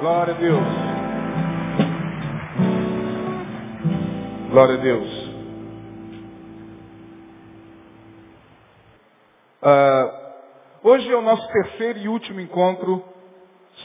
Glória 0.00 0.32
a 0.32 0.36
Deus. 0.38 0.64
Glória 4.48 4.74
a 4.76 4.78
Deus. 4.78 5.30
Ah, 9.60 10.32
hoje 10.82 11.12
é 11.12 11.14
o 11.14 11.20
nosso 11.20 11.46
terceiro 11.52 11.98
e 11.98 12.08
último 12.08 12.40
encontro 12.40 13.04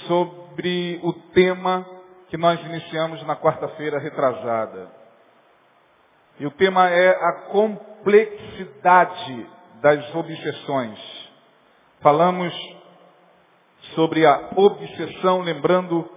sobre 0.08 1.02
o 1.04 1.12
tema 1.34 1.86
que 2.30 2.38
nós 2.38 2.62
iniciamos 2.62 3.22
na 3.28 3.36
quarta-feira 3.36 4.00
retrasada. 4.00 4.90
E 6.40 6.46
o 6.46 6.52
tema 6.52 6.90
é 6.90 7.10
a 7.10 7.34
complexidade 7.52 9.50
das 9.82 10.16
obsessões. 10.16 10.98
Falamos 12.00 12.54
sobre 13.94 14.26
a 14.26 14.52
obsessão, 14.56 15.42
lembrando 15.42 16.10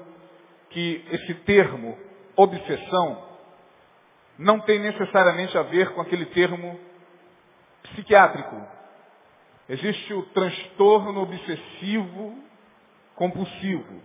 que 0.71 1.05
esse 1.11 1.35
termo, 1.35 1.97
obsessão, 2.37 3.23
não 4.39 4.61
tem 4.61 4.79
necessariamente 4.79 5.57
a 5.59 5.63
ver 5.63 5.93
com 5.93 6.01
aquele 6.01 6.27
termo 6.27 6.79
psiquiátrico. 7.83 8.57
Existe 9.69 10.15
o 10.15 10.23
transtorno 10.27 11.23
obsessivo 11.23 12.39
compulsivo, 13.15 14.01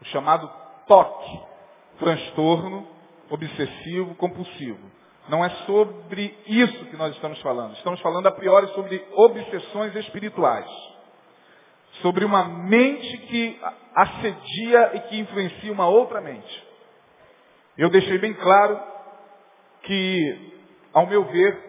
o 0.00 0.04
chamado 0.06 0.50
TOC, 0.86 1.42
transtorno 1.98 2.88
obsessivo 3.30 4.14
compulsivo. 4.14 4.90
Não 5.28 5.44
é 5.44 5.50
sobre 5.66 6.36
isso 6.46 6.86
que 6.86 6.96
nós 6.96 7.14
estamos 7.14 7.38
falando. 7.42 7.74
Estamos 7.74 8.00
falando 8.00 8.26
a 8.26 8.32
priori 8.32 8.66
sobre 8.68 9.06
obsessões 9.12 9.94
espirituais 9.94 10.66
sobre 12.02 12.24
uma 12.24 12.44
mente 12.44 13.18
que 13.18 13.60
assedia 13.94 14.96
e 14.96 15.00
que 15.00 15.18
influencia 15.18 15.72
uma 15.72 15.88
outra 15.88 16.20
mente. 16.20 16.66
Eu 17.76 17.90
deixei 17.90 18.18
bem 18.18 18.34
claro 18.34 18.80
que, 19.82 20.52
ao 20.92 21.06
meu 21.06 21.24
ver, 21.24 21.68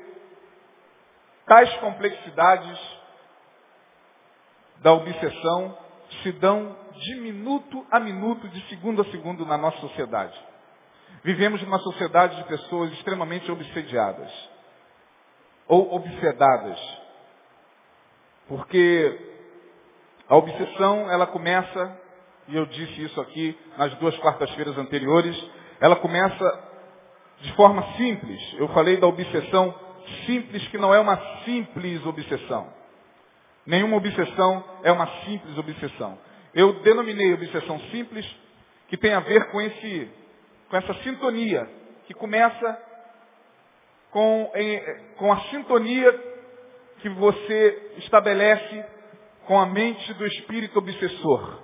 tais 1.46 1.72
complexidades 1.78 2.80
da 4.78 4.94
obsessão 4.94 5.78
se 6.24 6.32
dão 6.34 6.76
de 6.94 7.16
minuto 7.22 7.86
a 7.92 8.00
minuto, 8.00 8.48
de 8.50 8.62
segundo 8.70 9.02
a 9.02 9.06
segundo 9.06 9.46
na 9.46 9.58
nossa 9.58 9.78
sociedade. 9.80 10.38
Vivemos 11.24 11.62
numa 11.64 11.80
sociedade 11.80 12.38
de 12.38 12.44
pessoas 12.46 12.92
extremamente 12.94 13.52
obsediadas 13.52 14.32
ou 15.68 15.94
obsedadas. 15.94 16.80
Porque 18.48 19.39
a 20.30 20.36
obsessão, 20.36 21.10
ela 21.12 21.26
começa, 21.26 22.00
e 22.48 22.56
eu 22.56 22.68
disse 22.68 23.04
isso 23.04 23.20
aqui 23.20 23.58
nas 23.76 23.96
duas 23.96 24.16
quartas-feiras 24.20 24.78
anteriores, 24.78 25.36
ela 25.82 25.96
começa 25.96 26.70
de 27.42 27.52
forma 27.54 27.82
simples. 27.98 28.40
Eu 28.60 28.68
falei 28.68 28.98
da 28.98 29.08
obsessão 29.08 29.74
simples, 30.28 30.68
que 30.68 30.78
não 30.78 30.94
é 30.94 31.00
uma 31.00 31.18
simples 31.46 32.06
obsessão. 32.06 32.72
Nenhuma 33.66 33.98
obsessão 33.98 34.64
é 34.84 34.92
uma 34.92 35.08
simples 35.26 35.58
obsessão. 35.58 36.18
Eu 36.54 36.74
denominei 36.82 37.34
obsessão 37.34 37.80
simples, 37.92 38.26
que 38.88 38.98
tem 38.98 39.14
a 39.14 39.20
ver 39.22 39.50
com, 39.50 39.60
esse, 39.60 40.12
com 40.70 40.78
essa 40.78 40.94
sintonia, 41.02 41.68
que 42.06 42.14
começa 42.14 42.78
com, 44.12 44.52
em, 44.54 44.80
com 45.16 45.34
a 45.34 45.40
sintonia 45.50 46.12
que 47.00 47.10
você 47.10 47.94
estabelece 47.98 48.86
com 49.50 49.60
a 49.60 49.66
mente 49.66 50.14
do 50.14 50.28
espírito 50.28 50.78
obsessor. 50.78 51.64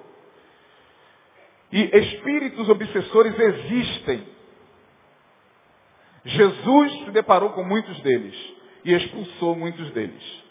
E 1.72 1.84
espíritos 1.84 2.68
obsessores 2.68 3.38
existem. 3.40 4.28
Jesus 6.24 6.92
se 7.06 7.12
deparou 7.12 7.52
com 7.52 7.64
muitos 7.64 8.02
deles 8.02 8.36
e 8.84 8.92
expulsou 8.92 9.56
muitos 9.56 9.92
deles. 9.92 10.44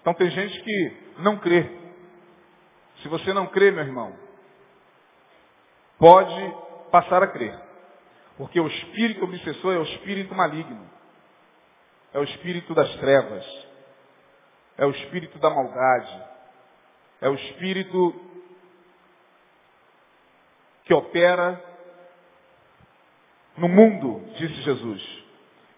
Então 0.00 0.14
tem 0.14 0.30
gente 0.30 0.62
que 0.62 0.96
não 1.18 1.38
crê. 1.38 1.68
Se 3.02 3.08
você 3.08 3.32
não 3.32 3.48
crê, 3.48 3.72
meu 3.72 3.82
irmão, 3.82 4.14
pode 5.98 6.54
passar 6.92 7.20
a 7.20 7.26
crer. 7.26 7.60
Porque 8.36 8.60
o 8.60 8.68
espírito 8.68 9.24
obsessor 9.24 9.74
é 9.74 9.78
o 9.78 9.82
espírito 9.82 10.36
maligno. 10.36 10.88
É 12.14 12.20
o 12.20 12.22
espírito 12.22 12.76
das 12.76 12.94
trevas 12.94 13.69
é 14.80 14.86
o 14.86 14.90
espírito 14.92 15.38
da 15.38 15.50
maldade, 15.50 16.24
é 17.20 17.28
o 17.28 17.34
espírito 17.34 18.18
que 20.84 20.94
opera 20.94 21.62
no 23.58 23.68
mundo, 23.68 24.24
disse 24.38 24.54
Jesus. 24.62 25.24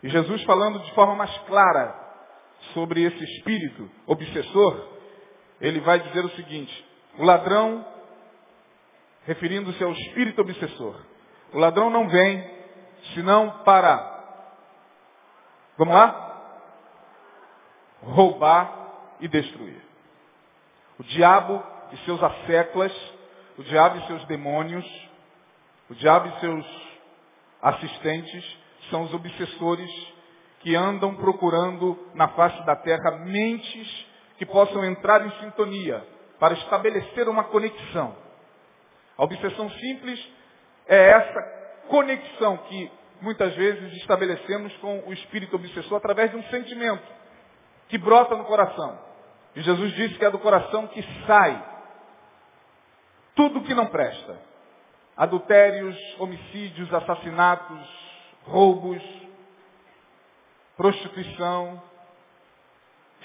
E 0.04 0.08
Jesus 0.08 0.44
falando 0.44 0.78
de 0.78 0.94
forma 0.94 1.16
mais 1.16 1.36
clara 1.48 1.92
sobre 2.72 3.02
esse 3.02 3.24
espírito 3.24 3.90
obsessor, 4.06 4.88
ele 5.60 5.80
vai 5.80 5.98
dizer 5.98 6.24
o 6.24 6.30
seguinte, 6.36 6.88
o 7.18 7.24
ladrão, 7.24 7.84
referindo-se 9.26 9.82
ao 9.82 9.90
espírito 9.90 10.40
obsessor, 10.40 10.94
o 11.52 11.58
ladrão 11.58 11.90
não 11.90 12.08
vem 12.08 12.48
senão 13.14 13.64
para, 13.64 13.98
vamos 15.76 15.92
lá? 15.92 16.28
Roubar, 18.04 18.81
e 19.20 19.28
destruir. 19.28 19.80
O 20.98 21.04
diabo 21.04 21.62
e 21.92 21.96
seus 22.04 22.22
asseclas, 22.22 22.92
o 23.58 23.62
diabo 23.62 23.98
e 23.98 24.06
seus 24.06 24.24
demônios, 24.26 24.86
o 25.90 25.94
diabo 25.94 26.28
e 26.28 26.40
seus 26.40 26.66
assistentes 27.60 28.58
são 28.90 29.02
os 29.02 29.14
obsessores 29.14 29.90
que 30.60 30.74
andam 30.74 31.14
procurando 31.16 31.98
na 32.14 32.28
face 32.28 32.64
da 32.64 32.76
terra 32.76 33.18
mentes 33.24 34.06
que 34.38 34.46
possam 34.46 34.84
entrar 34.84 35.26
em 35.26 35.30
sintonia 35.40 36.04
para 36.38 36.54
estabelecer 36.54 37.28
uma 37.28 37.44
conexão. 37.44 38.16
A 39.16 39.24
obsessão 39.24 39.70
simples 39.70 40.28
é 40.86 41.10
essa 41.10 41.42
conexão 41.88 42.56
que 42.56 42.90
muitas 43.20 43.54
vezes 43.54 43.92
estabelecemos 43.98 44.76
com 44.78 45.00
o 45.06 45.12
espírito 45.12 45.56
obsessor 45.56 45.98
através 45.98 46.30
de 46.30 46.36
um 46.36 46.42
sentimento 46.44 47.21
que 47.92 47.98
brota 47.98 48.34
no 48.34 48.46
coração. 48.46 48.98
E 49.54 49.60
Jesus 49.60 49.92
disse 49.92 50.14
que 50.14 50.24
é 50.24 50.30
do 50.30 50.38
coração 50.38 50.86
que 50.86 51.02
sai 51.26 51.62
tudo 53.34 53.60
que 53.60 53.74
não 53.74 53.84
presta. 53.84 54.34
Adultérios, 55.14 55.94
homicídios, 56.18 56.90
assassinatos, 56.94 57.86
roubos, 58.46 59.02
prostituição. 60.74 61.82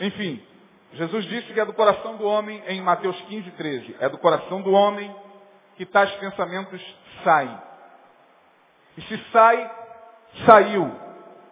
Enfim, 0.02 0.46
Jesus 0.92 1.24
disse 1.28 1.54
que 1.54 1.62
é 1.62 1.66
do 1.66 1.72
coração 1.72 2.18
do 2.18 2.26
homem 2.28 2.62
em 2.68 2.82
Mateus 2.82 3.16
15, 3.22 3.50
13. 3.52 3.96
É 4.02 4.10
do 4.10 4.18
coração 4.18 4.62
do 4.62 4.74
homem 4.74 5.16
que 5.78 5.86
tais 5.86 6.12
pensamentos 6.16 6.82
saem. 7.24 7.58
E 8.98 9.02
se 9.04 9.18
sai, 9.32 9.72
saiu. 10.46 10.94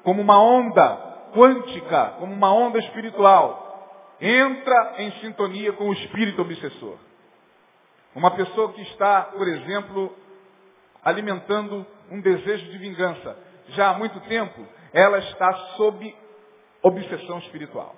Como 0.03 0.21
uma 0.21 0.37
onda 0.37 1.14
quântica, 1.35 2.15
como 2.19 2.33
uma 2.33 2.51
onda 2.53 2.79
espiritual 2.79 3.65
entra 4.19 4.95
em 4.99 5.11
sintonia 5.19 5.73
com 5.73 5.89
o 5.89 5.93
espírito 5.93 6.41
obsessor. 6.41 6.97
Uma 8.15 8.31
pessoa 8.31 8.71
que 8.71 8.81
está, 8.83 9.23
por 9.23 9.45
exemplo, 9.47 10.15
alimentando 11.03 11.85
um 12.09 12.21
desejo 12.21 12.71
de 12.71 12.77
vingança 12.77 13.37
já 13.69 13.89
há 13.89 13.93
muito 13.93 14.19
tempo, 14.21 14.65
ela 14.93 15.17
está 15.19 15.53
sob 15.75 16.15
obsessão 16.81 17.39
espiritual. 17.39 17.95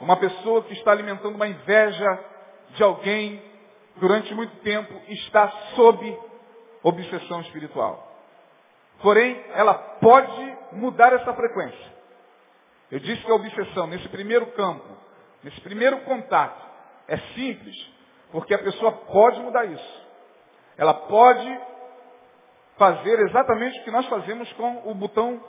Uma 0.00 0.16
pessoa 0.16 0.62
que 0.62 0.72
está 0.72 0.90
alimentando 0.90 1.36
uma 1.36 1.46
inveja 1.46 2.24
de 2.70 2.82
alguém 2.82 3.40
durante 3.96 4.34
muito 4.34 4.56
tempo 4.62 4.92
está 5.08 5.48
sob 5.76 6.18
obsessão 6.82 7.40
espiritual. 7.42 8.11
Porém, 9.02 9.44
ela 9.54 9.74
pode 9.74 10.56
mudar 10.72 11.12
essa 11.12 11.32
frequência. 11.34 11.92
Eu 12.90 13.00
disse 13.00 13.22
que 13.22 13.30
a 13.30 13.34
obsessão, 13.34 13.86
nesse 13.86 14.08
primeiro 14.08 14.46
campo, 14.52 14.86
nesse 15.42 15.60
primeiro 15.60 16.00
contato, 16.02 16.62
é 17.08 17.16
simples, 17.34 17.76
porque 18.30 18.54
a 18.54 18.58
pessoa 18.58 18.92
pode 18.92 19.40
mudar 19.40 19.64
isso. 19.64 20.02
Ela 20.76 20.94
pode 20.94 21.60
fazer 22.76 23.18
exatamente 23.20 23.80
o 23.80 23.84
que 23.84 23.90
nós 23.90 24.06
fazemos 24.06 24.50
com 24.54 24.90
o 24.90 24.94
botão 24.94 25.42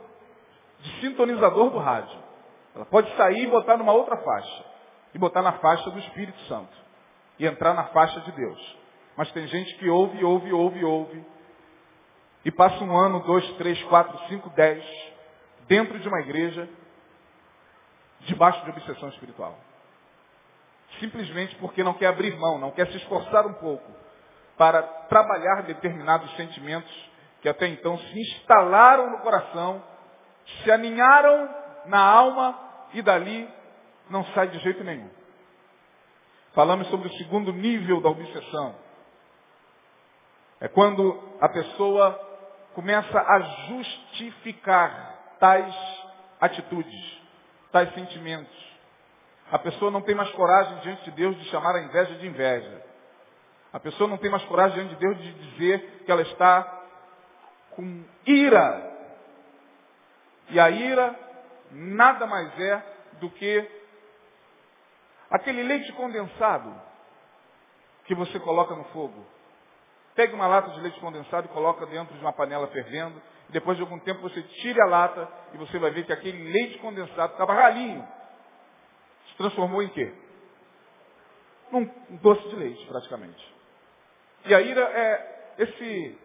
de 0.79 1.01
sintonizador 1.01 1.69
do 1.69 1.77
rádio. 1.77 2.17
Ela 2.75 2.85
pode 2.85 3.15
sair 3.15 3.43
e 3.43 3.47
botar 3.47 3.77
numa 3.77 3.93
outra 3.93 4.17
faixa. 4.17 4.65
E 5.13 5.17
botar 5.17 5.41
na 5.41 5.53
faixa 5.53 5.89
do 5.91 5.99
Espírito 5.99 6.39
Santo. 6.41 6.75
E 7.37 7.45
entrar 7.45 7.73
na 7.73 7.85
faixa 7.85 8.19
de 8.21 8.31
Deus. 8.31 8.77
Mas 9.15 9.31
tem 9.31 9.47
gente 9.47 9.75
que 9.77 9.89
ouve, 9.89 10.23
ouve, 10.23 10.51
ouve, 10.51 10.83
ouve. 10.83 11.25
E 12.45 12.51
passa 12.51 12.83
um 12.83 12.97
ano, 12.97 13.21
dois, 13.21 13.47
três, 13.53 13.81
quatro, 13.83 14.17
cinco, 14.27 14.49
dez, 14.49 14.83
dentro 15.67 15.97
de 15.97 16.07
uma 16.07 16.19
igreja, 16.19 16.67
debaixo 18.21 18.63
de 18.63 18.71
obsessão 18.71 19.09
espiritual. 19.09 19.57
simplesmente 20.99 21.55
porque 21.55 21.83
não 21.83 21.95
quer 21.95 22.07
abrir 22.07 22.37
mão, 22.37 22.59
não 22.59 22.71
quer 22.71 22.87
se 22.87 22.97
esforçar 22.97 23.47
um 23.47 23.53
pouco 23.53 23.91
para 24.57 24.83
trabalhar 25.09 25.63
determinados 25.63 26.31
sentimentos 26.35 27.09
que 27.41 27.49
até 27.49 27.67
então 27.67 27.97
se 27.97 28.19
instalaram 28.19 29.09
no 29.09 29.17
coração, 29.19 29.83
se 30.63 30.71
aninharam 30.71 31.49
na 31.87 31.99
alma 31.99 32.57
e 32.93 33.01
dali 33.01 33.49
não 34.09 34.23
sai 34.27 34.47
de 34.49 34.59
jeito 34.59 34.83
nenhum. 34.83 35.09
Falamos 36.53 36.87
sobre 36.87 37.07
o 37.07 37.13
segundo 37.13 37.51
nível 37.51 37.99
da 37.99 38.09
obsessão. 38.09 38.75
É 40.61 40.67
quando 40.67 41.19
a 41.41 41.49
pessoa 41.49 42.32
começa 42.73 43.19
a 43.19 43.39
justificar 43.67 45.35
tais 45.39 45.75
atitudes, 46.39 47.21
tais 47.71 47.93
sentimentos. 47.93 48.73
A 49.51 49.59
pessoa 49.59 49.91
não 49.91 50.01
tem 50.01 50.15
mais 50.15 50.29
coragem 50.31 50.77
diante 50.79 51.03
de 51.03 51.11
Deus 51.11 51.35
de 51.37 51.45
chamar 51.49 51.75
a 51.75 51.81
inveja 51.81 52.15
de 52.15 52.27
inveja. 52.27 52.83
A 53.71 53.79
pessoa 53.79 54.09
não 54.09 54.17
tem 54.17 54.29
mais 54.29 54.43
coragem 54.45 54.75
diante 54.75 54.95
de 54.95 54.99
Deus 54.99 55.17
de 55.17 55.33
dizer 55.33 56.03
que 56.05 56.11
ela 56.11 56.21
está 56.21 56.81
com 57.71 58.03
ira. 58.25 58.91
E 60.49 60.59
a 60.59 60.69
ira 60.69 61.15
nada 61.71 62.27
mais 62.27 62.59
é 62.59 62.83
do 63.19 63.29
que 63.31 63.67
aquele 65.29 65.63
leite 65.63 65.91
condensado 65.93 66.73
que 68.05 68.13
você 68.13 68.39
coloca 68.39 68.75
no 68.75 68.83
fogo. 68.85 69.25
Pegue 70.15 70.33
uma 70.33 70.47
lata 70.47 70.71
de 70.71 70.79
leite 70.79 70.99
condensado 70.99 71.47
e 71.47 71.53
coloca 71.53 71.85
dentro 71.87 72.13
de 72.15 72.21
uma 72.21 72.33
panela 72.33 72.67
fervendo. 72.67 73.21
Depois 73.49 73.77
de 73.77 73.83
algum 73.83 73.99
tempo 73.99 74.21
você 74.21 74.41
tire 74.41 74.79
a 74.81 74.85
lata 74.85 75.27
e 75.53 75.57
você 75.57 75.77
vai 75.79 75.91
ver 75.91 76.05
que 76.05 76.13
aquele 76.13 76.51
leite 76.51 76.77
condensado 76.79 77.33
estava 77.33 77.53
ralinho. 77.53 78.07
Se 79.27 79.37
transformou 79.37 79.81
em 79.81 79.89
quê? 79.89 80.13
Num 81.71 81.89
doce 82.21 82.47
de 82.49 82.55
leite, 82.55 82.85
praticamente. 82.85 83.53
E 84.45 84.53
a 84.53 84.61
ira 84.61 84.81
é 84.81 85.53
esse, 85.57 86.19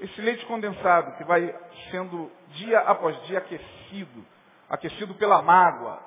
esse 0.00 0.20
leite 0.20 0.44
condensado 0.46 1.16
que 1.16 1.24
vai 1.24 1.54
sendo 1.90 2.30
dia 2.48 2.80
após 2.80 3.20
dia 3.22 3.38
aquecido, 3.38 4.26
aquecido 4.68 5.14
pela 5.14 5.40
mágoa. 5.40 6.02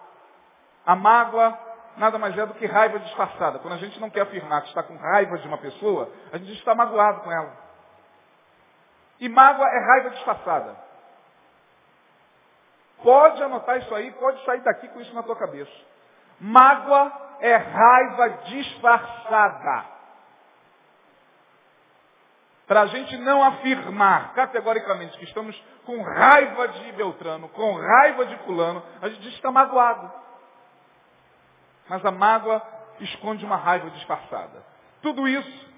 A 0.86 0.96
mágoa 0.96 1.58
nada 1.98 2.18
mais 2.18 2.38
é 2.38 2.46
do 2.46 2.54
que 2.54 2.66
raiva 2.66 3.00
disfarçada. 3.00 3.60
Quando 3.60 3.74
a 3.74 3.78
gente 3.78 4.00
não 4.00 4.10
quer 4.10 4.22
afirmar 4.22 4.62
que 4.62 4.70
está 4.70 4.84
com 4.84 4.96
raiva 4.98 5.38
de 5.38 5.48
uma 5.48 5.58
pessoa, 5.58 6.12
a 6.32 6.38
gente 6.38 6.54
está 6.54 6.76
magoado 6.76 7.22
com 7.22 7.32
ela. 7.32 7.52
E 9.20 9.30
mágoa 9.30 9.68
é 9.68 9.80
raiva 9.80 10.10
disfarçada. 10.12 10.76
Pode 13.04 13.42
anotar 13.42 13.78
isso 13.78 13.94
aí, 13.94 14.12
pode 14.14 14.44
sair 14.46 14.62
daqui 14.62 14.88
com 14.90 15.00
isso 15.00 15.14
na 15.14 15.24
tua 15.24 15.36
cabeça. 15.36 15.72
Mágoa 16.40 17.12
é 17.40 17.56
raiva 17.56 18.30
disfarçada. 18.46 19.86
Para 22.68 22.82
a 22.82 22.86
gente 22.88 23.16
não 23.18 23.44
afirmar 23.44 24.34
categoricamente 24.34 25.18
que 25.18 25.26
estamos 25.26 25.56
com 25.86 26.02
raiva 26.02 26.68
de 26.68 26.92
Beltrano, 26.94 27.48
com 27.50 27.76
raiva 27.76 28.26
de 28.26 28.36
fulano, 28.40 28.84
a 29.02 29.08
gente 29.10 29.28
está 29.30 29.52
magoado. 29.52 30.25
Mas 31.90 32.04
a 32.06 32.12
mágoa 32.12 32.62
esconde 33.00 33.46
uma 33.46 33.58
raiva 33.58 33.90
disfarçada. 33.92 34.66
Tudo 35.02 35.28
isso, 35.28 35.70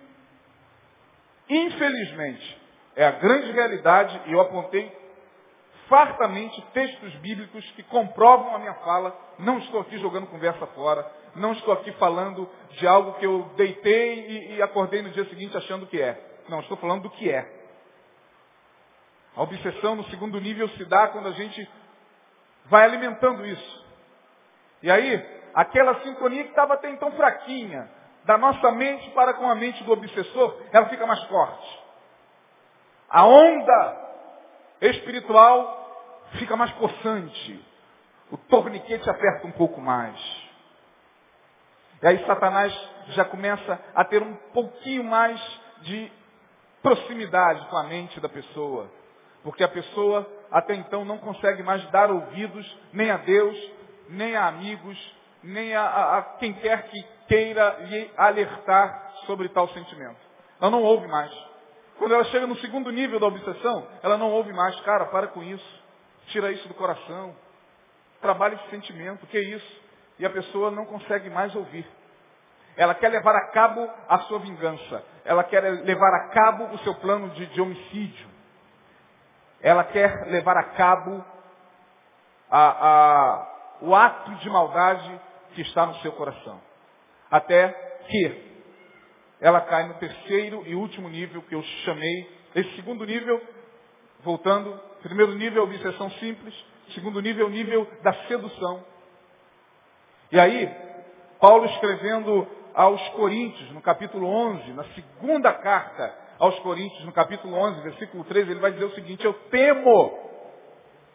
infelizmente, 1.50 2.62
é 2.96 3.06
a 3.06 3.12
grande 3.12 3.52
realidade 3.52 4.22
e 4.26 4.32
eu 4.32 4.42
apontei 4.42 4.96
fartamente 5.88 6.62
textos 6.74 7.14
bíblicos 7.16 7.70
que 7.72 7.84
comprovam 7.84 8.56
a 8.56 8.60
minha 8.60 8.74
fala. 8.76 9.18
Não 9.40 9.58
estou 9.60 9.82
aqui 9.82 9.98
jogando 9.98 10.28
conversa 10.28 10.66
fora. 10.68 11.10
Não 11.36 11.54
estou 11.54 11.74
aqui 11.74 11.92
falando 11.94 12.50
de 12.72 12.88
algo 12.88 13.14
que 13.14 13.26
eu 13.26 13.52
deitei 13.56 14.28
e, 14.28 14.56
e 14.56 14.62
acordei 14.62 15.02
no 15.02 15.12
dia 15.12 15.26
seguinte 15.26 15.56
achando 15.56 15.86
que 15.86 16.02
é. 16.02 16.20
Não, 16.50 16.60
estou 16.62 16.78
falando 16.78 17.04
do 17.04 17.10
que 17.10 17.30
é. 17.30 17.58
A 19.36 19.44
obsessão 19.44 19.96
no 19.96 20.04
segundo 20.06 20.40
nível 20.42 20.68
se 20.70 20.86
dá 20.86 21.10
quando 21.10 21.28
a 21.28 21.34
gente 21.34 21.70
vai 22.66 22.84
alimentando 22.84 23.46
isso. 23.46 23.86
E 24.82 24.90
aí, 24.90 25.37
aquela 25.58 26.00
sintonia 26.02 26.44
que 26.44 26.52
estava 26.52 26.76
até 26.76 26.88
então 26.88 27.12
fraquinha, 27.14 27.90
da 28.26 28.38
nossa 28.38 28.72
mente 28.74 29.10
para 29.10 29.34
com 29.34 29.50
a 29.50 29.56
mente 29.56 29.84
do 29.84 29.92
obsessor, 29.92 30.56
ela 30.72 30.88
fica 30.88 31.08
mais 31.08 31.24
forte. 31.24 31.80
A 33.10 33.26
onda 33.26 34.08
espiritual 34.82 36.28
fica 36.34 36.56
mais 36.56 36.72
possante. 36.74 37.66
O 38.30 38.38
torniquete 38.38 39.10
aperta 39.10 39.48
um 39.48 39.52
pouco 39.52 39.82
mais. 39.82 40.16
E 42.04 42.08
aí 42.08 42.24
Satanás 42.28 42.72
já 43.08 43.26
começa 43.26 43.80
a 43.96 44.06
ter 44.06 44.22
um 44.22 44.36
pouquinho 44.54 45.06
mais 45.06 45.42
de 45.82 46.12
proximidade 46.84 47.66
com 47.68 47.78
a 47.78 47.84
mente 47.86 48.20
da 48.20 48.30
pessoa. 48.30 48.92
Porque 49.42 49.64
a 49.64 49.70
pessoa 49.70 50.30
até 50.52 50.76
então 50.76 51.04
não 51.04 51.18
consegue 51.18 51.64
mais 51.64 51.84
dar 51.90 52.12
ouvidos 52.12 52.80
nem 52.94 53.10
a 53.10 53.18
Deus, 53.18 53.58
nem 54.10 54.36
a 54.36 54.46
amigos, 54.46 55.17
nem 55.44 55.76
a, 55.76 55.82
a, 55.82 56.18
a 56.18 56.22
quem 56.38 56.54
quer 56.54 56.84
que 56.90 57.04
queira 57.28 57.78
lhe 57.82 58.12
alertar 58.18 59.14
sobre 59.26 59.50
tal 59.50 59.68
sentimento. 59.70 60.18
Ela 60.60 60.72
não 60.72 60.84
ouve 60.84 61.08
mais. 61.08 61.32
Quando 61.98 62.14
ela 62.14 62.24
chega 62.26 62.48
no 62.48 62.56
segundo 62.58 62.92
nível 62.92 63.20
da 63.20 63.28
obsessão, 63.28 63.88
ela 64.04 64.18
não 64.18 64.32
ouve 64.32 64.54
mais. 64.54 64.80
Cara, 64.82 65.06
para 65.06 65.28
com 65.28 65.44
isso. 65.44 65.84
Tira 66.28 66.52
isso 66.52 66.68
do 66.68 66.74
coração. 66.74 67.36
Trabalhe 68.22 68.56
esse 68.56 68.70
sentimento. 68.70 69.26
Que 69.28 69.38
é 69.38 69.42
isso? 69.42 69.82
E 70.20 70.26
a 70.26 70.30
pessoa 70.30 70.72
não 70.72 70.86
consegue 70.86 71.30
mais 71.30 71.56
ouvir. 71.56 71.86
Ela 72.76 72.94
quer 72.94 73.10
levar 73.10 73.36
a 73.36 73.48
cabo 73.48 73.90
a 74.08 74.20
sua 74.20 74.40
vingança. 74.40 75.04
Ela 75.26 75.44
quer 75.44 75.62
levar 75.62 76.14
a 76.14 76.30
cabo 76.30 76.66
o 76.66 76.78
seu 76.80 76.94
plano 76.96 77.30
de, 77.32 77.48
de 77.48 77.60
homicídio. 77.60 78.28
Ela 79.60 79.84
quer 79.84 80.28
levar 80.28 80.56
a 80.56 80.64
cabo 80.64 81.26
a, 82.50 82.68
a, 82.70 83.57
o 83.82 83.96
ato 83.96 84.36
de 84.36 84.50
maldade 84.50 85.22
que 85.54 85.62
está 85.62 85.86
no 85.86 85.96
seu 85.96 86.12
coração. 86.14 86.60
Até 87.30 87.70
que 88.08 88.48
ela 89.40 89.62
cai 89.62 89.88
no 89.88 89.96
terceiro 89.96 90.64
e 90.66 90.76
último 90.76 91.10
nível 91.10 91.42
que 91.44 91.56
eu 91.56 91.62
chamei. 91.84 92.30
Esse 92.56 92.76
segundo 92.76 93.06
nível, 93.06 93.42
voltando, 94.24 94.80
primeiro 95.02 95.34
nível 95.36 95.62
é 95.62 95.66
obsessão 95.66 96.10
simples, 96.12 96.54
segundo 96.94 97.22
nível 97.22 97.46
é 97.46 97.50
o 97.50 97.52
nível 97.52 97.88
da 98.02 98.14
sedução. 98.28 98.84
E 100.32 100.40
aí, 100.40 100.70
Paulo 101.40 101.66
escrevendo 101.66 102.48
aos 102.74 103.02
Coríntios, 103.10 103.72
no 103.72 103.82
capítulo 103.82 104.28
11, 104.28 104.74
na 104.74 104.84
segunda 104.94 105.54
carta 105.54 106.14
aos 106.40 106.58
Coríntios, 106.60 107.04
no 107.06 107.12
capítulo 107.12 107.56
11, 107.56 107.82
versículo 107.82 108.24
13, 108.24 108.52
ele 108.52 108.60
vai 108.60 108.72
dizer 108.72 108.86
o 108.86 108.94
seguinte, 108.94 109.26
eu 109.26 109.34
temo. 109.50 110.28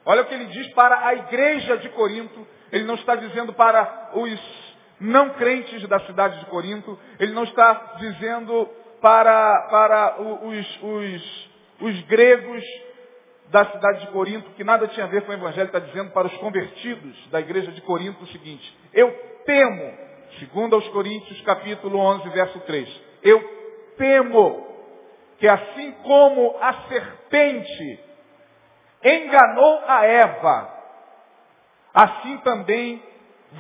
Olha 0.05 0.23
o 0.23 0.27
que 0.27 0.35
ele 0.35 0.47
diz 0.47 0.69
para 0.75 1.07
a 1.07 1.15
igreja 1.15 1.77
de 1.79 1.89
Corinto. 1.91 2.47
Ele 2.71 2.85
não 2.85 2.95
está 2.95 3.15
dizendo 3.15 3.53
para 3.53 4.11
os 4.15 4.73
não 5.01 5.31
crentes 5.31 5.87
da 5.89 6.01
cidade 6.01 6.41
de 6.41 6.47
Corinto. 6.47 6.99
Ele 7.19 7.33
não 7.33 7.45
está 7.45 7.97
dizendo 7.99 8.69
para, 9.01 9.69
para 9.71 10.21
os, 10.21 10.83
os, 10.83 11.51
os 11.81 12.03
gregos 12.03 12.65
da 13.53 13.67
cidade 13.67 14.01
de 14.01 14.07
Corinto, 14.09 14.51
que 14.53 14.65
nada 14.65 14.89
tinha 14.89 15.05
a 15.05 15.09
ver 15.09 15.23
com 15.23 15.31
o 15.31 15.35
Evangelho, 15.35 15.67
está 15.67 15.79
dizendo 15.79 16.11
para 16.13 16.27
os 16.27 16.37
convertidos 16.39 17.29
da 17.31 17.39
igreja 17.39 17.71
de 17.71 17.83
Corinto 17.83 18.25
o 18.25 18.27
seguinte, 18.29 18.75
eu 18.95 19.13
temo, 19.45 19.93
segundo 20.39 20.75
aos 20.75 20.89
Coríntios 20.89 21.39
capítulo 21.43 21.99
11, 21.99 22.31
verso 22.31 22.59
3, 22.61 23.03
eu 23.23 23.41
temo 23.99 24.67
que 25.39 25.47
assim 25.47 25.93
como 26.03 26.57
a 26.63 26.73
serpente 26.89 28.01
enganou 29.05 29.83
a 29.87 30.05
Eva, 30.05 30.73
assim 31.95 32.39
também 32.39 33.03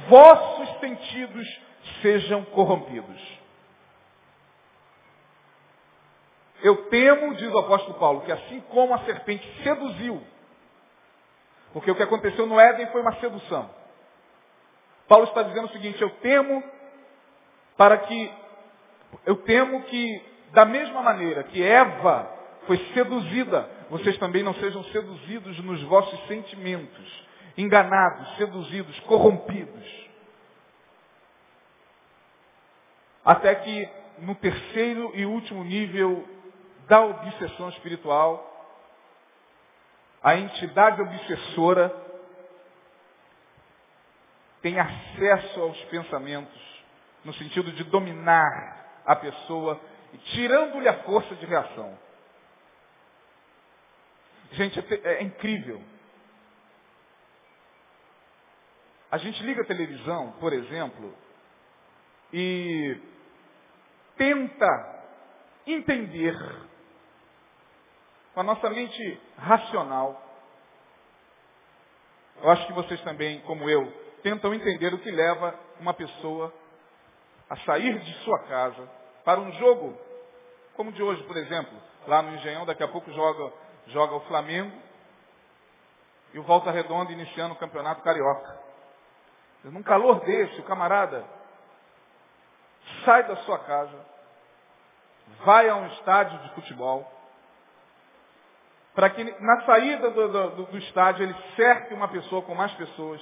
vossos 0.08 0.80
sentidos 0.80 1.60
sejam 2.00 2.44
corrompidos. 2.46 3.40
Eu 6.62 6.88
temo, 6.88 7.34
diz 7.34 7.52
o 7.52 7.58
apóstolo 7.58 7.98
Paulo, 7.98 8.20
que 8.20 8.30
assim 8.30 8.60
como 8.70 8.94
a 8.94 9.00
serpente 9.00 9.46
seduziu, 9.62 10.22
porque 11.72 11.90
o 11.90 11.94
que 11.94 12.02
aconteceu 12.02 12.46
no 12.46 12.60
Éden 12.60 12.86
foi 12.88 13.00
uma 13.00 13.16
sedução. 13.16 13.68
Paulo 15.08 15.24
está 15.24 15.42
dizendo 15.42 15.66
o 15.66 15.72
seguinte, 15.72 16.00
eu 16.00 16.10
temo 16.20 16.62
para 17.76 17.98
que, 17.98 18.32
eu 19.26 19.36
temo 19.42 19.82
que, 19.82 20.24
da 20.52 20.64
mesma 20.64 21.02
maneira 21.02 21.42
que 21.44 21.62
Eva 21.62 22.30
foi 22.66 22.78
seduzida, 22.94 23.68
vocês 23.92 24.16
também 24.16 24.42
não 24.42 24.54
sejam 24.54 24.82
seduzidos 24.84 25.58
nos 25.58 25.82
vossos 25.82 26.26
sentimentos 26.26 27.26
enganados, 27.58 28.36
seduzidos, 28.38 28.98
corrompidos. 29.00 30.08
Até 33.22 33.54
que 33.54 33.86
no 34.20 34.34
terceiro 34.36 35.12
e 35.14 35.26
último 35.26 35.62
nível 35.62 36.26
da 36.88 37.02
obsessão 37.04 37.68
espiritual, 37.68 38.48
a 40.22 40.36
entidade 40.36 41.02
obsessora 41.02 41.94
tem 44.62 44.80
acesso 44.80 45.60
aos 45.60 45.78
pensamentos 45.84 46.82
no 47.26 47.34
sentido 47.34 47.70
de 47.72 47.84
dominar 47.84 49.02
a 49.04 49.14
pessoa, 49.16 49.78
tirando-lhe 50.32 50.88
a 50.88 51.02
força 51.02 51.34
de 51.34 51.44
reação. 51.44 52.01
Gente, 54.52 54.78
é, 54.78 55.14
é 55.14 55.22
incrível. 55.22 55.82
A 59.10 59.18
gente 59.18 59.42
liga 59.42 59.62
a 59.62 59.66
televisão, 59.66 60.32
por 60.40 60.52
exemplo, 60.52 61.14
e 62.32 62.98
tenta 64.16 65.04
entender 65.66 66.34
com 68.32 68.40
a 68.40 68.42
nossa 68.42 68.70
mente 68.70 69.20
racional. 69.36 70.20
Eu 72.40 72.50
acho 72.50 72.66
que 72.66 72.72
vocês 72.72 73.00
também, 73.02 73.40
como 73.42 73.68
eu, 73.68 73.86
tentam 74.22 74.54
entender 74.54 74.94
o 74.94 74.98
que 74.98 75.10
leva 75.10 75.58
uma 75.78 75.92
pessoa 75.92 76.52
a 77.50 77.56
sair 77.58 77.98
de 77.98 78.14
sua 78.24 78.38
casa 78.44 78.88
para 79.24 79.40
um 79.40 79.52
jogo, 79.52 79.94
como 80.74 80.90
de 80.90 81.02
hoje, 81.02 81.22
por 81.24 81.36
exemplo. 81.36 81.76
Lá 82.06 82.22
no 82.22 82.34
Engenhão, 82.36 82.64
daqui 82.64 82.82
a 82.82 82.88
pouco 82.88 83.12
joga, 83.12 83.52
joga 83.88 84.14
o 84.14 84.20
Flamengo 84.20 84.72
e 86.32 86.38
o 86.38 86.42
Volta 86.42 86.70
Redonda 86.70 87.12
iniciando 87.12 87.54
o 87.54 87.58
Campeonato 87.58 88.02
Carioca. 88.02 88.60
Num 89.64 89.82
calor 89.82 90.20
desse, 90.20 90.60
o 90.60 90.64
camarada 90.64 91.24
sai 93.04 93.24
da 93.24 93.36
sua 93.36 93.58
casa, 93.58 94.06
vai 95.44 95.68
a 95.68 95.76
um 95.76 95.86
estádio 95.88 96.38
de 96.40 96.54
futebol, 96.54 97.10
para 98.94 99.10
que 99.10 99.24
na 99.40 99.62
saída 99.62 100.10
do, 100.10 100.28
do, 100.28 100.66
do, 100.66 100.78
estádio 100.78 101.24
ele 101.24 101.34
cerque 101.56 101.94
uma 101.94 102.08
pessoa 102.08 102.42
com 102.42 102.54
mais 102.54 102.72
pessoas, 102.72 103.20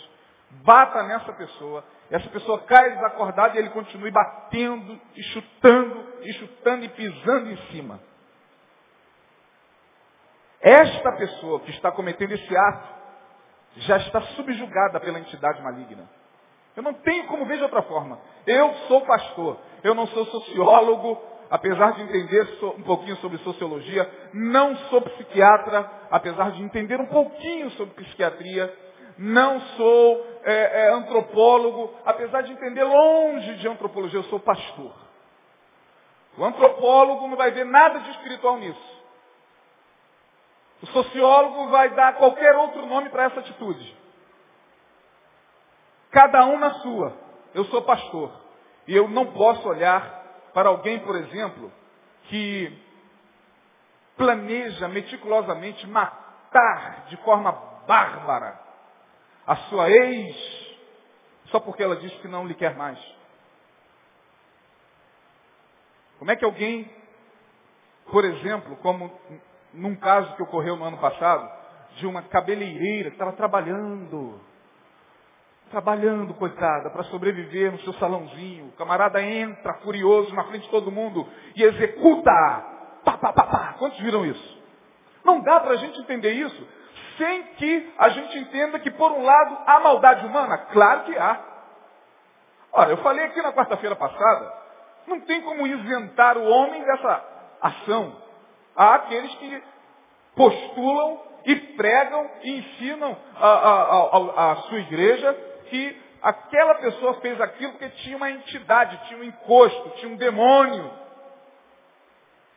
bata 0.64 1.02
nessa 1.04 1.32
pessoa, 1.32 1.84
essa 2.10 2.28
pessoa 2.30 2.60
cai 2.62 2.90
desacordada 2.94 3.54
e 3.54 3.58
ele 3.58 3.70
continue 3.70 4.10
batendo 4.10 5.00
e 5.14 5.22
chutando, 5.24 6.06
e 6.22 6.32
chutando 6.32 6.84
e 6.84 6.88
pisando 6.88 7.50
em 7.50 7.56
cima. 7.68 8.00
Esta 10.60 11.12
pessoa 11.12 11.60
que 11.60 11.70
está 11.70 11.90
cometendo 11.90 12.32
esse 12.32 12.56
ato 12.56 12.88
já 13.76 13.96
está 13.96 14.20
subjugada 14.36 15.00
pela 15.00 15.18
entidade 15.18 15.62
maligna. 15.62 16.08
Eu 16.76 16.82
não 16.82 16.92
tenho 16.94 17.26
como 17.26 17.46
ver 17.46 17.56
de 17.56 17.62
outra 17.62 17.82
forma. 17.82 18.18
Eu 18.46 18.72
sou 18.86 19.00
pastor, 19.02 19.58
eu 19.82 19.94
não 19.94 20.06
sou 20.08 20.24
sociólogo, 20.26 21.20
apesar 21.50 21.92
de 21.92 22.02
entender 22.02 22.46
um 22.62 22.82
pouquinho 22.82 23.16
sobre 23.16 23.38
sociologia, 23.38 24.08
não 24.32 24.76
sou 24.88 25.00
psiquiatra, 25.02 25.90
apesar 26.10 26.52
de 26.52 26.62
entender 26.62 27.00
um 27.00 27.06
pouquinho 27.06 27.70
sobre 27.72 27.94
psiquiatria, 27.94 28.72
não 29.18 29.60
sou 29.60 30.26
é, 30.44 30.86
é, 30.86 30.92
antropólogo, 30.92 31.92
apesar 32.04 32.42
de 32.42 32.52
entender 32.52 32.84
longe 32.84 33.56
de 33.56 33.68
antropologia, 33.68 34.18
eu 34.18 34.24
sou 34.24 34.40
pastor. 34.40 34.94
O 36.38 36.44
antropólogo 36.44 37.26
não 37.28 37.36
vai 37.36 37.50
ver 37.50 37.64
nada 37.64 37.98
de 37.98 38.10
espiritual 38.10 38.56
nisso. 38.58 38.89
O 40.82 40.86
sociólogo 40.86 41.68
vai 41.68 41.90
dar 41.90 42.14
qualquer 42.14 42.56
outro 42.56 42.86
nome 42.86 43.10
para 43.10 43.24
essa 43.24 43.40
atitude. 43.40 43.96
Cada 46.10 46.46
um 46.46 46.58
na 46.58 46.74
sua. 46.74 47.16
Eu 47.54 47.64
sou 47.66 47.82
pastor. 47.82 48.32
E 48.86 48.96
eu 48.96 49.08
não 49.08 49.32
posso 49.32 49.68
olhar 49.68 50.20
para 50.54 50.68
alguém, 50.68 50.98
por 51.00 51.16
exemplo, 51.16 51.72
que 52.24 52.76
planeja 54.16 54.88
meticulosamente 54.88 55.86
matar 55.86 57.06
de 57.08 57.16
forma 57.18 57.52
bárbara 57.86 58.58
a 59.46 59.56
sua 59.56 59.90
ex, 59.90 60.76
só 61.46 61.58
porque 61.58 61.82
ela 61.82 61.96
diz 61.96 62.12
que 62.20 62.28
não 62.28 62.46
lhe 62.46 62.54
quer 62.54 62.76
mais. 62.76 62.98
Como 66.18 66.30
é 66.30 66.36
que 66.36 66.44
alguém, 66.44 66.90
por 68.10 68.24
exemplo, 68.24 68.76
como 68.76 69.10
num 69.72 69.94
caso 69.96 70.34
que 70.36 70.42
ocorreu 70.42 70.76
no 70.76 70.84
ano 70.84 70.98
passado, 70.98 71.50
de 71.96 72.06
uma 72.06 72.22
cabeleireira 72.22 73.10
que 73.10 73.16
estava 73.16 73.32
trabalhando, 73.32 74.40
trabalhando, 75.70 76.34
coitada, 76.34 76.90
para 76.90 77.04
sobreviver 77.04 77.72
no 77.72 77.80
seu 77.80 77.92
salãozinho. 77.94 78.68
O 78.68 78.72
camarada 78.72 79.22
entra 79.22 79.74
furioso 79.74 80.34
na 80.34 80.44
frente 80.44 80.64
de 80.64 80.70
todo 80.70 80.90
mundo 80.90 81.26
e 81.54 81.62
executa. 81.62 82.30
Pá, 83.04 83.16
pá, 83.18 83.32
pá, 83.32 83.44
pá. 83.44 83.74
Quantos 83.78 83.98
viram 84.00 84.24
isso? 84.26 84.60
Não 85.24 85.40
dá 85.40 85.60
para 85.60 85.72
a 85.72 85.76
gente 85.76 86.00
entender 86.00 86.32
isso 86.32 86.66
sem 87.16 87.42
que 87.54 87.92
a 87.98 88.08
gente 88.08 88.38
entenda 88.38 88.78
que, 88.78 88.90
por 88.90 89.12
um 89.12 89.22
lado, 89.22 89.58
há 89.66 89.80
maldade 89.80 90.24
humana. 90.24 90.56
Claro 90.72 91.04
que 91.04 91.16
há. 91.16 91.38
Olha, 92.72 92.90
eu 92.92 92.96
falei 92.98 93.26
aqui 93.26 93.42
na 93.42 93.52
quarta-feira 93.52 93.94
passada, 93.94 94.52
não 95.06 95.20
tem 95.20 95.42
como 95.42 95.66
isentar 95.66 96.38
o 96.38 96.44
homem 96.44 96.82
dessa 96.82 97.24
ação. 97.60 98.29
Há 98.76 98.94
aqueles 98.94 99.34
que 99.36 99.62
postulam 100.34 101.20
e 101.44 101.56
pregam 101.56 102.30
e 102.42 102.58
ensinam 102.58 103.16
a 103.36 104.56
sua 104.68 104.78
igreja 104.80 105.32
que 105.68 106.02
aquela 106.22 106.74
pessoa 106.76 107.14
fez 107.14 107.40
aquilo 107.40 107.72
porque 107.72 107.88
tinha 108.02 108.16
uma 108.16 108.30
entidade, 108.30 109.00
tinha 109.08 109.18
um 109.18 109.24
encosto, 109.24 109.90
tinha 109.96 110.12
um 110.12 110.16
demônio 110.16 110.90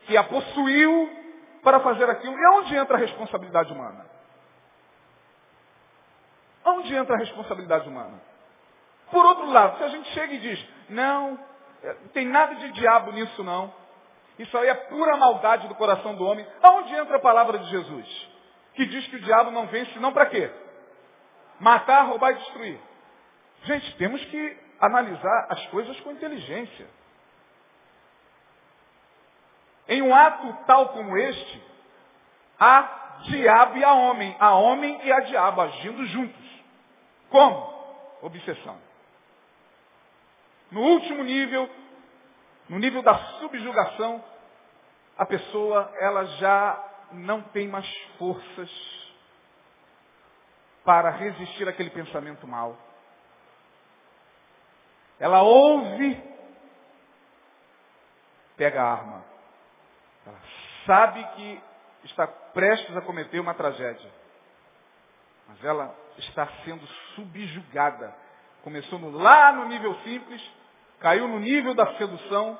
que 0.06 0.16
a 0.16 0.22
possuiu 0.24 1.10
para 1.62 1.80
fazer 1.80 2.08
aquilo. 2.10 2.38
E 2.38 2.46
onde 2.58 2.76
entra 2.76 2.96
a 2.96 3.00
responsabilidade 3.00 3.72
humana? 3.72 4.06
Onde 6.64 6.94
entra 6.94 7.16
a 7.16 7.18
responsabilidade 7.18 7.88
humana? 7.88 8.20
Por 9.10 9.24
outro 9.24 9.50
lado, 9.50 9.78
se 9.78 9.84
a 9.84 9.88
gente 9.88 10.08
chega 10.10 10.34
e 10.34 10.38
diz, 10.38 10.66
não, 10.88 11.38
não 11.82 12.08
tem 12.12 12.26
nada 12.26 12.54
de 12.56 12.72
diabo 12.72 13.12
nisso 13.12 13.42
não. 13.42 13.72
Isso 14.38 14.56
aí 14.58 14.68
é 14.68 14.74
pura 14.74 15.16
maldade 15.16 15.68
do 15.68 15.74
coração 15.74 16.14
do 16.16 16.24
homem. 16.24 16.46
Aonde 16.62 16.94
entra 16.94 17.16
a 17.16 17.20
palavra 17.20 17.58
de 17.58 17.70
Jesus? 17.70 18.28
Que 18.74 18.86
diz 18.86 19.06
que 19.06 19.16
o 19.16 19.20
diabo 19.20 19.50
não 19.50 19.66
vem 19.66 19.84
senão 19.92 20.12
para 20.12 20.26
quê? 20.26 20.50
Matar, 21.60 22.02
roubar 22.06 22.32
e 22.32 22.38
destruir. 22.38 22.80
Gente, 23.62 23.96
temos 23.96 24.24
que 24.24 24.58
analisar 24.80 25.46
as 25.50 25.64
coisas 25.66 25.98
com 26.00 26.10
inteligência. 26.10 26.86
Em 29.88 30.02
um 30.02 30.14
ato 30.14 30.52
tal 30.66 30.88
como 30.88 31.16
este, 31.16 31.62
há 32.58 33.18
diabo 33.22 33.76
e 33.78 33.84
há 33.84 33.92
homem, 33.92 34.36
há 34.40 34.54
homem 34.54 35.00
e 35.04 35.12
há 35.12 35.20
diabo 35.20 35.60
agindo 35.60 36.04
juntos. 36.06 36.44
Como? 37.30 37.72
Obsessão. 38.22 38.78
No 40.70 40.80
último 40.80 41.22
nível, 41.22 41.70
no 42.68 42.78
nível 42.78 43.02
da 43.02 43.14
subjugação, 43.40 44.24
a 45.16 45.26
pessoa 45.26 45.92
ela 46.00 46.24
já 46.24 46.90
não 47.12 47.42
tem 47.42 47.68
mais 47.68 47.86
forças 48.18 48.70
para 50.84 51.10
resistir 51.10 51.68
àquele 51.68 51.90
pensamento 51.90 52.46
mal. 52.46 52.76
Ela 55.18 55.42
ouve, 55.42 56.22
pega 58.56 58.82
a 58.82 58.92
arma. 58.92 59.24
Ela 60.26 60.40
sabe 60.86 61.24
que 61.36 61.62
está 62.04 62.26
prestes 62.26 62.96
a 62.96 63.00
cometer 63.00 63.40
uma 63.40 63.54
tragédia. 63.54 64.10
Mas 65.48 65.62
ela 65.64 65.94
está 66.18 66.46
sendo 66.64 66.86
subjugada. 67.14 68.14
Começou 68.62 68.98
no, 68.98 69.10
lá 69.10 69.52
no 69.52 69.66
nível 69.66 69.94
simples, 70.00 70.42
caiu 71.00 71.28
no 71.28 71.38
nível 71.38 71.74
da 71.74 71.86
sedução 71.96 72.58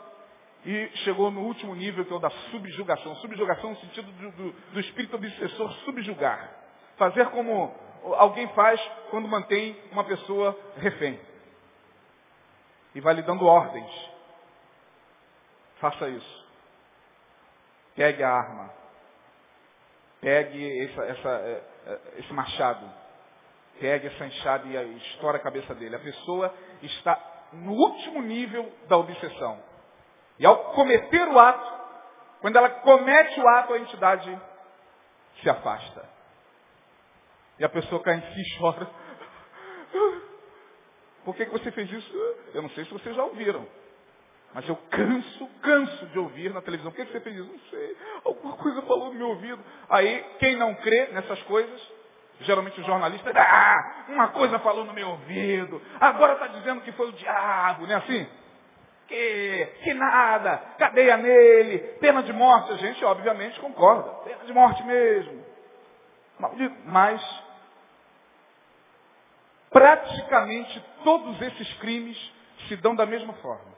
e 0.65 0.91
chegou 1.05 1.31
no 1.31 1.43
último 1.43 1.75
nível, 1.75 2.05
que 2.05 2.13
é 2.13 2.17
o 2.17 2.19
da 2.19 2.31
subjugação. 2.51 3.15
Subjugação 3.17 3.71
no 3.71 3.77
sentido 3.77 4.11
do, 4.13 4.31
do, 4.33 4.53
do 4.53 4.81
espírito 4.81 5.17
obsessor 5.17 5.73
subjugar. 5.85 6.51
Fazer 6.97 7.29
como 7.31 7.75
alguém 8.17 8.49
faz 8.49 8.81
quando 9.11 9.29
mantém 9.29 9.77
uma 9.93 10.05
pessoa 10.05 10.59
refém 10.77 11.19
e 12.95 13.01
vai 13.01 13.15
lhe 13.15 13.23
dando 13.23 13.45
ordens. 13.45 13.91
Faça 15.81 16.09
isso. 16.09 16.45
Pegue 17.95 18.23
a 18.23 18.31
arma. 18.31 18.71
Pegue 20.21 20.85
essa, 20.85 21.03
essa, 21.03 21.29
é, 21.29 21.63
é, 21.87 22.01
esse 22.19 22.33
machado. 22.33 22.91
Pegue 23.81 24.07
essa 24.07 24.27
enxada 24.27 24.67
e 24.67 24.97
estoura 24.99 25.37
a 25.37 25.43
cabeça 25.43 25.75
dele. 25.75 25.97
A 25.97 26.01
pessoa 26.01 26.55
está 26.83 27.34
no 27.55 27.73
último 27.73 28.23
nível 28.23 28.71
da 28.89 28.97
obsessão. 28.97 29.63
E 30.39 30.47
ao 30.47 30.73
cometer 30.73 31.29
o 31.29 31.39
ato, 31.39 31.75
quando 32.41 32.57
ela 32.57 32.69
comete 32.69 33.41
o 33.41 33.49
ato, 33.49 33.73
a 33.73 33.79
entidade 33.79 34.41
se 35.41 35.49
afasta. 35.49 36.09
E 37.59 37.65
a 37.65 37.69
pessoa 37.69 38.03
cai 38.03 38.17
em 38.17 38.35
si 38.35 38.41
e 38.41 38.59
chora. 38.59 38.89
Por 41.25 41.35
que, 41.35 41.47
que 41.47 41.53
você 41.53 41.71
fez 41.71 41.91
isso? 41.91 42.13
Eu 42.53 42.63
não 42.63 42.71
sei 42.71 42.85
se 42.85 42.91
vocês 42.91 43.15
já 43.15 43.25
ouviram. 43.25 43.67
Mas 44.53 44.69
eu 44.69 44.77
canso, 44.89 45.49
canso 45.63 46.07
de 46.07 46.19
ouvir 46.19 46.53
na 46.53 46.63
televisão. 46.63 46.93
Por 46.93 46.97
que, 46.97 47.07
que 47.07 47.13
você 47.13 47.21
fez 47.21 47.37
isso? 47.37 47.51
Não 47.51 47.59
sei. 47.71 47.97
Alguma 48.25 48.57
coisa 48.57 48.83
falou 48.83 49.13
no 49.13 49.19
meu 49.19 49.29
ouvido. 49.31 49.59
Aí, 49.89 50.23
quem 50.39 50.57
não 50.57 50.75
crê 50.77 51.09
nessas 51.09 51.43
coisas, 51.43 51.93
geralmente 52.41 52.81
o 52.81 52.85
jornalista, 52.85 53.31
ah, 53.35 54.05
uma 54.09 54.29
coisa 54.29 54.59
falou 54.59 54.85
no 54.85 54.93
meu 54.93 55.09
ouvido. 55.11 55.81
Agora 56.01 56.35
está 56.35 56.47
dizendo 56.49 56.81
que 56.83 56.93
foi 56.93 57.09
o 57.09 57.13
diabo, 57.13 57.87
não 57.87 57.95
é 57.95 57.97
assim? 57.97 58.27
Que, 59.07 59.69
que 59.83 59.95
nada, 59.95 60.57
cadeia 60.79 61.17
nele, 61.17 61.79
pena 62.01 62.23
de 62.23 62.33
morte. 62.33 62.73
A 62.73 62.77
gente, 62.77 63.05
obviamente, 63.05 63.61
concorda. 63.61 64.11
Pena 64.25 64.45
de 64.45 64.53
morte 64.53 64.83
mesmo. 64.85 65.45
Mas, 66.87 67.23
praticamente 69.71 70.85
todos 71.05 71.41
esses 71.43 71.75
crimes 71.75 72.33
se 72.69 72.77
dão 72.77 72.95
da 72.95 73.05
mesma 73.05 73.35
forma. 73.35 73.75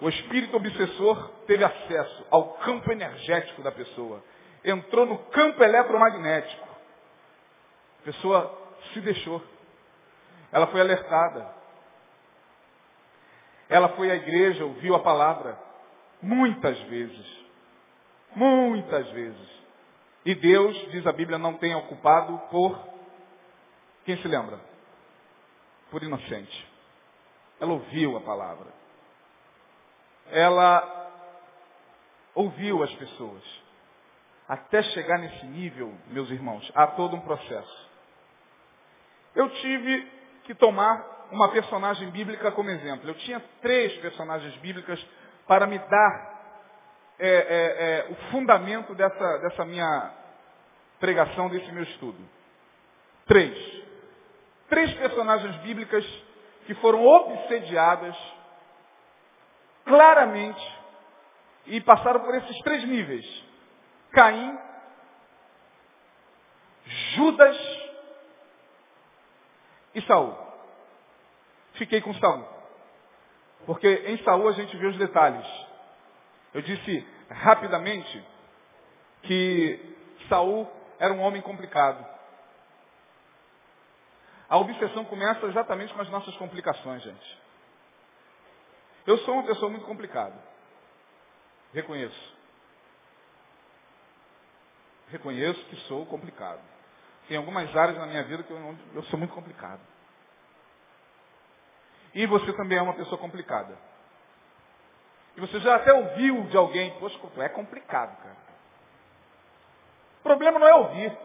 O 0.00 0.08
espírito 0.08 0.56
obsessor 0.56 1.30
teve 1.46 1.64
acesso 1.64 2.26
ao 2.30 2.54
campo 2.58 2.90
energético 2.92 3.62
da 3.62 3.72
pessoa. 3.72 4.22
Entrou 4.64 5.06
no 5.06 5.18
campo 5.30 5.62
eletromagnético. 5.62 6.67
A 8.00 8.04
pessoa 8.04 8.58
se 8.92 9.00
deixou. 9.00 9.42
Ela 10.52 10.66
foi 10.68 10.80
alertada. 10.80 11.54
Ela 13.68 13.90
foi 13.90 14.10
à 14.10 14.14
igreja, 14.14 14.64
ouviu 14.64 14.94
a 14.94 15.00
palavra. 15.00 15.58
Muitas 16.22 16.78
vezes. 16.82 17.44
Muitas 18.34 19.08
vezes. 19.10 19.58
E 20.24 20.34
Deus, 20.34 20.76
diz 20.90 21.06
a 21.06 21.12
Bíblia, 21.12 21.38
não 21.38 21.54
tem 21.54 21.74
ocupado 21.74 22.38
por. 22.50 22.78
Quem 24.04 24.16
se 24.18 24.28
lembra? 24.28 24.58
Por 25.90 26.02
inocente. 26.02 26.68
Ela 27.60 27.72
ouviu 27.72 28.16
a 28.16 28.20
palavra. 28.20 28.66
Ela 30.30 31.10
ouviu 32.34 32.82
as 32.82 32.94
pessoas. 32.94 33.42
Até 34.48 34.82
chegar 34.82 35.18
nesse 35.18 35.44
nível, 35.46 35.94
meus 36.06 36.30
irmãos, 36.30 36.70
há 36.74 36.86
todo 36.86 37.16
um 37.16 37.20
processo. 37.20 37.87
Eu 39.34 39.48
tive 39.50 40.10
que 40.44 40.54
tomar 40.54 41.28
uma 41.30 41.50
personagem 41.50 42.10
bíblica 42.10 42.50
como 42.52 42.70
exemplo. 42.70 43.08
Eu 43.08 43.14
tinha 43.14 43.42
três 43.60 43.92
personagens 43.98 44.54
bíblicas 44.56 45.04
para 45.46 45.66
me 45.66 45.78
dar 45.78 46.38
é, 47.18 47.28
é, 47.28 47.36
é, 48.08 48.12
o 48.12 48.14
fundamento 48.30 48.94
dessa, 48.94 49.38
dessa 49.38 49.64
minha 49.64 50.12
pregação, 51.00 51.48
desse 51.48 51.70
meu 51.72 51.82
estudo. 51.82 52.18
Três. 53.26 53.84
Três 54.68 54.92
personagens 54.94 55.56
bíblicas 55.56 56.04
que 56.66 56.74
foram 56.74 57.04
obsediadas 57.04 58.16
claramente 59.84 60.78
e 61.66 61.80
passaram 61.80 62.20
por 62.20 62.34
esses 62.34 62.58
três 62.60 62.84
níveis. 62.84 63.44
Caim, 64.12 64.58
Judas 67.14 67.77
e 69.98 70.06
Saul. 70.06 70.36
Fiquei 71.74 72.00
com 72.00 72.14
Saul. 72.14 72.46
Porque 73.66 73.88
em 73.88 74.22
Saul 74.24 74.48
a 74.48 74.52
gente 74.52 74.76
vê 74.76 74.86
os 74.86 74.96
detalhes. 74.96 75.46
Eu 76.54 76.62
disse 76.62 77.06
rapidamente 77.30 78.24
que 79.22 79.96
Saul 80.28 80.70
era 80.98 81.12
um 81.12 81.20
homem 81.20 81.42
complicado. 81.42 82.04
A 84.48 84.56
obsessão 84.56 85.04
começa 85.04 85.44
exatamente 85.46 85.92
com 85.92 86.00
as 86.00 86.08
nossas 86.08 86.34
complicações, 86.36 87.02
gente. 87.02 87.38
Eu 89.06 89.18
sou 89.18 89.34
uma 89.34 89.44
pessoa 89.44 89.70
muito 89.70 89.86
complicada. 89.86 90.34
Reconheço. 91.74 92.36
Reconheço 95.08 95.62
que 95.66 95.76
sou 95.82 96.06
complicado. 96.06 96.62
Tem 97.28 97.36
algumas 97.36 97.74
áreas 97.76 97.98
na 97.98 98.06
minha 98.06 98.24
vida 98.24 98.42
que 98.42 98.50
eu, 98.50 98.76
eu 98.94 99.02
sou 99.04 99.18
muito 99.18 99.34
complicado. 99.34 99.80
E 102.14 102.26
você 102.26 102.52
também 102.54 102.78
é 102.78 102.82
uma 102.82 102.94
pessoa 102.94 103.18
complicada. 103.18 103.76
E 105.36 105.40
você 105.40 105.60
já 105.60 105.76
até 105.76 105.92
ouviu 105.92 106.44
de 106.44 106.56
alguém, 106.56 106.98
poxa, 106.98 107.18
é 107.36 107.48
complicado, 107.50 108.16
cara. 108.22 108.36
O 110.20 110.22
problema 110.22 110.58
não 110.58 110.66
é 110.66 110.74
ouvir. 110.74 111.16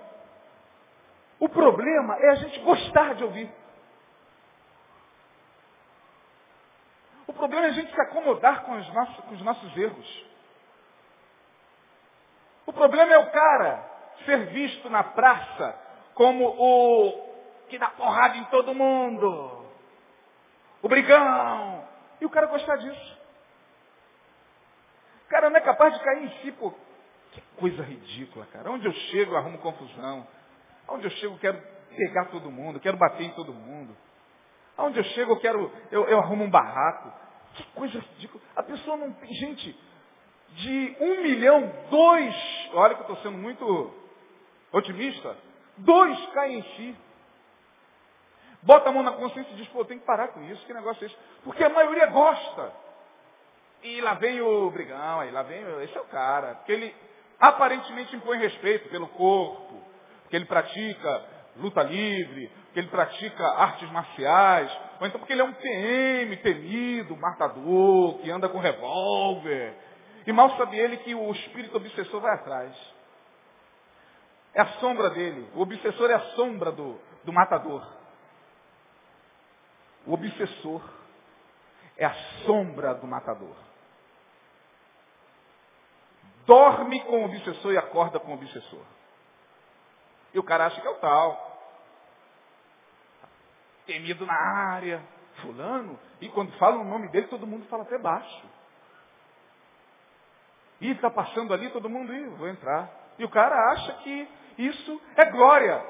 O 1.39 1.47
problema 1.47 2.17
é 2.17 2.29
a 2.31 2.35
gente 2.35 2.59
gostar 2.59 3.15
de 3.15 3.23
ouvir. 3.23 3.49
O 7.25 7.33
problema 7.33 7.67
é 7.67 7.69
a 7.69 7.73
gente 7.73 7.93
se 7.93 8.01
acomodar 8.01 8.63
com 8.65 8.77
os 8.77 8.93
nossos, 8.93 9.25
com 9.25 9.33
os 9.35 9.41
nossos 9.41 9.77
erros. 9.77 10.25
O 12.65 12.73
problema 12.73 13.13
é 13.13 13.17
o 13.17 13.31
cara 13.31 13.89
ser 14.25 14.47
visto 14.47 14.89
na 14.89 15.03
praça 15.03 15.82
como 16.13 16.45
o 16.47 17.33
que 17.69 17.77
dá 17.77 17.89
porrada 17.89 18.37
em 18.37 18.45
todo 18.45 18.73
mundo. 18.73 19.65
O 20.81 20.87
brigão. 20.87 21.87
E 22.21 22.25
o 22.25 22.29
cara 22.29 22.47
gostar 22.47 22.75
disso. 22.77 23.17
O 25.25 25.29
cara 25.29 25.49
não 25.49 25.57
é 25.57 25.61
capaz 25.61 25.93
de 25.93 26.03
cair 26.03 26.23
em 26.23 26.29
si, 26.41 26.51
pô. 26.51 26.73
Que 27.31 27.41
coisa 27.57 27.81
ridícula, 27.83 28.45
cara. 28.47 28.69
Onde 28.69 28.85
eu 28.85 28.93
chego, 28.93 29.33
eu 29.33 29.37
arrumo 29.37 29.57
confusão. 29.57 30.27
Onde 30.87 31.05
eu 31.05 31.11
chego, 31.11 31.35
eu 31.35 31.39
quero 31.39 31.61
pegar 31.95 32.25
todo 32.25 32.51
mundo, 32.51 32.79
quero 32.79 32.97
bater 32.97 33.23
em 33.23 33.31
todo 33.31 33.53
mundo. 33.53 33.95
Aonde 34.77 34.99
eu 34.99 35.03
chego, 35.03 35.33
eu 35.33 35.39
quero, 35.39 35.71
eu, 35.91 36.07
eu 36.07 36.19
arrumo 36.19 36.43
um 36.43 36.49
barraco. 36.49 37.11
Que 37.55 37.63
coisa 37.73 37.99
ridícula. 37.99 38.43
A 38.55 38.63
pessoa 38.63 38.97
não 38.97 39.13
tem, 39.13 39.33
gente, 39.33 39.79
de 40.55 40.97
um 40.99 41.21
milhão, 41.21 41.71
dois, 41.89 42.35
olha 42.73 42.95
que 42.95 43.01
eu 43.01 43.13
estou 43.13 43.17
sendo 43.17 43.37
muito 43.37 43.93
otimista, 44.71 45.37
dois 45.77 46.25
caem 46.27 46.59
em 46.59 46.63
si. 46.75 46.95
Bota 48.61 48.89
a 48.89 48.91
mão 48.91 49.03
na 49.03 49.11
consciência 49.11 49.51
e 49.51 49.55
diz, 49.55 49.67
pô, 49.69 49.83
tem 49.83 49.99
que 49.99 50.05
parar 50.05 50.29
com 50.29 50.41
isso, 50.43 50.65
que 50.65 50.73
negócio 50.73 51.03
é 51.03 51.07
esse? 51.07 51.17
Porque 51.43 51.63
a 51.63 51.69
maioria 51.69 52.07
gosta. 52.07 52.71
E 53.83 53.99
lá 53.99 54.13
vem 54.13 54.41
o 54.41 54.71
brigão, 54.71 55.19
aí 55.19 55.31
lá 55.31 55.43
vem, 55.43 55.61
esse 55.83 55.97
é 55.97 56.01
o 56.01 56.05
cara. 56.05 56.55
Porque 56.55 56.71
ele 56.71 56.95
aparentemente 57.39 58.15
impõe 58.15 58.37
respeito 58.37 58.87
pelo 58.89 59.07
corpo, 59.09 59.83
porque 60.21 60.37
ele 60.37 60.45
pratica 60.45 61.25
luta 61.57 61.83
livre, 61.83 62.49
porque 62.65 62.79
ele 62.79 62.87
pratica 62.87 63.45
artes 63.45 63.91
marciais, 63.91 64.71
ou 64.99 65.05
então 65.05 65.19
porque 65.19 65.33
ele 65.33 65.41
é 65.41 65.45
um 65.45 65.53
PM 65.53 66.37
temido, 66.37 67.17
matador, 67.17 68.19
que 68.19 68.31
anda 68.31 68.47
com 68.47 68.59
revólver. 68.59 69.75
E 70.25 70.31
mal 70.31 70.55
sabe 70.57 70.79
ele 70.79 70.97
que 70.97 71.13
o 71.13 71.31
espírito 71.31 71.75
obsessor 71.75 72.21
vai 72.21 72.33
atrás. 72.35 72.73
É 74.53 74.61
a 74.61 74.67
sombra 74.79 75.09
dele. 75.09 75.49
O 75.55 75.61
obsessor 75.61 76.09
é 76.11 76.13
a 76.13 76.35
sombra 76.35 76.71
do, 76.71 76.99
do 77.23 77.33
matador. 77.33 77.85
O 80.05 80.13
obsessor 80.13 80.81
é 81.97 82.05
a 82.05 82.13
sombra 82.45 82.93
do 82.95 83.07
matador. 83.07 83.55
Dorme 86.45 87.01
com 87.05 87.21
o 87.21 87.25
obsessor 87.25 87.73
e 87.73 87.77
acorda 87.77 88.19
com 88.19 88.31
o 88.31 88.35
obsessor. 88.35 88.83
E 90.33 90.39
o 90.39 90.43
cara 90.43 90.65
acha 90.65 90.81
que 90.81 90.87
é 90.87 90.91
o 90.91 90.99
tal. 90.99 91.51
Temido 93.85 94.25
na 94.25 94.35
área. 94.35 95.01
Fulano. 95.41 95.99
E 96.21 96.29
quando 96.29 96.51
fala 96.57 96.77
o 96.77 96.83
nome 96.83 97.07
dele, 97.09 97.27
todo 97.27 97.47
mundo 97.47 97.65
fala 97.67 97.83
até 97.83 97.97
baixo. 97.97 98.45
E 100.79 100.91
está 100.91 101.09
passando 101.09 101.53
ali, 101.53 101.69
todo 101.69 101.89
mundo, 101.89 102.13
Ih, 102.13 102.27
vou 102.29 102.47
entrar. 102.47 103.02
E 103.17 103.25
o 103.25 103.29
cara 103.29 103.71
acha 103.71 103.93
que 104.03 104.27
isso 104.57 105.01
é 105.15 105.25
glória. 105.25 105.83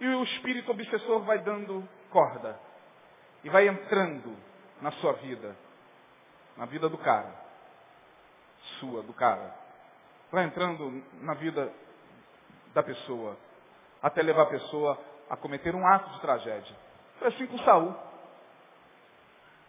E 0.00 0.06
o 0.06 0.22
espírito 0.24 0.70
obsessor 0.70 1.20
vai 1.20 1.38
dando 1.38 1.86
corda. 2.10 2.58
E 3.42 3.50
vai 3.50 3.68
entrando 3.68 4.36
na 4.80 4.90
sua 4.92 5.12
vida. 5.14 5.56
Na 6.56 6.66
vida 6.66 6.88
do 6.88 6.98
cara. 6.98 7.32
Sua, 8.78 9.02
do 9.02 9.12
cara. 9.12 9.54
Vai 10.30 10.44
entrando 10.44 11.02
na 11.20 11.34
vida 11.34 11.72
da 12.74 12.82
pessoa, 12.82 13.36
até 14.02 14.22
levar 14.22 14.42
a 14.42 14.46
pessoa 14.46 14.98
a 15.30 15.36
cometer 15.36 15.74
um 15.74 15.86
ato 15.86 16.10
de 16.10 16.20
tragédia. 16.20 16.76
Foi 17.18 17.28
assim 17.28 17.46
com 17.46 17.58
Saul. 17.58 17.94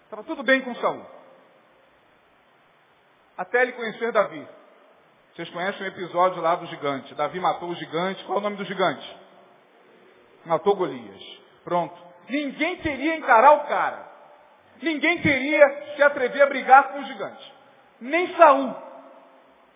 Estava 0.04 0.24
tudo 0.24 0.44
bem 0.44 0.62
com 0.62 0.76
Saul. 0.76 1.06
Até 3.38 3.62
ele 3.62 3.74
conhecer 3.74 4.12
Davi. 4.12 4.46
Vocês 5.36 5.50
conhecem 5.50 5.86
o 5.86 5.88
episódio 5.88 6.42
lá 6.42 6.56
do 6.56 6.66
gigante. 6.68 7.14
Davi 7.16 7.40
matou 7.40 7.70
o 7.70 7.76
gigante. 7.76 8.24
Qual 8.26 8.38
é 8.38 8.42
o 8.42 8.44
nome 8.44 8.58
do 8.58 8.66
gigante? 8.66 9.18
Matou 10.46 10.76
Golias. 10.76 11.40
Pronto. 11.64 11.96
Ninguém 12.28 12.78
queria 12.78 13.16
encarar 13.16 13.54
o 13.54 13.68
cara. 13.68 14.08
Ninguém 14.82 15.22
queria 15.22 15.96
se 15.96 16.04
atrever 16.04 16.42
a 16.42 16.48
brigar 16.48 16.92
com 16.92 17.00
o 17.00 17.04
gigante. 17.06 17.54
Nem 18.02 18.36
Saul 18.36 18.90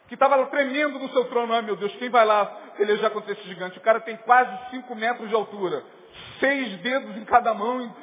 que 0.08 0.16
estava 0.16 0.46
tremendo 0.48 1.00
no 1.00 1.10
seu 1.10 1.26
trono. 1.26 1.54
Ai 1.54 1.62
meu 1.62 1.76
Deus, 1.76 1.94
quem 1.96 2.10
vai 2.10 2.26
lá 2.26 2.46
pelejar 2.78 3.12
contra 3.12 3.32
esse 3.32 3.44
gigante? 3.44 3.78
O 3.78 3.82
cara 3.82 4.00
tem 4.02 4.16
quase 4.18 4.70
5 4.72 4.96
metros 4.96 5.28
de 5.28 5.36
altura, 5.36 5.84
seis 6.40 6.80
dedos 6.82 7.18
em 7.18 7.26
cada 7.26 7.54
mão. 7.54 7.94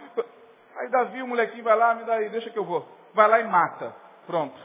Aí 0.76 0.88
Davi, 0.88 1.22
o 1.22 1.28
molequinho, 1.28 1.62
vai 1.62 1.76
lá, 1.76 1.94
me 1.94 2.04
dá 2.04 2.14
aí, 2.14 2.28
deixa 2.30 2.50
que 2.50 2.58
eu 2.58 2.64
vou. 2.64 2.86
Vai 3.14 3.28
lá 3.28 3.40
e 3.40 3.44
mata. 3.44 3.94
Pronto. 4.26 4.58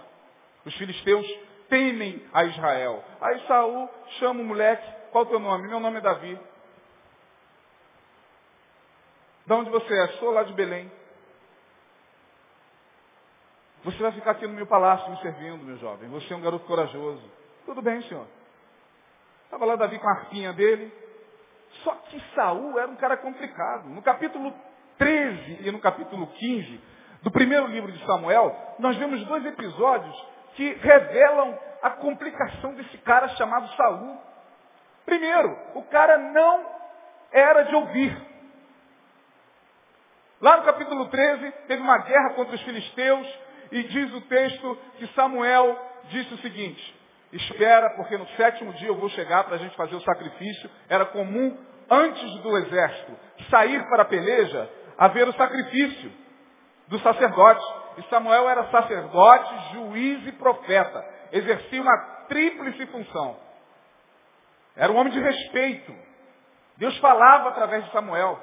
Os 0.65 0.73
filisteus 0.75 1.27
temem 1.69 2.25
a 2.33 2.43
Israel. 2.45 3.03
Aí 3.21 3.39
Saul 3.47 3.89
chama 4.19 4.41
o 4.41 4.45
moleque, 4.45 4.87
qual 5.11 5.23
o 5.23 5.27
teu 5.27 5.39
nome? 5.39 5.67
Meu 5.67 5.79
nome 5.79 5.97
é 5.97 6.01
Davi. 6.01 6.39
De 9.45 9.53
onde 9.53 9.69
você 9.69 9.93
é? 9.93 10.07
Sou 10.19 10.31
lá 10.31 10.43
de 10.43 10.53
Belém. 10.53 10.91
Você 13.83 13.97
vai 13.99 14.11
ficar 14.13 14.31
aqui 14.31 14.47
no 14.47 14.53
meu 14.53 14.65
palácio 14.65 15.11
me 15.11 15.21
servindo, 15.21 15.63
meu 15.63 15.77
jovem. 15.77 16.09
Você 16.09 16.33
é 16.33 16.35
um 16.35 16.41
garoto 16.41 16.65
corajoso. 16.65 17.21
Tudo 17.65 17.81
bem, 17.83 18.01
senhor. 18.03 18.25
Estava 19.43 19.65
lá 19.65 19.75
Davi 19.75 19.99
com 19.99 20.07
a 20.07 20.11
arpinha 20.11 20.51
dele. 20.53 20.91
Só 21.83 21.93
que 22.09 22.19
Saul 22.33 22.79
era 22.79 22.89
um 22.89 22.95
cara 22.95 23.17
complicado. 23.17 23.87
No 23.89 24.01
capítulo 24.01 24.53
13 24.97 25.67
e 25.67 25.71
no 25.71 25.79
capítulo 25.79 26.25
15 26.27 26.81
do 27.21 27.31
primeiro 27.31 27.67
livro 27.67 27.91
de 27.91 28.03
Samuel, 28.05 28.55
nós 28.79 28.97
vemos 28.97 29.23
dois 29.25 29.45
episódios 29.45 30.15
que 30.55 30.73
revelam 30.73 31.57
a 31.81 31.91
complicação 31.91 32.73
desse 32.73 32.97
cara 32.99 33.29
chamado 33.29 33.67
Saul. 33.75 34.17
Primeiro, 35.05 35.57
o 35.75 35.83
cara 35.83 36.17
não 36.17 36.65
era 37.31 37.63
de 37.63 37.75
ouvir. 37.75 38.17
Lá 40.41 40.57
no 40.57 40.63
capítulo 40.63 41.07
13, 41.07 41.51
teve 41.67 41.81
uma 41.81 41.97
guerra 41.99 42.33
contra 42.33 42.55
os 42.55 42.61
filisteus, 42.63 43.45
e 43.71 43.83
diz 43.83 44.13
o 44.13 44.21
texto 44.21 44.77
que 44.97 45.07
Samuel 45.07 45.77
disse 46.09 46.33
o 46.33 46.37
seguinte, 46.37 46.95
espera, 47.31 47.89
porque 47.95 48.17
no 48.17 48.27
sétimo 48.29 48.73
dia 48.73 48.87
eu 48.87 48.95
vou 48.95 49.09
chegar 49.09 49.43
para 49.43 49.55
a 49.55 49.59
gente 49.59 49.75
fazer 49.75 49.95
o 49.95 50.01
sacrifício. 50.01 50.69
Era 50.87 51.05
comum, 51.05 51.57
antes 51.89 52.41
do 52.41 52.57
exército 52.57 53.17
sair 53.49 53.83
para 53.89 54.03
a 54.03 54.05
peleja, 54.05 54.69
haver 54.97 55.27
o 55.27 55.33
sacrifício 55.33 56.11
do 56.87 56.99
sacerdote. 56.99 57.65
E 57.97 58.03
Samuel 58.09 58.49
era 58.49 58.69
sacerdote, 58.69 59.73
juiz 59.73 60.27
e 60.27 60.31
profeta. 60.33 61.05
Exercia 61.31 61.81
uma 61.81 61.97
tríplice 62.27 62.85
função. 62.87 63.37
Era 64.75 64.91
um 64.91 64.97
homem 64.97 65.13
de 65.13 65.19
respeito. 65.19 65.95
Deus 66.77 66.97
falava 66.97 67.49
através 67.49 67.85
de 67.85 67.91
Samuel. 67.91 68.39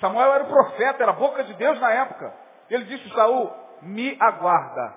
Samuel 0.00 0.34
era 0.34 0.44
o 0.44 0.48
profeta, 0.48 1.02
era 1.02 1.12
a 1.12 1.16
boca 1.16 1.44
de 1.44 1.54
Deus 1.54 1.80
na 1.80 1.90
época. 1.90 2.34
Ele 2.68 2.84
disse, 2.84 3.08
Saul, 3.14 3.50
me 3.82 4.16
aguarda. 4.20 4.94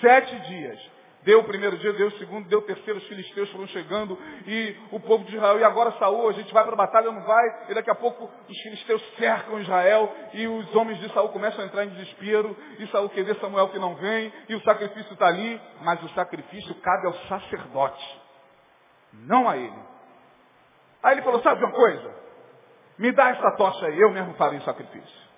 Sete 0.00 0.38
dias. 0.40 0.89
Deu 1.22 1.40
o 1.40 1.44
primeiro 1.44 1.76
dia, 1.76 1.92
deu 1.92 2.06
o 2.06 2.12
segundo, 2.12 2.48
deu 2.48 2.60
o 2.60 2.62
terceiro, 2.62 2.98
os 2.98 3.06
filisteus 3.06 3.50
foram 3.50 3.66
chegando 3.66 4.18
e 4.46 4.74
o 4.90 4.98
povo 4.98 5.24
de 5.24 5.36
Israel, 5.36 5.58
e 5.58 5.64
agora 5.64 5.92
Saul, 5.98 6.30
a 6.30 6.32
gente 6.32 6.52
vai 6.52 6.64
para 6.64 6.72
a 6.72 6.76
batalha, 6.76 7.12
não 7.12 7.22
vai, 7.22 7.66
e 7.68 7.74
daqui 7.74 7.90
a 7.90 7.94
pouco 7.94 8.30
os 8.48 8.58
filisteus 8.62 9.02
cercam 9.18 9.60
Israel 9.60 10.10
e 10.32 10.48
os 10.48 10.74
homens 10.74 10.98
de 10.98 11.12
Saul 11.12 11.28
começam 11.28 11.62
a 11.62 11.66
entrar 11.66 11.84
em 11.84 11.90
desespero, 11.90 12.56
e 12.78 12.86
Saul 12.86 13.10
quer 13.10 13.24
ver 13.24 13.36
Samuel 13.36 13.68
que 13.68 13.78
não 13.78 13.96
vem, 13.96 14.32
e 14.48 14.54
o 14.54 14.62
sacrifício 14.62 15.12
está 15.12 15.26
ali, 15.26 15.60
mas 15.82 16.02
o 16.02 16.08
sacrifício 16.10 16.74
cabe 16.76 17.06
ao 17.06 17.12
sacerdote, 17.12 18.22
não 19.12 19.46
a 19.46 19.58
ele. 19.58 19.78
Aí 21.02 21.16
ele 21.16 21.22
falou, 21.22 21.42
sabe 21.42 21.62
uma 21.62 21.72
coisa? 21.72 22.14
Me 22.98 23.12
dá 23.12 23.28
essa 23.28 23.50
tocha 23.56 23.86
aí, 23.86 24.00
eu 24.00 24.10
mesmo 24.10 24.32
farei 24.34 24.58
o 24.58 24.62
sacrifício. 24.62 25.30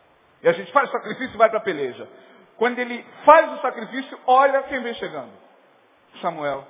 E 0.45 0.49
a 0.49 0.53
gente 0.53 0.71
faz 0.71 0.89
o 0.89 0.93
sacrifício 0.93 1.35
e 1.35 1.39
vai 1.39 1.49
para 1.49 1.59
a 1.59 1.63
peleja. 1.63 2.09
Quando 2.57 2.79
ele 2.79 3.05
faz 3.25 3.53
o 3.53 3.63
sacrifício, 3.63 4.17
olha 4.27 4.63
quem 4.65 4.81
vem 4.81 4.95
chegando. 4.95 5.42
Samuel. 6.21 6.67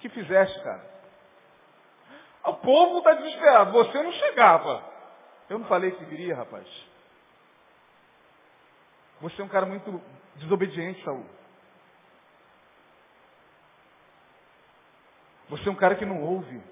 que 0.00 0.08
fizeste, 0.08 0.62
cara? 0.62 0.90
O 2.44 2.54
povo 2.54 2.98
está 2.98 3.14
desesperado. 3.14 3.72
Você 3.72 4.02
não 4.02 4.12
chegava. 4.12 4.82
Eu 5.48 5.58
não 5.58 5.66
falei 5.66 5.90
que 5.92 6.04
viria, 6.04 6.34
rapaz. 6.34 6.66
Você 9.20 9.40
é 9.40 9.44
um 9.44 9.48
cara 9.48 9.66
muito 9.66 10.00
desobediente, 10.36 11.02
Saul. 11.04 11.26
Você 15.50 15.68
é 15.68 15.72
um 15.72 15.76
cara 15.76 15.96
que 15.96 16.06
não 16.06 16.22
ouve. 16.22 16.62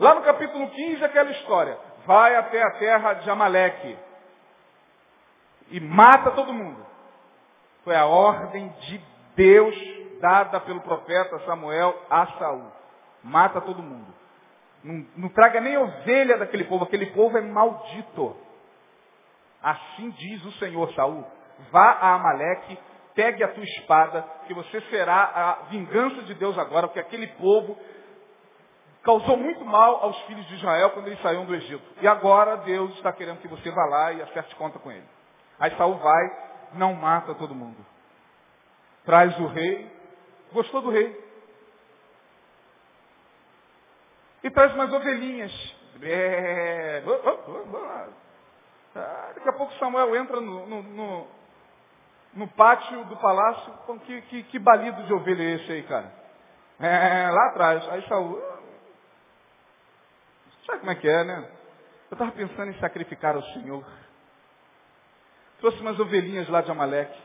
Lá 0.00 0.14
no 0.14 0.22
capítulo 0.22 0.68
15, 0.70 1.04
aquela 1.04 1.30
história. 1.30 1.78
Vai 2.06 2.34
até 2.34 2.60
a 2.60 2.70
terra 2.72 3.14
de 3.14 3.30
Amaleque 3.30 3.96
e 5.70 5.78
mata 5.78 6.32
todo 6.32 6.52
mundo. 6.52 6.84
Foi 7.84 7.96
a 7.96 8.06
ordem 8.06 8.68
de 8.80 9.00
Deus 9.34 9.74
dada 10.20 10.60
pelo 10.60 10.80
profeta 10.80 11.38
Samuel 11.40 12.00
a 12.08 12.26
Saul. 12.38 12.70
Mata 13.22 13.60
todo 13.60 13.82
mundo. 13.82 14.12
Não, 14.82 15.06
não 15.16 15.28
traga 15.28 15.60
nem 15.60 15.76
ovelha 15.76 16.38
daquele 16.38 16.64
povo, 16.64 16.84
aquele 16.84 17.06
povo 17.06 17.36
é 17.38 17.40
maldito. 17.40 18.36
Assim 19.62 20.10
diz 20.10 20.44
o 20.44 20.52
Senhor 20.52 20.92
Saul. 20.94 21.24
Vá 21.70 21.92
a 21.92 22.14
Amaleque, 22.14 22.78
pegue 23.14 23.44
a 23.44 23.48
tua 23.48 23.62
espada, 23.62 24.24
que 24.46 24.54
você 24.54 24.80
será 24.82 25.22
a 25.22 25.52
vingança 25.66 26.22
de 26.22 26.34
Deus 26.34 26.58
agora, 26.58 26.88
porque 26.88 27.00
aquele 27.00 27.28
povo 27.28 27.78
causou 29.02 29.36
muito 29.36 29.64
mal 29.64 30.02
aos 30.02 30.18
filhos 30.22 30.46
de 30.46 30.54
Israel 30.54 30.90
quando 30.90 31.08
eles 31.08 31.20
saíram 31.20 31.44
do 31.44 31.54
Egito. 31.54 31.82
E 32.00 32.08
agora 32.08 32.56
Deus 32.58 32.92
está 32.96 33.12
querendo 33.12 33.40
que 33.40 33.48
você 33.48 33.70
vá 33.70 33.84
lá 33.86 34.12
e 34.12 34.22
acerte 34.22 34.54
conta 34.56 34.78
com 34.78 34.90
ele. 34.90 35.06
Aí 35.58 35.70
Saul 35.76 35.96
vai, 35.96 36.51
não 36.74 36.94
mata 36.94 37.34
todo 37.34 37.54
mundo. 37.54 37.84
Traz 39.04 39.38
o 39.38 39.46
rei, 39.46 39.90
gostou 40.52 40.82
do 40.82 40.90
rei. 40.90 41.20
E 44.42 44.50
traz 44.50 44.74
umas 44.74 44.92
ovelhinhas. 44.92 45.52
É... 46.02 47.02
Ah, 48.94 49.32
daqui 49.34 49.48
a 49.48 49.52
pouco 49.52 49.72
Samuel 49.74 50.16
entra 50.16 50.40
no, 50.40 50.66
no, 50.66 50.82
no, 50.82 51.26
no 52.34 52.48
pátio 52.48 53.04
do 53.04 53.16
palácio. 53.16 53.72
Com 53.86 53.98
que, 54.00 54.20
que, 54.22 54.42
que, 54.44 54.58
balido 54.58 55.02
de 55.04 55.12
ovelha 55.12 55.42
é 55.42 55.54
esse 55.54 55.72
aí, 55.72 55.82
cara? 55.84 56.12
É, 56.80 57.30
lá 57.30 57.48
atrás. 57.48 57.88
Aí 57.90 58.06
Saul. 58.08 58.40
Sabe 60.66 60.80
como 60.80 60.90
é 60.90 60.94
que 60.94 61.08
é, 61.08 61.24
né? 61.24 61.50
Eu 62.10 62.14
estava 62.14 62.32
pensando 62.32 62.70
em 62.70 62.78
sacrificar 62.78 63.34
ao 63.36 63.42
Senhor. 63.42 63.84
Trouxe 65.62 65.78
umas 65.78 65.96
ovelhinhas 66.00 66.48
lá 66.48 66.60
de 66.60 66.72
Amaleque. 66.72 67.16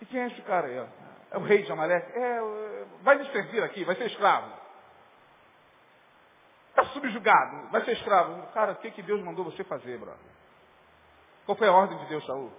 E 0.00 0.06
quem 0.06 0.20
é 0.20 0.28
esse 0.28 0.40
cara 0.42 0.68
aí? 0.68 0.86
É 1.32 1.36
o 1.36 1.40
rei 1.40 1.64
de 1.64 1.72
Amaleque? 1.72 2.16
É, 2.16 2.40
vai 3.02 3.18
me 3.18 3.26
servir 3.32 3.60
aqui, 3.64 3.82
vai 3.82 3.96
ser 3.96 4.06
escravo. 4.06 4.52
Está 6.68 6.84
subjugado, 6.92 7.70
vai 7.72 7.84
ser 7.84 7.90
escravo. 7.94 8.40
Cara, 8.52 8.70
o 8.70 8.76
que, 8.76 8.92
que 8.92 9.02
Deus 9.02 9.20
mandou 9.24 9.44
você 9.44 9.64
fazer, 9.64 9.98
brother? 9.98 10.20
Qual 11.44 11.58
foi 11.58 11.66
a 11.66 11.72
ordem 11.72 11.98
de 11.98 12.06
Deus, 12.06 12.24
Saul? 12.24 12.52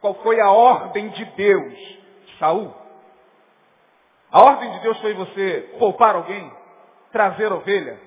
Qual 0.00 0.14
foi 0.22 0.40
a 0.40 0.50
ordem 0.52 1.08
de 1.08 1.24
Deus, 1.24 1.98
Saul? 2.38 2.72
A 4.30 4.40
ordem 4.40 4.70
de 4.74 4.78
Deus 4.78 5.00
foi 5.00 5.12
você 5.14 5.74
poupar 5.80 6.14
alguém, 6.14 6.56
trazer 7.10 7.52
ovelha. 7.52 8.00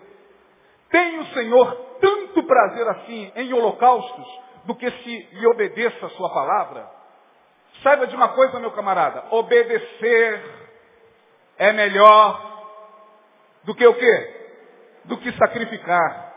Tem 0.90 1.20
o 1.20 1.26
Senhor 1.34 1.85
tanto 2.00 2.44
prazer 2.44 2.88
assim 2.90 3.32
em 3.36 3.54
holocaustos 3.54 4.40
do 4.66 4.76
que 4.76 4.90
se 4.90 5.30
lhe 5.34 5.48
obedeça 5.48 6.06
a 6.06 6.10
sua 6.10 6.34
palavra? 6.34 6.90
Saiba 7.84 8.08
de 8.08 8.16
uma 8.16 8.30
coisa, 8.30 8.60
meu 8.60 8.72
camarada, 8.72 9.26
obedecer 9.32 10.44
é 11.58 11.72
melhor 11.72 12.56
do 13.64 13.76
que 13.76 13.86
o 13.86 13.94
quê? 13.94 14.36
Do 15.06 15.18
que 15.18 15.32
sacrificar. 15.34 16.34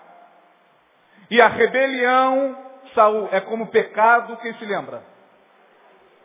E 1.30 1.40
a 1.40 1.48
rebelião, 1.48 2.56
Saul, 2.94 3.28
é 3.32 3.40
como 3.40 3.68
pecado, 3.68 4.36
quem 4.38 4.54
se 4.54 4.64
lembra? 4.64 5.02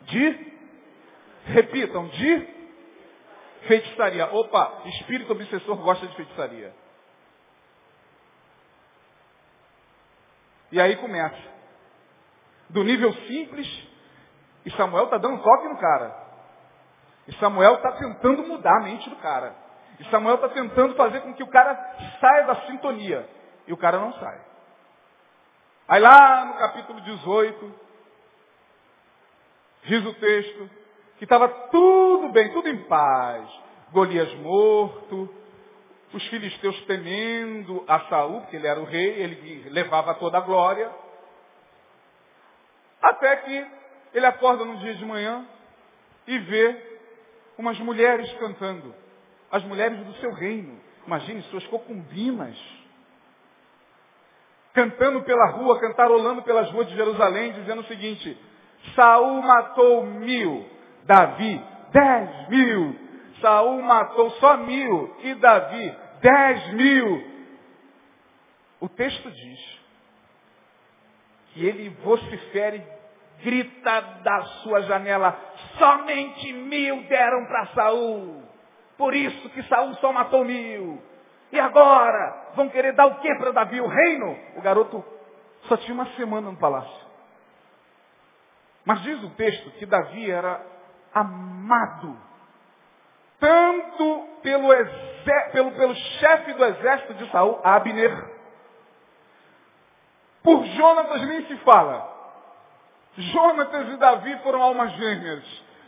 De? 0.02 0.54
Repitam, 1.46 2.06
de 2.08 2.48
feitiçaria. 3.66 4.26
Opa, 4.32 4.82
espírito 4.86 5.32
obsessor 5.32 5.76
gosta 5.76 6.06
de 6.06 6.16
feitiçaria. 6.16 6.72
E 10.74 10.80
aí 10.80 10.96
começa. 10.96 11.40
Do 12.68 12.82
nível 12.82 13.12
simples, 13.28 13.88
e 14.66 14.72
Samuel 14.72 15.04
está 15.04 15.18
dando 15.18 15.40
toque 15.40 15.68
no 15.68 15.78
cara. 15.78 16.12
E 17.28 17.34
Samuel 17.36 17.76
está 17.76 17.92
tentando 17.92 18.42
mudar 18.42 18.78
a 18.78 18.82
mente 18.82 19.08
do 19.08 19.14
cara. 19.16 19.54
E 20.00 20.04
Samuel 20.10 20.34
está 20.34 20.48
tentando 20.48 20.96
fazer 20.96 21.20
com 21.20 21.32
que 21.32 21.44
o 21.44 21.46
cara 21.46 21.76
saia 22.20 22.46
da 22.46 22.56
sintonia. 22.66 23.24
E 23.68 23.72
o 23.72 23.76
cara 23.76 24.00
não 24.00 24.14
sai. 24.14 24.40
Aí 25.86 26.00
lá 26.00 26.44
no 26.46 26.54
capítulo 26.54 27.00
18, 27.02 27.74
diz 29.84 30.04
o 30.04 30.14
texto, 30.14 30.70
que 31.18 31.24
estava 31.24 31.48
tudo 31.70 32.30
bem, 32.30 32.52
tudo 32.52 32.68
em 32.68 32.82
paz. 32.88 33.48
Golias 33.92 34.34
morto, 34.40 35.32
os 36.14 36.26
filisteus 36.28 36.80
temendo 36.84 37.84
a 37.88 38.00
Saul, 38.08 38.42
porque 38.42 38.56
ele 38.56 38.68
era 38.68 38.80
o 38.80 38.84
rei, 38.84 39.20
ele 39.20 39.68
levava 39.70 40.14
toda 40.14 40.38
a 40.38 40.40
glória. 40.40 40.90
Até 43.02 43.36
que 43.36 43.66
ele 44.14 44.24
acorda 44.24 44.64
no 44.64 44.76
dia 44.78 44.94
de 44.94 45.04
manhã 45.04 45.44
e 46.26 46.38
vê 46.38 46.98
umas 47.58 47.78
mulheres 47.80 48.32
cantando. 48.34 48.94
As 49.50 49.64
mulheres 49.64 49.98
do 50.06 50.14
seu 50.14 50.32
reino. 50.32 50.80
Imagine 51.06 51.42
suas 51.42 51.66
concubinas. 51.66 52.56
Cantando 54.72 55.22
pela 55.22 55.50
rua, 55.50 55.80
cantarolando 55.80 56.42
pelas 56.42 56.70
ruas 56.70 56.88
de 56.88 56.94
Jerusalém, 56.94 57.52
dizendo 57.52 57.82
o 57.82 57.86
seguinte, 57.86 58.36
Saul 58.94 59.42
matou 59.42 60.04
mil, 60.04 60.68
Davi 61.04 61.60
dez 61.92 62.48
mil. 62.48 62.96
Saul 63.40 63.82
matou 63.82 64.30
só 64.32 64.56
mil 64.58 65.16
e 65.22 65.34
Davi 65.34 66.03
Dez 66.24 66.72
mil. 66.72 67.22
O 68.80 68.88
texto 68.88 69.30
diz 69.30 69.80
E 71.54 71.66
ele 71.66 71.90
vocifere, 72.02 72.82
grita 73.42 74.00
da 74.00 74.42
sua 74.62 74.80
janela, 74.82 75.38
somente 75.78 76.50
mil 76.50 77.02
deram 77.08 77.44
para 77.44 77.66
Saul. 77.74 78.42
Por 78.96 79.14
isso 79.14 79.50
que 79.50 79.62
Saul 79.64 79.92
só 79.96 80.14
matou 80.14 80.46
mil. 80.46 81.02
E 81.52 81.60
agora? 81.60 82.52
Vão 82.56 82.70
querer 82.70 82.94
dar 82.94 83.04
o 83.04 83.20
que 83.20 83.34
para 83.34 83.52
Davi? 83.52 83.82
O 83.82 83.86
reino? 83.86 84.38
O 84.56 84.62
garoto 84.62 85.04
só 85.64 85.76
tinha 85.76 85.92
uma 85.92 86.06
semana 86.16 86.50
no 86.50 86.56
palácio. 86.56 87.04
Mas 88.86 89.02
diz 89.02 89.22
o 89.22 89.30
texto 89.30 89.70
que 89.72 89.84
Davi 89.84 90.30
era 90.30 90.64
amado 91.12 92.16
tanto 93.44 94.26
pelo, 94.42 94.68
pelo, 95.52 95.72
pelo 95.72 95.94
chefe 95.94 96.54
do 96.54 96.64
exército 96.64 97.12
de 97.14 97.30
Saul, 97.30 97.60
Abner, 97.62 98.32
por 100.42 100.64
Jonatas 100.64 101.20
nem 101.22 101.46
se 101.46 101.56
fala. 101.58 102.10
Jonatas 103.18 103.88
e 103.88 103.96
Davi 103.98 104.38
foram 104.38 104.62
almas 104.62 104.92
gêmeas. 104.92 105.44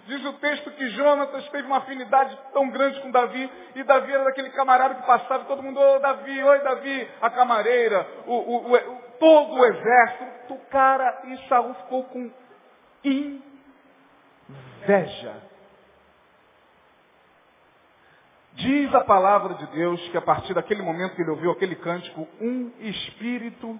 Diz 0.07 0.23
o 0.25 0.35
texto 0.35 0.71
que 0.73 0.91
Jonatas 0.91 1.49
teve 1.49 1.67
uma 1.67 1.79
afinidade 1.79 2.39
tão 2.53 2.69
grande 2.69 3.01
com 3.01 3.11
Davi, 3.11 3.51
e 3.75 3.83
Davi 3.83 4.13
era 4.13 4.25
daquele 4.25 4.51
camarada 4.51 4.95
que 4.97 5.07
passava, 5.07 5.45
e 5.45 5.47
todo 5.47 5.63
mundo, 5.63 5.81
ô 5.81 5.97
oh, 5.97 5.99
Davi, 5.99 6.45
oi 6.45 6.61
Davi, 6.61 7.11
a 7.23 7.31
camareira, 7.31 8.07
o, 8.27 8.35
o, 8.35 8.75
o, 8.75 8.79
todo 9.19 9.55
o 9.55 9.65
exército, 9.65 10.55
o 10.55 10.59
cara, 10.67 11.23
e 11.25 11.49
Saul 11.49 11.73
ficou 11.75 12.05
com 12.05 12.31
inveja. 13.03 13.43
Diz 18.57 18.95
a 18.95 19.05
palavra 19.05 19.55
de 19.55 19.67
Deus 19.67 20.01
que 20.09 20.17
a 20.17 20.23
partir 20.23 20.55
daquele 20.55 20.83
momento 20.83 21.15
que 21.15 21.21
ele 21.21 21.31
ouviu 21.31 21.51
aquele 21.51 21.77
cântico, 21.77 22.27
um 22.41 22.73
espírito 22.81 23.79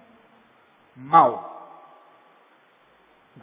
mau 0.95 1.55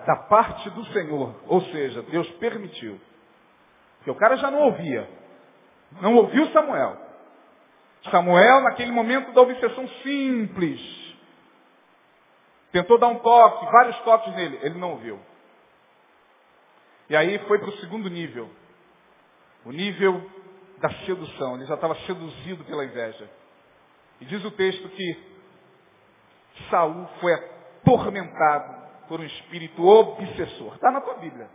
da 0.06 0.16
parte 0.16 0.70
do 0.70 0.84
Senhor, 0.86 1.34
ou 1.46 1.60
seja, 1.62 2.02
Deus 2.02 2.28
permitiu. 2.32 3.00
Porque 3.98 4.10
o 4.10 4.14
cara 4.14 4.36
já 4.36 4.50
não 4.50 4.60
ouvia. 4.60 5.08
Não 6.00 6.14
ouviu 6.16 6.46
Samuel. 6.50 6.96
Samuel, 8.10 8.60
naquele 8.62 8.92
momento 8.92 9.32
da 9.32 9.40
obsessão 9.40 9.88
simples, 10.02 10.80
tentou 12.70 12.98
dar 12.98 13.08
um 13.08 13.18
toque, 13.18 13.66
vários 13.72 13.98
toques 14.00 14.34
nele, 14.34 14.58
ele 14.62 14.78
não 14.78 14.92
ouviu. 14.92 15.18
E 17.08 17.16
aí 17.16 17.38
foi 17.40 17.58
para 17.58 17.70
o 17.70 17.76
segundo 17.78 18.08
nível. 18.08 18.48
O 19.64 19.72
nível 19.72 20.30
da 20.84 20.90
sedução. 21.06 21.54
Ele 21.54 21.64
já 21.64 21.76
estava 21.76 21.94
seduzido 22.00 22.62
pela 22.64 22.84
inveja. 22.84 23.30
E 24.20 24.26
diz 24.26 24.44
o 24.44 24.50
texto 24.50 24.86
que 24.90 25.34
Saul 26.68 27.08
foi 27.20 27.32
atormentado 27.32 28.84
por 29.08 29.18
um 29.18 29.24
espírito 29.24 29.82
obsessor. 29.82 30.74
Está 30.74 30.90
na 30.90 31.00
tua 31.00 31.14
Bíblia. 31.14 31.48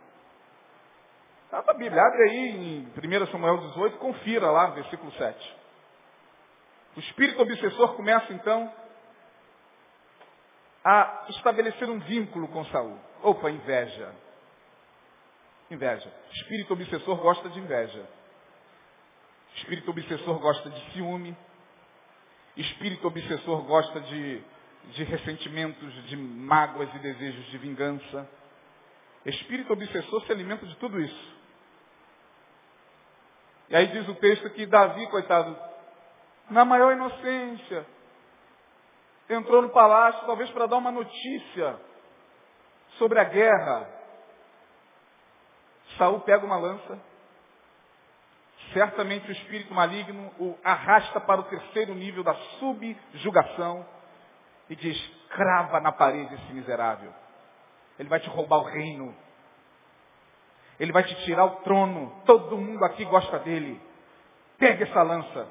Está 1.46 1.58
na 1.58 1.64
tua 1.64 1.76
Bíblia. 1.76 2.02
Abre 2.02 2.24
aí 2.24 2.50
em 2.50 3.22
1 3.22 3.28
Samuel 3.28 3.58
18, 3.58 3.98
confira 4.00 4.50
lá 4.50 4.72
versículo 4.72 5.12
7. 5.12 5.58
O 6.98 7.00
espírito 7.00 7.40
obsessor 7.44 7.96
começa 7.96 8.34
então 8.34 8.74
a 10.84 11.26
estabelecer 11.30 11.88
um 11.88 12.00
vínculo 12.00 12.48
com 12.48 12.66
Saul. 12.66 12.98
Opa, 13.22 13.52
inveja. 13.52 14.12
Inveja. 15.70 16.12
Espírito 16.32 16.74
obsessor 16.74 17.16
gosta 17.18 17.48
de 17.50 17.60
inveja. 17.60 18.19
Espírito 19.60 19.92
obsessor 19.92 20.40
gosta 20.40 20.70
de 20.70 20.92
ciúme. 20.92 21.36
Espírito 22.56 23.08
obsessor 23.08 23.62
gosta 23.64 24.00
de, 24.02 24.42
de 24.94 25.04
ressentimentos, 25.04 25.94
de 26.06 26.16
mágoas 26.18 26.94
e 26.96 27.00
desejos 27.00 27.46
de 27.48 27.58
vingança. 27.58 28.30
Espírito 29.26 29.74
obsessor 29.74 30.22
se 30.26 30.32
alimenta 30.32 30.66
de 30.66 30.76
tudo 30.78 31.00
isso. 31.00 31.40
E 33.70 33.76
aí 33.76 33.88
diz 33.88 34.08
o 34.08 34.16
texto 34.16 34.50
que 34.52 34.66
Davi, 34.66 35.08
coitado, 35.08 35.56
na 36.50 36.66
maior 36.66 36.94
inocência, 36.94 37.86
entrou 39.30 39.62
no 39.62 39.70
palácio 39.70 40.26
talvez 40.26 40.50
para 40.52 40.66
dar 40.66 40.78
uma 40.78 40.92
notícia 40.92 41.80
sobre 42.98 43.20
a 43.20 43.26
guerra. 43.26 43.88
Saul 45.98 46.22
pega 46.22 46.46
uma 46.46 46.58
lança, 46.58 47.00
certamente 48.74 49.30
o 49.30 49.32
espírito 49.32 49.74
maligno 49.74 50.32
o 50.40 50.58
arrasta 50.64 51.20
para 51.20 51.42
o 51.42 51.46
terceiro 51.46 51.94
nível 51.94 52.24
da 52.24 52.34
subjugação 52.60 53.86
e 54.70 54.76
diz, 54.76 54.98
crava 55.30 55.80
na 55.80 55.92
parede 55.92 56.34
esse 56.36 56.54
miserável. 56.54 57.14
Ele 57.98 58.08
vai 58.08 58.20
te 58.20 58.30
roubar 58.30 58.60
o 58.60 58.64
reino. 58.64 59.16
Ele 60.80 60.92
vai 60.92 61.04
te 61.04 61.16
tirar 61.26 61.46
o 61.46 61.58
trono. 61.58 62.22
Todo 62.26 62.58
mundo 62.58 62.84
aqui 62.86 63.04
gosta 63.06 63.40
dele. 63.40 63.82
Pega 64.58 64.86
essa 64.86 65.02
lança. 65.02 65.48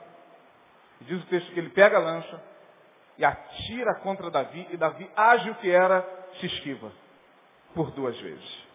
Diz 1.02 1.22
o 1.22 1.26
texto 1.26 1.52
que 1.52 1.60
ele 1.60 1.70
pega 1.70 1.98
a 1.98 2.00
lança 2.00 2.42
e 3.18 3.24
atira 3.24 3.96
contra 3.96 4.30
Davi, 4.30 4.68
e 4.70 4.76
Davi 4.76 5.10
o 5.50 5.54
que 5.56 5.70
era, 5.70 6.06
se 6.40 6.46
esquiva. 6.46 6.92
Por 7.74 7.90
duas 7.90 8.18
vezes. 8.20 8.66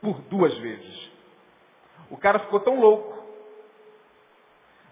Por 0.00 0.20
duas 0.22 0.56
vezes. 0.58 1.13
O 2.10 2.16
cara 2.16 2.38
ficou 2.40 2.60
tão 2.60 2.78
louco. 2.80 3.14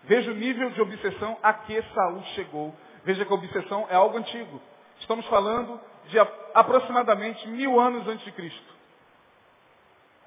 Veja 0.05 0.31
o 0.31 0.35
nível 0.35 0.71
de 0.71 0.81
obsessão 0.81 1.39
a 1.43 1.53
que 1.53 1.81
Saul 1.95 2.23
chegou. 2.35 2.75
Veja 3.05 3.25
que 3.25 3.33
a 3.33 3.35
obsessão 3.35 3.87
é 3.89 3.95
algo 3.95 4.19
antigo. 4.19 4.61
Estamos 5.01 5.27
falando 5.27 5.81
de 6.07 6.19
aproximadamente 6.55 7.47
mil 7.49 7.79
anos 7.79 8.07
antes 8.09 8.25
de 8.25 8.33
Cristo. 8.33 8.73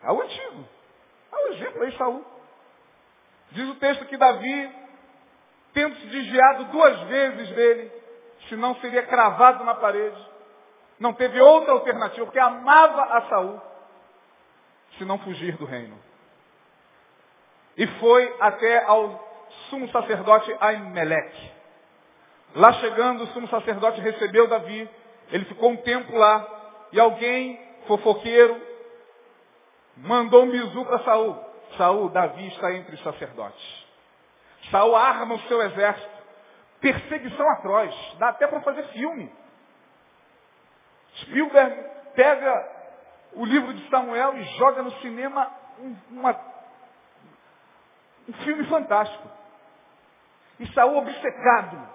É 0.03 0.07
algo 0.07 0.21
antigo. 0.21 0.65
É 1.31 1.35
um 1.35 1.47
exemplo 1.53 1.83
aí, 1.83 1.97
Saul. 1.97 2.25
Diz 3.51 3.69
o 3.69 3.75
texto 3.75 4.05
que 4.05 4.17
Davi, 4.17 4.75
tendo 5.73 5.95
se 5.97 6.07
desviado 6.07 6.65
duas 6.65 6.99
vezes 7.01 7.49
dele, 7.49 7.91
senão 8.49 8.75
seria 8.75 9.03
cravado 9.03 9.63
na 9.63 9.75
parede. 9.75 10.29
Não 10.99 11.13
teve 11.13 11.39
outra 11.41 11.73
alternativa, 11.73 12.25
porque 12.25 12.39
amava 12.39 13.01
a 13.17 13.21
Saul, 13.29 13.61
se 14.97 15.05
não 15.05 15.19
fugir 15.19 15.57
do 15.57 15.65
reino 15.65 15.97
e 17.77 17.87
foi 17.99 18.35
até 18.39 18.83
ao 18.85 19.23
sumo 19.69 19.89
sacerdote 19.89 20.55
Aimeleque. 20.59 21.51
Lá 22.55 22.71
chegando, 22.73 23.23
o 23.23 23.27
sumo 23.27 23.47
sacerdote 23.49 23.99
recebeu 23.99 24.47
Davi, 24.47 24.89
ele 25.31 25.45
ficou 25.45 25.71
um 25.71 25.77
tempo 25.77 26.15
lá, 26.15 26.47
e 26.91 26.99
alguém, 26.99 27.59
fofoqueiro, 27.87 28.61
mandou 29.97 30.43
um 30.43 30.51
bisu 30.51 30.85
para 30.85 30.99
Saul. 30.99 31.37
Saul, 31.77 32.09
Davi 32.09 32.47
está 32.47 32.73
entre 32.73 32.95
os 32.95 33.03
sacerdotes. 33.03 33.85
Saul 34.71 34.95
arma 34.95 35.35
o 35.35 35.41
seu 35.41 35.61
exército. 35.61 36.15
Perseguição 36.79 37.49
atroz. 37.51 37.93
Dá 38.19 38.29
até 38.29 38.47
para 38.47 38.61
fazer 38.61 38.83
filme. 38.89 39.31
Spielberg 41.17 41.83
pega 42.13 42.71
o 43.33 43.45
livro 43.45 43.73
de 43.73 43.89
Samuel 43.89 44.37
e 44.37 44.43
joga 44.57 44.81
no 44.81 44.91
cinema 44.99 45.51
uma 46.09 46.33
um 48.27 48.33
filme 48.33 48.65
fantástico. 48.65 49.29
E 50.59 50.67
Saul, 50.73 50.97
obcecado, 50.97 51.89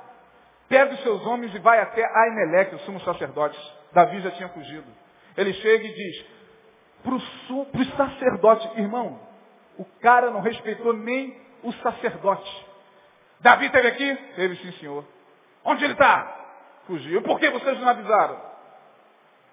pega 0.69 0.95
os 0.95 1.03
seus 1.03 1.25
homens 1.27 1.55
e 1.55 1.59
vai 1.59 1.81
até 1.81 2.05
Aimeleque, 2.05 2.75
o 2.75 2.79
sumo 2.81 3.01
sacerdote. 3.01 3.59
Davi 3.93 4.21
já 4.21 4.31
tinha 4.33 4.49
fugido. 4.51 4.87
Ele 5.37 5.53
chega 5.55 5.85
e 5.85 5.95
diz, 5.95 6.27
para 7.03 7.15
os 7.15 7.97
sacerdotes, 7.97 8.77
irmão, 8.77 9.21
o 9.79 9.85
cara 10.01 10.31
não 10.31 10.41
respeitou 10.41 10.93
nem 10.93 11.41
o 11.63 11.73
sacerdote. 11.73 12.67
Davi 13.41 13.67
esteve 13.67 13.89
aqui? 13.89 14.17
Teve 14.37 14.57
sim, 14.57 14.73
senhor. 14.73 15.05
Onde 15.65 15.85
ele 15.85 15.95
está? 15.95 16.37
Fugiu. 16.87 17.23
Por 17.23 17.39
que 17.41 17.49
vocês 17.51 17.81
não 17.81 17.89
avisaram? 17.89 18.41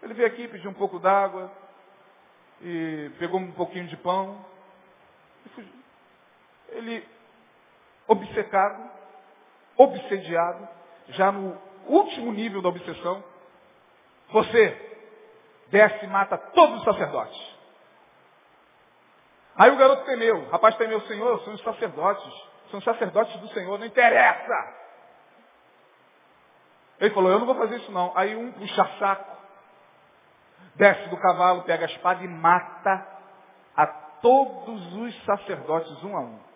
Ele 0.03 0.13
veio 0.13 0.27
aqui, 0.27 0.47
pediu 0.47 0.69
um 0.69 0.73
pouco 0.73 0.99
d'água, 0.99 1.51
e 2.61 3.11
pegou 3.17 3.39
um 3.39 3.51
pouquinho 3.51 3.87
de 3.87 3.97
pão, 3.97 4.45
e 5.45 5.49
fugiu 5.49 5.76
ele 6.69 7.07
obcecado, 8.07 8.89
obsediado, 9.75 10.67
já 11.09 11.31
no 11.31 11.57
último 11.85 12.31
nível 12.31 12.61
da 12.61 12.69
obsessão, 12.69 13.23
você 14.29 14.87
desce 15.69 16.05
e 16.05 16.07
mata 16.07 16.37
todos 16.37 16.79
os 16.79 16.83
sacerdotes. 16.83 17.57
Aí 19.55 19.71
o 19.71 19.77
garoto 19.77 20.05
temeu, 20.05 20.37
o 20.37 20.49
rapaz 20.49 20.75
temeu, 20.75 21.01
Senhor, 21.01 21.39
são 21.43 21.53
os 21.53 21.63
sacerdotes, 21.63 22.23
são 22.69 22.79
os 22.79 22.85
sacerdotes 22.85 23.35
do 23.39 23.47
Senhor, 23.49 23.77
não 23.79 23.85
interessa. 23.85 24.77
Ele 26.99 27.13
falou, 27.13 27.31
eu 27.31 27.39
não 27.39 27.45
vou 27.45 27.55
fazer 27.55 27.77
isso 27.77 27.91
não. 27.91 28.11
Aí 28.15 28.35
um 28.35 28.51
puxa 28.51 28.87
saco, 28.99 29.37
desce 30.75 31.09
do 31.09 31.17
cavalo, 31.17 31.63
pega 31.63 31.85
a 31.85 31.89
espada 31.89 32.23
e 32.23 32.27
mata 32.27 33.07
a 33.75 33.87
todos 33.87 34.93
os 34.95 35.25
sacerdotes 35.25 36.03
um 36.03 36.15
a 36.15 36.21
um 36.21 36.46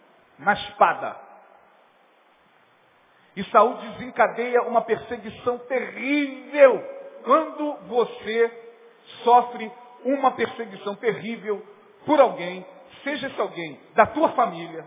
na 0.42 0.54
espada. 0.54 1.16
E 3.36 3.44
Saul 3.46 3.76
desencadeia 3.76 4.64
uma 4.64 4.82
perseguição 4.82 5.58
terrível. 5.60 6.84
Quando 7.24 7.74
você 7.88 8.52
sofre 9.24 9.72
uma 10.04 10.32
perseguição 10.32 10.96
terrível 10.96 11.66
por 12.06 12.20
alguém, 12.20 12.66
seja 13.04 13.28
esse 13.28 13.40
alguém 13.40 13.80
da 13.94 14.06
tua 14.08 14.30
família, 14.30 14.86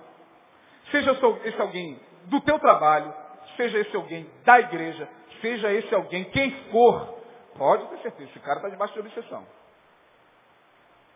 seja 0.90 1.12
esse 1.45 1.61
alguém 1.61 1.99
do 2.25 2.40
teu 2.40 2.59
trabalho, 2.59 3.14
seja 3.57 3.79
esse 3.79 3.95
alguém 3.97 4.29
da 4.45 4.61
igreja, 4.61 5.09
seja 5.40 5.73
esse 5.73 5.95
alguém, 5.95 6.25
quem 6.25 6.51
for, 6.71 7.19
pode 7.57 7.87
ter 7.87 7.99
certeza, 7.99 8.31
esse 8.31 8.40
cara 8.40 8.57
está 8.57 8.69
debaixo 8.69 8.95
de 8.95 9.01
obsessão. 9.01 9.47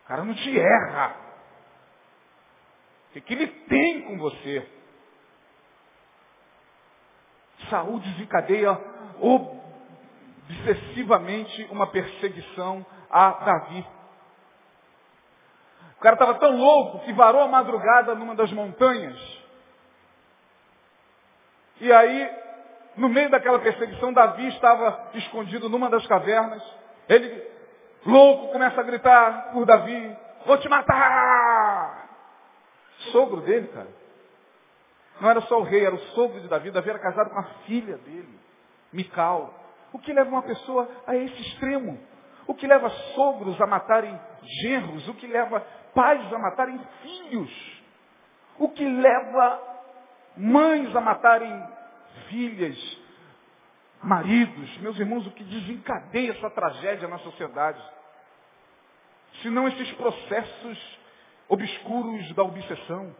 O 0.04 0.08
cara 0.08 0.24
não 0.24 0.34
te 0.34 0.58
erra. 0.58 1.27
O 3.08 3.12
que, 3.12 3.20
que 3.20 3.34
ele 3.34 3.46
tem 3.46 4.02
com 4.02 4.18
você? 4.18 4.68
Saúl 7.70 8.00
desencadeia 8.00 8.78
obsessivamente 10.48 11.66
uma 11.70 11.86
perseguição 11.86 12.84
a 13.10 13.30
Davi. 13.30 13.86
O 15.96 16.00
cara 16.00 16.14
estava 16.14 16.34
tão 16.34 16.56
louco 16.56 17.00
que 17.00 17.12
varou 17.12 17.42
a 17.42 17.48
madrugada 17.48 18.14
numa 18.14 18.34
das 18.34 18.52
montanhas. 18.52 19.18
E 21.80 21.92
aí, 21.92 22.30
no 22.96 23.08
meio 23.08 23.30
daquela 23.30 23.58
perseguição, 23.58 24.12
Davi 24.12 24.46
estava 24.48 25.10
escondido 25.14 25.68
numa 25.68 25.90
das 25.90 26.06
cavernas. 26.06 26.62
Ele, 27.08 27.42
louco, 28.06 28.52
começa 28.52 28.80
a 28.80 28.84
gritar 28.84 29.52
por 29.52 29.64
Davi: 29.64 30.16
Vou 30.46 30.58
te 30.58 30.68
matar! 30.68 31.47
Sogro 33.10 33.40
dele, 33.42 33.68
cara. 33.68 33.88
Não 35.20 35.30
era 35.30 35.40
só 35.42 35.58
o 35.58 35.62
rei, 35.62 35.84
era 35.84 35.94
o 35.94 36.00
sogro 36.14 36.40
de 36.40 36.48
Davi. 36.48 36.70
Davi 36.70 36.90
era 36.90 36.98
casado 36.98 37.30
com 37.30 37.38
a 37.38 37.44
filha 37.66 37.96
dele, 37.98 38.38
Mical. 38.92 39.54
O 39.92 39.98
que 39.98 40.12
leva 40.12 40.28
uma 40.28 40.42
pessoa 40.42 40.88
a 41.06 41.16
esse 41.16 41.40
extremo? 41.42 41.98
O 42.46 42.54
que 42.54 42.66
leva 42.66 42.88
sogros 43.14 43.60
a 43.60 43.66
matarem 43.66 44.18
genros? 44.62 45.06
O 45.08 45.14
que 45.14 45.26
leva 45.26 45.60
pais 45.94 46.32
a 46.32 46.38
matarem 46.38 46.78
filhos? 47.02 47.82
O 48.58 48.68
que 48.68 48.84
leva 48.84 49.60
mães 50.36 50.94
a 50.94 51.00
matarem 51.00 51.68
filhas, 52.28 52.76
maridos? 54.02 54.78
Meus 54.78 54.98
irmãos, 54.98 55.26
o 55.26 55.30
que 55.32 55.44
desencadeia 55.44 56.32
essa 56.32 56.50
tragédia 56.50 57.08
na 57.08 57.18
sociedade? 57.18 57.82
Senão 59.42 59.68
esses 59.68 59.92
processos 59.92 60.97
obscuros 61.48 62.34
da 62.34 62.42
obsessão. 62.42 63.14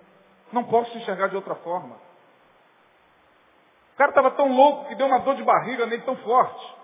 Não 0.52 0.64
posso 0.64 0.96
enxergar 0.96 1.28
de 1.28 1.36
outra 1.36 1.54
forma. 1.56 1.96
O 3.94 3.96
cara 3.98 4.10
estava 4.10 4.30
tão 4.32 4.54
louco 4.54 4.88
que 4.88 4.94
deu 4.94 5.06
uma 5.06 5.18
dor 5.20 5.34
de 5.34 5.42
barriga 5.42 5.86
nele 5.86 6.02
tão 6.02 6.16
forte. 6.16 6.76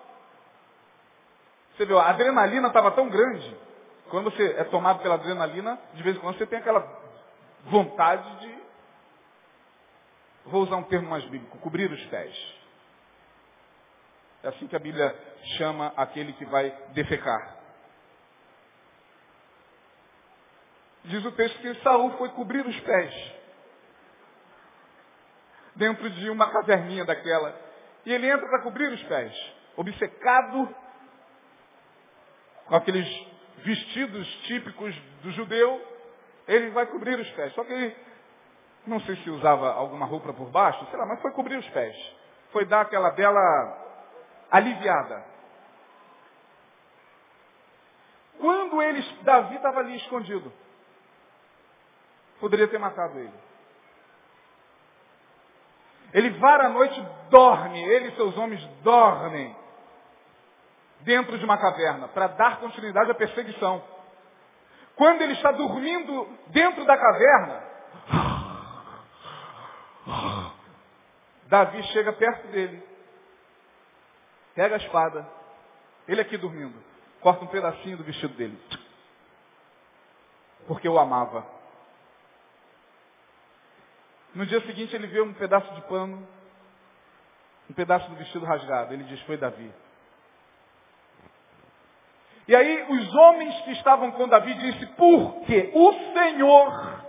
Você 1.76 1.86
viu, 1.86 1.98
a 1.98 2.08
adrenalina 2.08 2.68
estava 2.68 2.90
tão 2.92 3.08
grande. 3.08 3.56
Quando 4.10 4.30
você 4.30 4.54
é 4.58 4.64
tomado 4.64 5.00
pela 5.00 5.14
adrenalina, 5.14 5.78
de 5.94 6.02
vez 6.02 6.16
em 6.16 6.20
quando 6.20 6.36
você 6.38 6.46
tem 6.46 6.58
aquela 6.58 6.86
vontade 7.64 8.38
de, 8.40 8.58
vou 10.46 10.62
usar 10.62 10.76
um 10.76 10.82
termo 10.84 11.08
mais 11.08 11.24
bíblico, 11.24 11.58
cobrir 11.58 11.90
os 11.90 12.04
pés. 12.06 12.54
É 14.42 14.48
assim 14.48 14.66
que 14.66 14.76
a 14.76 14.78
Bíblia 14.78 15.16
chama 15.56 15.92
aquele 15.96 16.32
que 16.34 16.44
vai 16.44 16.70
defecar. 16.90 17.53
Diz 21.04 21.24
o 21.24 21.32
texto 21.32 21.58
que 21.60 21.74
Saul 21.82 22.12
foi 22.16 22.30
cobrir 22.30 22.66
os 22.66 22.80
pés. 22.80 23.32
Dentro 25.76 26.08
de 26.08 26.30
uma 26.30 26.50
caverninha 26.50 27.04
daquela. 27.04 27.54
E 28.06 28.12
ele 28.12 28.28
entra 28.28 28.46
para 28.48 28.62
cobrir 28.62 28.88
os 28.88 29.02
pés. 29.04 29.54
Obcecado 29.76 30.74
com 32.66 32.76
aqueles 32.76 33.06
vestidos 33.58 34.26
típicos 34.44 34.94
do 35.22 35.30
judeu, 35.32 35.82
ele 36.48 36.70
vai 36.70 36.86
cobrir 36.86 37.18
os 37.18 37.30
pés. 37.32 37.52
Só 37.54 37.64
que 37.64 37.72
ele, 37.72 37.96
não 38.86 39.00
sei 39.00 39.16
se 39.16 39.30
usava 39.30 39.72
alguma 39.72 40.06
roupa 40.06 40.32
por 40.32 40.48
baixo, 40.50 40.86
sei 40.90 40.98
lá, 40.98 41.06
mas 41.06 41.20
foi 41.20 41.32
cobrir 41.32 41.56
os 41.56 41.68
pés. 41.70 41.96
Foi 42.52 42.64
dar 42.64 42.82
aquela 42.82 43.10
bela 43.10 43.40
aliviada. 44.50 45.24
Quando 48.38 48.82
eles, 48.82 49.22
Davi 49.22 49.56
estava 49.56 49.80
ali 49.80 49.96
escondido, 49.96 50.52
poderia 52.44 52.68
ter 52.68 52.78
matado 52.78 53.18
ele. 53.18 53.32
Ele 56.12 56.28
vara 56.38 56.66
a 56.66 56.68
noite, 56.68 57.02
dorme, 57.30 57.82
ele 57.82 58.08
e 58.08 58.16
seus 58.16 58.36
homens 58.36 58.62
dormem 58.82 59.56
dentro 61.00 61.38
de 61.38 61.44
uma 61.44 61.56
caverna 61.56 62.06
para 62.08 62.26
dar 62.26 62.60
continuidade 62.60 63.10
à 63.10 63.14
perseguição. 63.14 63.82
Quando 64.94 65.22
ele 65.22 65.32
está 65.32 65.52
dormindo 65.52 66.28
dentro 66.48 66.84
da 66.84 66.98
caverna, 66.98 67.62
Davi 71.46 71.82
chega 71.94 72.12
perto 72.12 72.46
dele, 72.48 72.86
pega 74.54 74.74
a 74.74 74.78
espada, 74.78 75.26
ele 76.06 76.20
aqui 76.20 76.36
dormindo, 76.36 76.78
corta 77.22 77.42
um 77.42 77.48
pedacinho 77.48 77.96
do 77.96 78.04
vestido 78.04 78.34
dele, 78.34 78.60
porque 80.66 80.86
o 80.86 80.98
amava. 80.98 81.53
No 84.34 84.44
dia 84.46 84.60
seguinte 84.62 84.94
ele 84.94 85.06
vê 85.06 85.20
um 85.20 85.32
pedaço 85.32 85.72
de 85.74 85.82
pano, 85.82 86.26
um 87.70 87.74
pedaço 87.74 88.08
do 88.10 88.16
vestido 88.16 88.44
rasgado. 88.44 88.92
Ele 88.92 89.04
diz, 89.04 89.20
foi 89.22 89.36
Davi. 89.36 89.72
E 92.46 92.54
aí 92.54 92.86
os 92.90 93.14
homens 93.14 93.58
que 93.62 93.72
estavam 93.72 94.10
com 94.12 94.28
Davi 94.28 94.54
disse, 94.54 94.86
porque 94.96 95.70
o 95.72 95.92
Senhor 96.12 97.04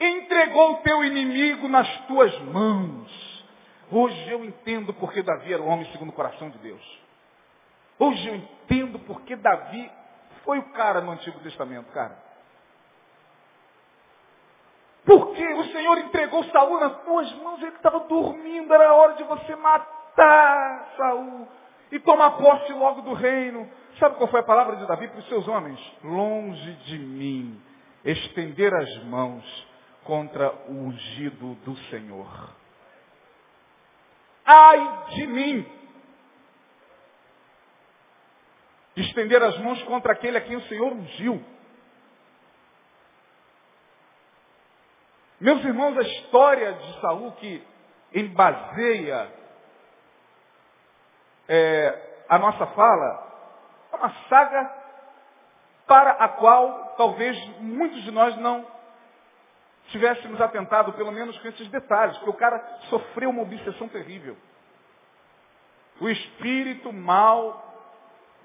entregou 0.00 0.72
o 0.72 0.76
teu 0.78 1.04
inimigo 1.04 1.68
nas 1.68 1.88
tuas 2.06 2.36
mãos. 2.40 3.44
Hoje 3.90 4.30
eu 4.30 4.44
entendo 4.44 4.94
porque 4.94 5.22
Davi 5.22 5.52
era 5.52 5.62
o 5.62 5.66
homem 5.66 5.90
segundo 5.92 6.08
o 6.08 6.14
coração 6.14 6.50
de 6.50 6.58
Deus. 6.58 7.00
Hoje 7.98 8.26
eu 8.26 8.36
entendo 8.36 8.98
porque 9.00 9.36
Davi 9.36 9.90
foi 10.44 10.58
o 10.58 10.72
cara 10.72 11.00
no 11.00 11.12
Antigo 11.12 11.38
Testamento, 11.40 11.92
cara. 11.92 12.16
Porque 15.34 15.52
o 15.54 15.64
Senhor 15.72 15.98
entregou 15.98 16.44
Saul 16.44 16.78
nas 16.78 17.02
tuas 17.02 17.32
mãos, 17.38 17.60
ele 17.60 17.74
estava 17.74 17.98
dormindo, 18.00 18.72
era 18.72 18.94
hora 18.94 19.14
de 19.14 19.24
você 19.24 19.56
matar 19.56 20.92
Saul 20.96 21.48
e 21.90 21.98
tomar 21.98 22.38
posse 22.38 22.72
logo 22.72 23.02
do 23.02 23.14
reino. 23.14 23.68
Sabe 23.98 24.14
qual 24.14 24.30
foi 24.30 24.40
a 24.40 24.44
palavra 24.44 24.76
de 24.76 24.86
Davi 24.86 25.08
para 25.08 25.18
os 25.18 25.28
seus 25.28 25.48
homens? 25.48 25.80
Longe 26.04 26.72
de 26.84 26.98
mim 27.00 27.60
estender 28.04 28.72
as 28.72 29.04
mãos 29.04 29.68
contra 30.04 30.54
o 30.68 30.72
ungido 30.72 31.54
do 31.64 31.76
Senhor. 31.90 32.50
Ai 34.46 35.06
de 35.16 35.26
mim! 35.26 35.66
Estender 38.96 39.42
as 39.42 39.58
mãos 39.58 39.82
contra 39.82 40.12
aquele 40.12 40.38
a 40.38 40.40
quem 40.40 40.54
o 40.54 40.62
Senhor 40.68 40.92
ungiu. 40.92 41.44
Meus 45.40 45.64
irmãos, 45.64 45.98
a 45.98 46.02
história 46.02 46.72
de 46.72 47.00
Saul 47.00 47.32
que 47.32 47.66
embaseia 48.14 49.32
é, 51.48 52.24
a 52.28 52.38
nossa 52.38 52.66
fala 52.68 53.32
é 53.92 53.96
uma 53.96 54.10
saga 54.28 54.84
para 55.86 56.12
a 56.12 56.28
qual 56.28 56.94
talvez 56.96 57.36
muitos 57.58 58.02
de 58.02 58.10
nós 58.10 58.36
não 58.36 58.66
tivéssemos 59.88 60.40
atentado, 60.40 60.92
pelo 60.94 61.12
menos 61.12 61.36
com 61.38 61.48
esses 61.48 61.68
detalhes, 61.68 62.16
porque 62.18 62.30
o 62.30 62.34
cara 62.34 62.58
sofreu 62.88 63.30
uma 63.30 63.42
obsessão 63.42 63.88
terrível. 63.88 64.36
O 66.00 66.08
espírito 66.08 66.92
mal, 66.92 67.62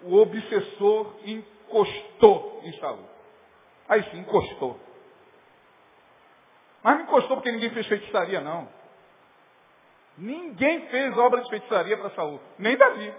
o 0.03 0.15
obsessor, 0.17 1.15
encostou 1.25 2.61
em 2.63 2.73
Saul. 2.79 3.09
Aí 3.87 4.03
sim, 4.11 4.19
encostou. 4.19 4.79
Mas 6.83 6.95
não 6.95 7.03
encostou 7.03 7.37
porque 7.37 7.51
ninguém 7.51 7.69
fez 7.71 7.87
feitiçaria, 7.87 8.41
não. 8.41 8.67
Ninguém 10.17 10.87
fez 10.87 11.17
obra 11.17 11.41
de 11.41 11.49
feitiçaria 11.49 11.97
para 11.97 12.09
Saul, 12.11 12.39
nem 12.57 12.75
Davi. 12.77 13.13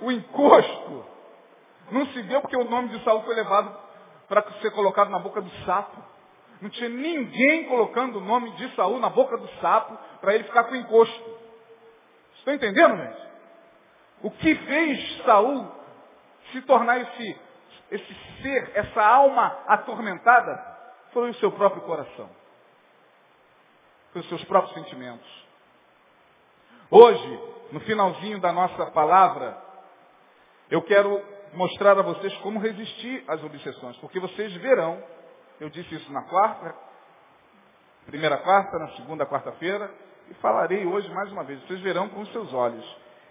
o 0.00 0.10
encosto 0.10 1.04
não 1.90 2.06
se 2.06 2.22
deu 2.22 2.40
porque 2.40 2.56
o 2.56 2.64
nome 2.64 2.88
de 2.88 3.04
Saul 3.04 3.22
foi 3.22 3.34
levado 3.34 3.76
para 4.28 4.42
ser 4.60 4.70
colocado 4.70 5.10
na 5.10 5.18
boca 5.18 5.40
do 5.40 5.50
sapo. 5.64 6.00
Não 6.60 6.70
tinha 6.70 6.88
ninguém 6.88 7.64
colocando 7.64 8.18
o 8.18 8.20
nome 8.20 8.50
de 8.52 8.74
Saul 8.76 8.98
na 9.00 9.08
boca 9.08 9.36
do 9.36 9.48
sapo 9.60 9.98
para 10.20 10.34
ele 10.34 10.44
ficar 10.44 10.64
com 10.64 10.76
encosto. 10.76 11.38
Estão 12.36 12.54
entendendo, 12.54 12.96
gente? 12.96 13.30
O 14.22 14.30
que 14.30 14.54
fez 14.54 15.22
Saul 15.24 15.66
se 16.52 16.60
tornar 16.62 17.00
esse, 17.00 17.40
esse 17.90 18.14
ser, 18.42 18.70
essa 18.74 19.02
alma 19.02 19.64
atormentada, 19.66 20.56
foi 21.12 21.30
o 21.30 21.34
seu 21.34 21.50
próprio 21.52 21.82
coração. 21.82 22.28
pelos 24.12 24.28
seus 24.28 24.42
próprios 24.44 24.74
sentimentos. 24.74 25.46
Hoje, 26.90 27.40
no 27.70 27.78
finalzinho 27.80 28.40
da 28.40 28.52
nossa 28.52 28.86
palavra, 28.86 29.56
eu 30.68 30.82
quero 30.82 31.22
mostrar 31.52 31.96
a 31.96 32.02
vocês 32.02 32.36
como 32.38 32.58
resistir 32.58 33.24
às 33.28 33.42
obsessões, 33.44 33.96
porque 33.98 34.18
vocês 34.18 34.52
verão, 34.54 35.00
eu 35.60 35.70
disse 35.70 35.94
isso 35.94 36.12
na 36.12 36.22
quarta, 36.22 36.74
primeira 38.06 38.38
quarta, 38.38 38.78
na 38.78 38.88
segunda 38.96 39.24
quarta-feira, 39.26 39.92
e 40.28 40.34
falarei 40.34 40.84
hoje 40.86 41.08
mais 41.14 41.30
uma 41.30 41.44
vez. 41.44 41.60
Vocês 41.62 41.80
verão 41.80 42.08
com 42.08 42.20
os 42.20 42.32
seus 42.32 42.52
olhos 42.52 42.84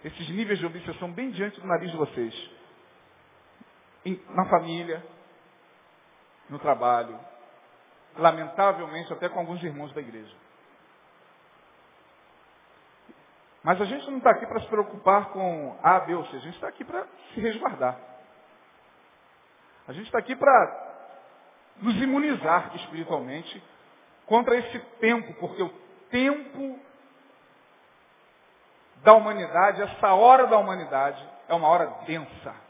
esses 0.03 0.30
níveis 0.30 0.60
de 0.60 0.66
obsessão 0.66 1.12
bem 1.12 1.32
diante 1.32 1.60
do 1.60 1.68
nariz 1.68 1.91
de 1.91 1.97
vocês. 1.97 2.51
Na 4.30 4.45
família, 4.45 5.06
no 6.50 6.58
trabalho, 6.58 7.20
lamentavelmente 8.18 9.12
até 9.14 9.30
com 9.30 9.39
alguns 9.39 9.62
irmãos 9.64 9.93
da 9.93 10.02
igreja. 10.02 10.36
Mas 13.64 13.80
a 13.82 13.86
gente 13.86 14.10
não 14.10 14.18
está 14.18 14.32
aqui 14.32 14.45
para 14.45 14.62
se 14.62 14.68
preocupar 14.68 15.30
com 15.30 15.78
A, 15.84 16.00
B 16.00 16.16
ou 16.16 16.26
C, 16.28 16.38
a 16.38 16.39
gente 16.39 16.56
está 16.56 16.68
aqui 16.68 16.84
para 16.84 17.06
se 17.34 17.41
resguardar. 17.41 17.97
A 19.88 19.93
gente 19.93 20.06
está 20.06 20.20
aqui 20.20 20.36
para 20.36 20.88
nos 21.78 21.95
imunizar 22.02 22.76
espiritualmente 22.76 23.62
contra 24.26 24.56
esse 24.56 24.80
tempo, 25.00 25.34
porque 25.36 25.64
o 25.64 25.70
tempo 26.10 26.80
da 28.97 29.14
humanidade, 29.14 29.82
essa 29.82 30.14
hora 30.14 30.47
da 30.47 30.58
humanidade, 30.58 31.28
é 31.47 31.54
uma 31.54 31.68
hora 31.68 31.86
densa. 32.06 32.68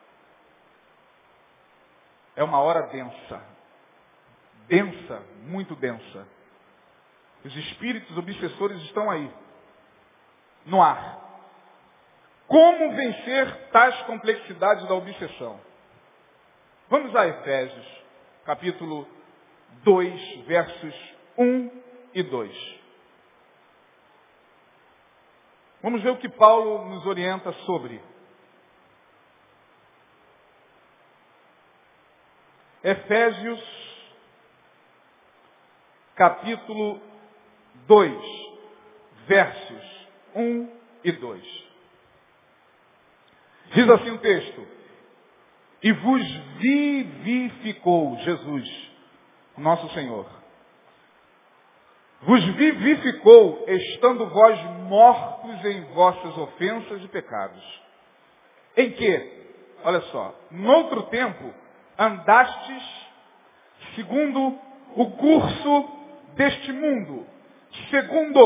É 2.40 2.44
uma 2.44 2.62
hora 2.62 2.84
densa. 2.84 3.44
Densa, 4.70 5.22
muito 5.42 5.76
densa. 5.76 6.26
Os 7.44 7.54
espíritos 7.54 8.18
obsessores 8.18 8.82
estão 8.84 9.12
aí, 9.12 9.30
no 10.66 10.82
ar. 10.82 11.20
Como 12.48 12.96
vencer 12.96 13.70
tais 13.72 13.94
complexidades 14.04 14.88
da 14.88 14.94
obsessão? 14.94 15.60
Vamos 16.88 17.14
a 17.14 17.28
Efésios, 17.28 18.04
capítulo 18.46 19.06
2, 19.84 20.46
versos 20.46 20.96
1 21.38 21.72
e 22.14 22.24
2. 22.24 22.80
Vamos 25.84 26.02
ver 26.02 26.12
o 26.12 26.18
que 26.18 26.30
Paulo 26.30 26.86
nos 26.86 27.06
orienta 27.06 27.52
sobre. 27.66 28.02
Efésios, 32.84 33.60
capítulo 36.16 37.02
2, 37.88 38.14
versos 39.28 40.08
1 40.36 40.70
e 41.04 41.12
2. 41.12 41.70
Diz 43.74 43.90
assim 43.90 44.12
o 44.12 44.18
texto: 44.20 44.68
E 45.84 45.92
vos 45.92 46.24
vivificou 46.60 48.18
Jesus, 48.20 48.92
nosso 49.58 49.90
Senhor 49.94 50.40
vos 52.22 52.44
vivificou, 52.56 53.64
estando 53.68 54.26
vós 54.28 54.60
mortos 54.88 55.66
em 55.66 55.82
vossas 55.94 56.38
ofensas 56.38 57.02
e 57.04 57.08
pecados. 57.08 57.82
Em 58.76 58.92
que, 58.92 59.46
olha 59.84 60.02
só, 60.02 60.36
noutro 60.52 61.04
tempo, 61.04 61.54
andastes 62.00 63.00
segundo 63.96 64.58
o 64.96 65.12
curso 65.12 65.90
deste 66.36 66.72
mundo, 66.72 67.28
segundo 67.90 68.40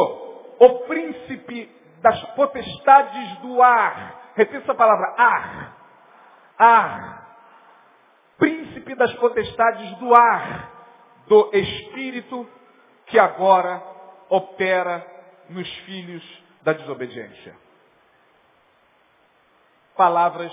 o 0.60 0.80
príncipe 0.88 1.70
das 2.01 2.20
potestades 2.36 3.38
do 3.38 3.62
ar. 3.62 4.32
Repita 4.36 4.64
essa 4.64 4.76
palavra, 4.76 5.14
ar. 5.18 5.78
Ar. 6.58 7.24
Príncipe 8.38 8.95
das 8.95 9.14
potestades 9.14 9.95
do 9.99 10.14
ar, 10.14 10.72
do 11.28 11.51
espírito 11.54 12.47
que 13.06 13.20
agora 13.20 13.82
opera 14.30 15.06
nos 15.49 15.72
filhos 15.86 16.24
da 16.64 16.74
desobediência. 16.74 17.56
Palavras 19.95 20.51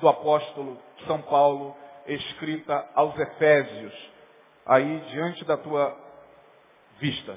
do 0.00 0.08
apóstolo 0.08 0.78
São 1.06 1.20
Paulo, 1.22 1.76
escrita 2.08 2.88
aos 2.94 3.18
Efésios, 3.18 4.10
aí 4.64 5.00
diante 5.10 5.44
da 5.44 5.56
tua 5.56 5.96
vista. 6.98 7.36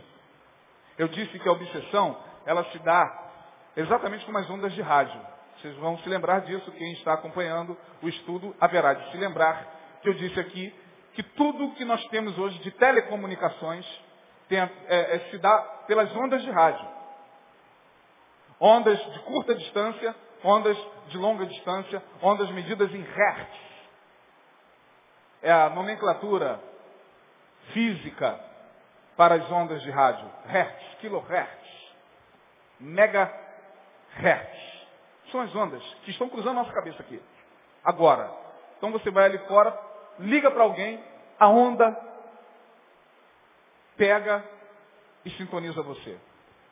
Eu 0.97 1.07
disse 1.07 1.39
que 1.39 1.47
a 1.47 1.51
obsessão, 1.51 2.17
ela 2.45 2.63
se 2.71 2.79
dá 2.79 3.31
exatamente 3.75 4.25
como 4.25 4.37
as 4.37 4.49
ondas 4.49 4.73
de 4.73 4.81
rádio. 4.81 5.19
Vocês 5.57 5.75
vão 5.77 5.97
se 5.99 6.09
lembrar 6.09 6.41
disso, 6.41 6.71
quem 6.71 6.93
está 6.93 7.13
acompanhando 7.13 7.77
o 8.01 8.07
estudo 8.07 8.55
haverá 8.59 8.93
de 8.93 9.11
se 9.11 9.17
lembrar 9.17 9.99
que 10.01 10.09
eu 10.09 10.13
disse 10.13 10.39
aqui 10.39 10.73
que 11.13 11.23
tudo 11.23 11.73
que 11.75 11.83
nós 11.83 12.05
temos 12.07 12.37
hoje 12.37 12.57
de 12.59 12.71
telecomunicações 12.71 13.85
tem, 14.47 14.59
é, 14.59 14.69
é, 14.87 15.19
se 15.29 15.37
dá 15.37 15.57
pelas 15.85 16.13
ondas 16.15 16.41
de 16.41 16.49
rádio. 16.49 16.87
Ondas 18.59 18.99
de 19.13 19.19
curta 19.19 19.55
distância, 19.55 20.15
ondas 20.43 20.77
de 21.07 21.17
longa 21.17 21.45
distância, 21.45 22.01
ondas 22.21 22.49
medidas 22.51 22.93
em 22.93 23.01
hertz. 23.01 23.68
É 25.41 25.51
a 25.51 25.69
nomenclatura 25.69 26.59
física 27.73 28.39
para 29.15 29.35
as 29.35 29.51
ondas 29.51 29.81
de 29.81 29.91
rádio. 29.91 30.29
Hertz, 30.45 30.95
kilohertz, 30.99 31.93
megahertz. 32.79 33.37
São 35.31 35.41
as 35.41 35.55
ondas 35.55 35.83
que 36.03 36.11
estão 36.11 36.29
cruzando 36.29 36.55
nossa 36.55 36.73
cabeça 36.73 37.01
aqui. 37.01 37.21
Agora, 37.83 38.31
então 38.77 38.91
você 38.91 39.11
vai 39.11 39.25
ali 39.25 39.37
fora, 39.39 39.77
liga 40.19 40.49
para 40.51 40.63
alguém, 40.63 41.03
a 41.39 41.47
onda 41.47 41.97
pega 43.97 44.43
e 45.25 45.29
sintoniza 45.31 45.81
você. 45.81 46.17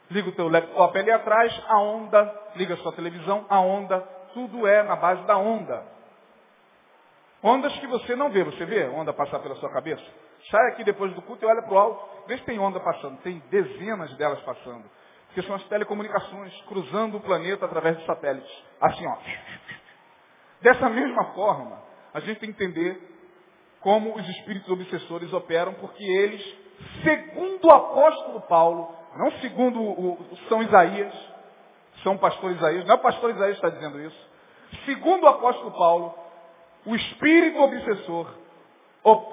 Liga 0.09 0.29
o 0.29 0.31
teu 0.31 0.47
laptop 0.47 0.97
ali 0.97 1.11
atrás, 1.11 1.63
a 1.67 1.79
onda, 1.81 2.51
liga 2.55 2.73
a 2.73 2.77
sua 2.77 2.93
televisão, 2.93 3.45
a 3.49 3.59
onda, 3.59 3.99
tudo 4.33 4.65
é 4.65 4.81
na 4.83 4.95
base 4.95 5.21
da 5.23 5.37
onda. 5.37 5.83
Ondas 7.43 7.73
que 7.79 7.87
você 7.87 8.15
não 8.15 8.29
vê, 8.29 8.43
você 8.43 8.65
vê 8.65 8.85
onda 8.87 9.13
passar 9.13 9.39
pela 9.39 9.55
sua 9.55 9.71
cabeça? 9.71 10.03
Sai 10.49 10.71
aqui 10.71 10.83
depois 10.83 11.13
do 11.13 11.21
culto 11.21 11.45
e 11.45 11.47
olha 11.47 11.61
para 11.61 11.73
o 11.73 11.77
alto, 11.77 12.27
vê 12.27 12.37
se 12.37 12.43
tem 12.43 12.59
onda 12.59 12.79
passando. 12.79 13.17
Tem 13.21 13.39
dezenas 13.49 14.13
delas 14.17 14.41
passando. 14.41 14.85
Porque 15.27 15.41
são 15.43 15.55
as 15.55 15.63
telecomunicações 15.65 16.53
cruzando 16.61 17.17
o 17.17 17.21
planeta 17.21 17.65
através 17.65 17.97
de 17.97 18.05
satélites. 18.05 18.63
Assim, 18.81 19.05
ó. 19.07 19.17
Dessa 20.61 20.89
mesma 20.89 21.25
forma, 21.33 21.79
a 22.13 22.19
gente 22.21 22.39
tem 22.39 22.51
que 22.51 22.63
entender 22.63 22.99
como 23.81 24.15
os 24.15 24.27
espíritos 24.27 24.69
obsessores 24.69 25.31
operam, 25.31 25.73
porque 25.75 26.03
eles 26.03 26.57
segundo 27.03 27.65
o 27.65 27.71
apóstolo 27.71 28.41
Paulo, 28.41 28.95
não 29.15 29.31
segundo 29.39 29.81
o, 29.81 30.37
São 30.49 30.61
Isaías, 30.61 31.13
São 32.03 32.17
Pastor 32.17 32.51
Isaías, 32.51 32.85
não 32.85 32.95
é 32.95 32.97
o 32.97 33.01
pastor 33.01 33.31
Isaías 33.31 33.59
que 33.59 33.65
está 33.65 33.75
dizendo 33.75 33.99
isso. 34.01 34.29
Segundo 34.85 35.23
o 35.23 35.27
apóstolo 35.27 35.71
Paulo, 35.71 36.15
o 36.87 36.95
espírito 36.95 37.59
obsessor 37.59 38.33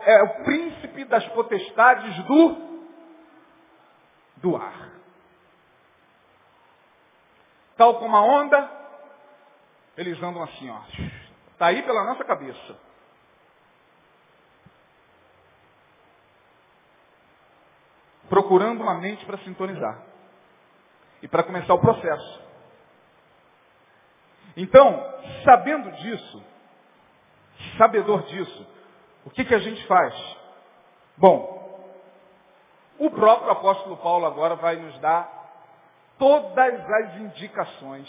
é 0.03 0.23
o 0.23 0.45
príncipe 0.45 1.05
das 1.05 1.25
potestades 1.29 2.17
do, 2.25 2.57
do 4.37 4.57
ar. 4.57 4.91
Tal 7.77 7.99
como 7.99 8.17
a 8.17 8.21
onda, 8.21 8.71
eles 9.97 10.21
andam 10.23 10.43
assim, 10.43 10.69
ó. 10.69 10.81
Está 11.53 11.67
aí 11.67 11.83
pela 11.83 12.05
nossa 12.05 12.25
cabeça. 12.25 12.85
procurando 18.27 18.83
uma 18.83 18.95
mente 18.95 19.25
para 19.27 19.39
sintonizar 19.39 20.03
e 21.23 21.29
para 21.29 21.45
começar 21.45 21.73
o 21.73 21.79
processo. 21.79 22.43
Então, 24.57 25.01
sabendo 25.45 25.93
disso, 25.93 26.43
sabedor 27.77 28.23
disso, 28.23 28.67
o 29.25 29.31
que, 29.31 29.45
que 29.45 29.55
a 29.55 29.59
gente 29.59 29.85
faz? 29.87 30.15
Bom, 31.17 31.55
o 32.99 33.11
próprio 33.11 33.51
apóstolo 33.51 33.97
Paulo 33.99 34.27
agora 34.27 34.57
vai 34.57 34.77
nos 34.77 34.99
dar 34.99 35.45
todas 36.19 36.91
as 36.91 37.17
indicações. 37.17 38.09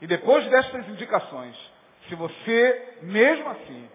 E 0.00 0.06
depois 0.06 0.46
destas 0.48 0.88
indicações, 0.88 1.56
se 2.08 2.14
você, 2.14 2.98
mesmo 3.02 3.48
assim, 3.50 3.90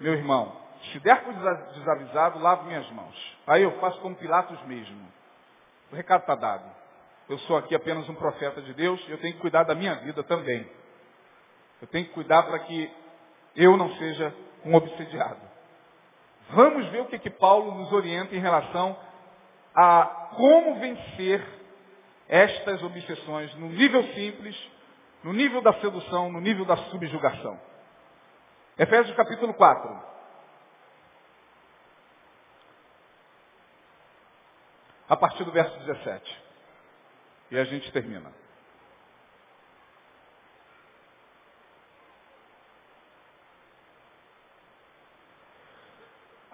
meu 0.00 0.14
irmão, 0.14 0.52
se 0.92 1.00
der 1.00 1.22
por 1.24 1.32
desavisado, 1.32 2.38
lavo 2.38 2.64
minhas 2.64 2.88
mãos. 2.90 3.38
Aí 3.46 3.62
eu 3.62 3.72
faço 3.78 4.00
como 4.00 4.16
Pilatos 4.16 4.60
mesmo. 4.64 5.00
O 5.90 5.96
recado 5.96 6.22
está 6.22 6.34
dado. 6.34 6.64
Eu 7.28 7.38
sou 7.40 7.56
aqui 7.56 7.74
apenas 7.74 8.08
um 8.08 8.14
profeta 8.14 8.60
de 8.60 8.74
Deus 8.74 9.02
e 9.08 9.12
eu 9.12 9.18
tenho 9.18 9.34
que 9.34 9.40
cuidar 9.40 9.62
da 9.64 9.74
minha 9.74 9.94
vida 9.96 10.22
também. 10.24 10.68
Eu 11.80 11.88
tenho 11.88 12.06
que 12.06 12.12
cuidar 12.12 12.42
para 12.42 12.58
que 12.60 12.90
eu 13.56 13.76
não 13.76 13.94
seja 13.96 14.34
um 14.64 14.74
obsediado. 14.74 15.40
Vamos 16.50 16.86
ver 16.88 17.02
o 17.02 17.06
que, 17.06 17.18
que 17.18 17.30
Paulo 17.30 17.74
nos 17.74 17.92
orienta 17.92 18.34
em 18.34 18.40
relação 18.40 18.96
a 19.74 20.04
como 20.36 20.78
vencer 20.78 21.44
estas 22.28 22.82
obsessões 22.82 23.54
no 23.56 23.68
nível 23.68 24.02
simples, 24.14 24.56
no 25.22 25.32
nível 25.32 25.60
da 25.62 25.72
sedução, 25.80 26.30
no 26.30 26.40
nível 26.40 26.64
da 26.64 26.76
subjugação. 26.76 27.60
Efésios 28.78 29.16
capítulo 29.16 29.54
4. 29.54 30.14
A 35.08 35.16
partir 35.16 35.44
do 35.44 35.52
verso 35.52 35.78
17. 35.80 36.42
E 37.50 37.58
a 37.58 37.64
gente 37.64 37.90
termina. 37.92 38.43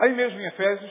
Aí 0.01 0.15
mesmo 0.15 0.41
em 0.41 0.47
Efésios, 0.47 0.91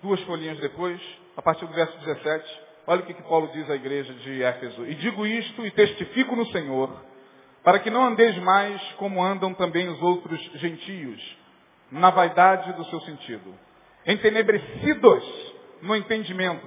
duas 0.00 0.20
folhinhas 0.20 0.56
depois, 0.60 1.00
a 1.36 1.42
partir 1.42 1.66
do 1.66 1.74
verso 1.74 1.98
17, 1.98 2.60
olha 2.86 3.00
o 3.00 3.04
que, 3.04 3.14
que 3.14 3.22
Paulo 3.24 3.50
diz 3.52 3.68
à 3.68 3.74
igreja 3.74 4.14
de 4.14 4.44
Éfeso. 4.44 4.86
E 4.86 4.94
digo 4.94 5.26
isto 5.26 5.66
e 5.66 5.72
testifico 5.72 6.36
no 6.36 6.46
Senhor, 6.52 6.94
para 7.64 7.80
que 7.80 7.90
não 7.90 8.04
andeis 8.04 8.36
mais 8.38 8.80
como 8.92 9.20
andam 9.20 9.52
também 9.54 9.88
os 9.88 10.00
outros 10.00 10.40
gentios, 10.54 11.36
na 11.90 12.10
vaidade 12.10 12.72
do 12.74 12.84
seu 12.84 13.00
sentido, 13.00 13.54
entenebrecidos 14.06 15.52
no 15.82 15.96
entendimento, 15.96 16.66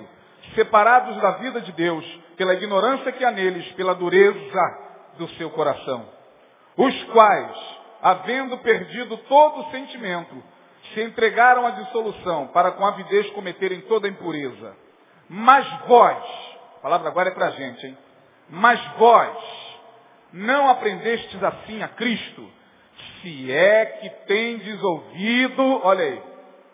separados 0.56 1.16
da 1.22 1.32
vida 1.38 1.62
de 1.62 1.72
Deus, 1.72 2.06
pela 2.36 2.54
ignorância 2.54 3.14
que 3.14 3.24
há 3.24 3.32
neles, 3.32 3.66
pela 3.74 3.96
dureza 3.96 4.78
do 5.18 5.30
seu 5.30 5.50
coração, 5.52 6.06
os 6.76 7.04
quais, 7.06 7.58
havendo 8.02 8.58
perdido 8.58 9.16
todo 9.20 9.62
o 9.62 9.72
sentimento, 9.72 10.44
se 10.96 11.04
entregaram 11.04 11.68
à 11.68 11.72
dissolução, 11.72 12.48
para 12.48 12.72
com 12.72 12.86
avidez 12.86 13.30
cometerem 13.32 13.82
toda 13.82 14.08
impureza. 14.08 14.76
Mas 15.30 15.68
vós, 15.88 16.18
a 16.78 16.82
palavra 16.82 17.10
agora 17.10 17.30
é 17.30 17.34
para 17.34 17.48
a 17.48 17.52
gente, 17.52 17.86
hein? 17.86 17.98
Mas 18.50 18.84
vós 18.98 19.38
não 20.32 20.70
aprendestes 20.70 21.44
assim 21.44 21.84
a 21.84 21.90
Cristo, 21.90 22.50
se 23.22 23.52
é 23.52 23.86
que 23.86 24.10
tendes 24.26 24.82
ouvido, 24.82 25.82
olha 25.84 26.04
aí, 26.04 26.24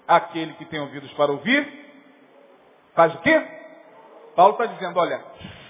aquele 0.07 0.53
que 0.53 0.65
tem 0.65 0.79
ouvidos 0.79 1.11
para 1.13 1.31
ouvir, 1.31 1.67
faz 2.93 3.13
o 3.15 3.19
quê? 3.19 3.41
Paulo 4.35 4.53
está 4.53 4.65
dizendo, 4.67 4.99
olha, 4.99 5.23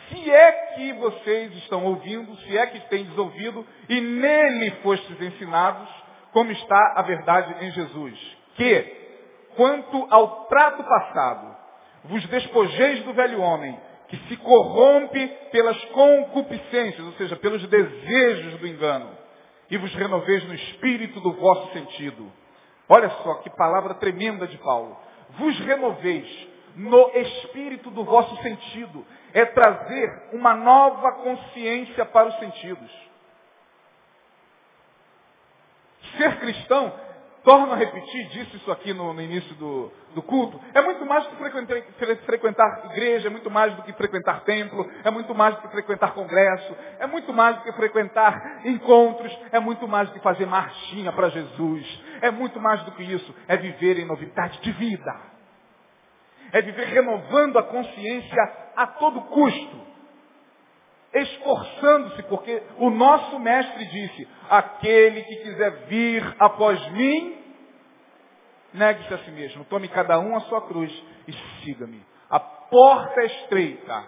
se 0.09 0.29
é 0.29 0.51
que 0.75 0.93
vocês 0.93 1.53
estão 1.57 1.85
ouvindo, 1.85 2.35
se 2.41 2.57
é 2.57 2.67
que 2.67 2.79
tendes 2.89 3.17
ouvido, 3.17 3.65
e 3.87 4.01
nele 4.01 4.71
fostes 4.83 5.21
ensinados, 5.21 5.89
como 6.33 6.51
está 6.51 6.93
a 6.95 7.01
verdade 7.01 7.65
em 7.65 7.71
Jesus. 7.71 8.40
Que, 8.55 9.47
quanto 9.55 10.07
ao 10.09 10.45
trato 10.45 10.83
passado, 10.83 11.55
vos 12.05 12.25
despojeis 12.27 13.03
do 13.03 13.13
velho 13.13 13.41
homem, 13.41 13.77
que 14.07 14.17
se 14.27 14.37
corrompe 14.37 15.27
pelas 15.51 15.83
concupiscências, 15.85 17.05
ou 17.05 17.13
seja, 17.13 17.35
pelos 17.37 17.65
desejos 17.67 18.59
do 18.59 18.67
engano, 18.67 19.09
e 19.69 19.77
vos 19.77 19.93
renoveis 19.95 20.43
no 20.43 20.53
espírito 20.53 21.19
do 21.21 21.31
vosso 21.33 21.71
sentido. 21.71 22.31
Olha 22.89 23.09
só 23.23 23.35
que 23.35 23.49
palavra 23.51 23.93
tremenda 23.93 24.45
de 24.45 24.57
Paulo. 24.57 24.97
Vos 25.37 25.57
renoveis 25.59 26.27
no 26.75 27.09
espírito 27.15 27.89
do 27.89 28.03
vosso 28.03 28.35
sentido. 28.41 29.05
É 29.33 29.45
trazer 29.45 30.29
uma 30.33 30.53
nova 30.53 31.13
consciência 31.13 32.05
para 32.05 32.27
os 32.27 32.39
sentidos. 32.39 32.91
Ser 36.17 36.37
cristão 36.39 36.93
Torno 37.43 37.73
a 37.73 37.75
repetir, 37.75 38.27
disse 38.27 38.57
isso 38.57 38.71
aqui 38.71 38.93
no, 38.93 39.13
no 39.13 39.21
início 39.21 39.55
do, 39.55 39.91
do, 40.13 40.21
culto, 40.21 40.61
é 40.75 40.81
muito 40.81 41.03
mais 41.07 41.23
do 41.23 41.31
que 41.31 41.37
frequentar, 41.37 41.81
frequentar, 42.23 42.85
igreja, 42.91 43.27
é 43.27 43.31
muito 43.31 43.49
mais 43.49 43.73
do 43.73 43.81
que 43.81 43.93
frequentar 43.93 44.41
templo, 44.41 44.87
é 45.03 45.09
muito 45.09 45.33
mais 45.33 45.55
do 45.55 45.61
que 45.61 45.69
frequentar 45.69 46.13
congresso, 46.13 46.75
é 46.99 47.07
muito 47.07 47.33
mais 47.33 47.55
do 47.57 47.63
que 47.63 47.73
frequentar 47.73 48.61
encontros, 48.63 49.35
é 49.51 49.59
muito 49.59 49.87
mais 49.87 50.07
do 50.09 50.13
que 50.13 50.19
fazer 50.19 50.45
marchinha 50.45 51.11
para 51.11 51.29
Jesus, 51.29 52.03
é 52.21 52.29
muito 52.29 52.59
mais 52.59 52.83
do 52.83 52.91
que 52.91 53.03
isso, 53.03 53.33
é 53.47 53.57
viver 53.57 53.97
em 53.97 54.05
novidade 54.05 54.61
de 54.61 54.71
vida. 54.73 55.31
É 56.53 56.61
viver 56.61 56.85
renovando 56.89 57.57
a 57.57 57.63
consciência 57.63 58.71
a 58.75 58.85
todo 58.85 59.21
custo 59.21 59.90
esforçando-se, 61.13 62.23
porque 62.23 62.61
o 62.77 62.89
nosso 62.89 63.39
mestre 63.39 63.85
disse, 63.85 64.27
aquele 64.49 65.23
que 65.23 65.35
quiser 65.37 65.71
vir 65.87 66.35
após 66.39 66.85
mim, 66.91 67.37
negue-se 68.73 69.13
a 69.13 69.17
si 69.19 69.31
mesmo, 69.31 69.65
tome 69.65 69.87
cada 69.89 70.19
um 70.19 70.35
a 70.35 70.41
sua 70.41 70.61
cruz 70.61 70.91
e 71.27 71.33
siga-me. 71.63 72.01
A 72.29 72.39
porta 72.39 73.21
é 73.21 73.25
estreita. 73.25 74.03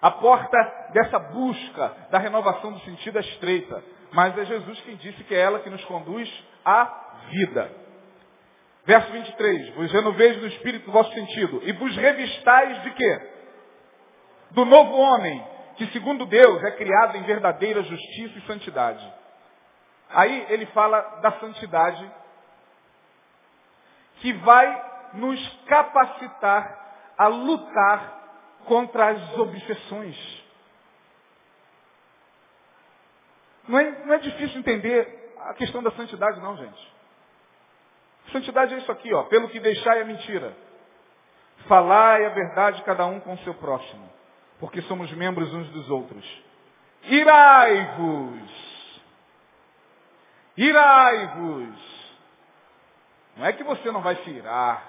A 0.00 0.10
porta 0.10 0.56
dessa 0.94 1.18
busca 1.18 1.94
da 2.10 2.18
renovação 2.18 2.72
do 2.72 2.80
sentido 2.80 3.18
é 3.18 3.20
estreita. 3.20 3.84
Mas 4.12 4.36
é 4.38 4.44
Jesus 4.46 4.80
quem 4.80 4.96
disse 4.96 5.22
que 5.24 5.34
é 5.34 5.40
ela 5.40 5.60
que 5.60 5.70
nos 5.70 5.84
conduz 5.84 6.28
à 6.64 7.26
vida. 7.28 7.70
Verso 8.84 9.12
23. 9.12 9.74
Vos 9.74 9.92
renoveis 9.92 10.40
no 10.40 10.46
espírito 10.48 10.86
do 10.86 10.92
vosso 10.92 11.12
sentido. 11.12 11.60
E 11.64 11.72
vos 11.72 11.94
revistais 11.96 12.82
de 12.82 12.90
quê? 12.92 13.20
Do 14.52 14.64
novo 14.64 14.96
homem, 14.96 15.44
que 15.80 15.92
segundo 15.94 16.26
Deus 16.26 16.62
é 16.62 16.72
criado 16.72 17.16
em 17.16 17.22
verdadeira 17.22 17.82
justiça 17.82 18.38
e 18.38 18.42
santidade. 18.42 19.14
Aí 20.10 20.46
ele 20.50 20.66
fala 20.66 21.00
da 21.22 21.32
santidade 21.40 22.12
que 24.16 24.30
vai 24.34 25.10
nos 25.14 25.48
capacitar 25.64 27.14
a 27.16 27.28
lutar 27.28 28.58
contra 28.66 29.08
as 29.08 29.38
obsessões. 29.38 30.44
Não 33.66 33.78
é, 33.78 34.04
não 34.04 34.12
é 34.12 34.18
difícil 34.18 34.60
entender 34.60 35.34
a 35.46 35.54
questão 35.54 35.82
da 35.82 35.92
santidade, 35.92 36.40
não, 36.40 36.58
gente. 36.58 36.94
Santidade 38.32 38.74
é 38.74 38.78
isso 38.78 38.92
aqui, 38.92 39.14
ó. 39.14 39.22
Pelo 39.22 39.48
que 39.48 39.58
deixai 39.58 40.02
a 40.02 40.04
mentira. 40.04 40.54
Falai 41.66 42.26
a 42.26 42.30
verdade 42.30 42.82
cada 42.82 43.06
um 43.06 43.18
com 43.18 43.32
o 43.32 43.38
seu 43.38 43.54
próximo 43.54 44.19
porque 44.60 44.82
somos 44.82 45.10
membros 45.12 45.52
uns 45.52 45.68
dos 45.70 45.90
outros. 45.90 46.24
Irai-vos! 47.04 49.00
Irai-vos! 50.56 51.90
Não 53.36 53.46
é 53.46 53.52
que 53.54 53.64
você 53.64 53.90
não 53.90 54.02
vai 54.02 54.16
se 54.16 54.30
irar. 54.30 54.86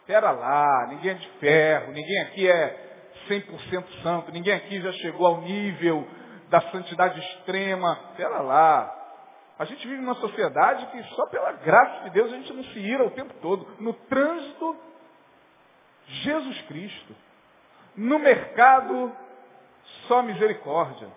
Espera 0.00 0.30
lá, 0.30 0.86
ninguém 0.88 1.12
é 1.12 1.14
de 1.14 1.28
ferro, 1.38 1.92
ninguém 1.92 2.20
aqui 2.20 2.46
é 2.46 3.10
100% 3.26 4.02
santo, 4.02 4.30
ninguém 4.30 4.52
aqui 4.52 4.78
já 4.82 4.92
chegou 4.92 5.26
ao 5.26 5.40
nível 5.40 6.06
da 6.50 6.60
santidade 6.70 7.18
extrema. 7.18 7.98
Espera 8.10 8.40
lá. 8.40 9.00
A 9.58 9.64
gente 9.64 9.86
vive 9.88 10.02
numa 10.02 10.16
sociedade 10.16 10.84
que 10.86 11.02
só 11.14 11.26
pela 11.28 11.52
graça 11.52 12.04
de 12.04 12.10
Deus 12.10 12.30
a 12.30 12.36
gente 12.36 12.52
não 12.52 12.64
se 12.64 12.78
ira 12.78 13.06
o 13.06 13.10
tempo 13.12 13.32
todo. 13.40 13.66
No 13.80 13.94
trânsito, 13.94 14.76
Jesus 16.06 16.60
Cristo. 16.62 17.23
No 17.96 18.18
mercado, 18.18 19.14
só 20.08 20.22
misericórdia. 20.22 21.08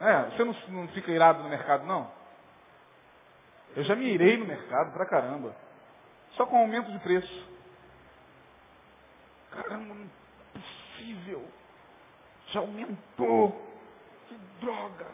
É, 0.00 0.22
você 0.30 0.44
não, 0.44 0.54
não 0.68 0.88
fica 0.88 1.10
irado 1.10 1.42
no 1.42 1.48
mercado, 1.48 1.84
não? 1.84 2.10
Eu 3.74 3.82
já 3.84 3.94
me 3.94 4.06
irei 4.06 4.36
no 4.36 4.46
mercado 4.46 4.92
pra 4.92 5.06
caramba. 5.06 5.54
Só 6.32 6.46
com 6.46 6.58
aumento 6.58 6.90
de 6.92 6.98
preço. 7.00 7.48
Caramba, 9.50 9.94
não 9.94 10.04
é 10.04 10.58
possível. 10.58 11.44
Já 12.48 12.60
aumentou. 12.60 13.50
Que 14.28 14.34
droga. 14.60 15.06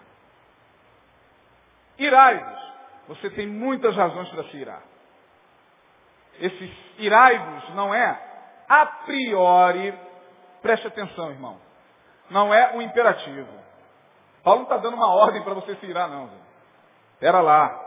Irai-vos. 1.98 2.74
Você 3.08 3.30
tem 3.30 3.46
muitas 3.46 3.96
razões 3.96 4.28
para 4.30 4.44
se 4.44 4.56
irar. 4.56 4.82
Esse 6.40 6.76
irai-vos 6.98 7.74
não 7.74 7.94
é 7.94 8.33
a 8.68 8.86
priori, 8.86 9.94
preste 10.62 10.86
atenção, 10.86 11.30
irmão, 11.30 11.60
não 12.30 12.52
é 12.52 12.74
um 12.74 12.82
imperativo. 12.82 13.48
Paulo 14.42 14.60
não 14.60 14.64
está 14.64 14.76
dando 14.76 14.94
uma 14.96 15.14
ordem 15.14 15.42
para 15.42 15.54
você 15.54 15.74
se 15.76 15.86
irar, 15.86 16.08
não. 16.08 16.30
Espera 17.14 17.40
lá. 17.40 17.80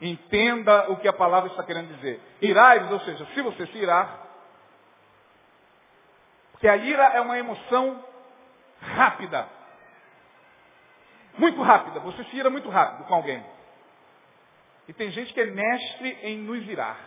Entenda 0.00 0.92
o 0.92 0.96
que 0.96 1.08
a 1.08 1.12
palavra 1.12 1.50
está 1.50 1.62
querendo 1.64 1.94
dizer. 1.96 2.20
Irai, 2.40 2.92
ou 2.92 3.00
seja, 3.00 3.26
se 3.34 3.42
você 3.42 3.66
se 3.66 3.78
irar, 3.78 4.28
porque 6.52 6.68
a 6.68 6.76
ira 6.76 7.04
é 7.14 7.20
uma 7.20 7.38
emoção 7.38 8.04
rápida. 8.80 9.48
Muito 11.36 11.62
rápida. 11.62 12.00
Você 12.00 12.24
se 12.24 12.36
ira 12.36 12.50
muito 12.50 12.68
rápido 12.68 13.06
com 13.06 13.14
alguém. 13.14 13.44
E 14.88 14.92
tem 14.92 15.10
gente 15.12 15.32
que 15.32 15.40
é 15.40 15.46
mestre 15.46 16.18
em 16.22 16.38
nos 16.38 16.66
irar. 16.66 16.98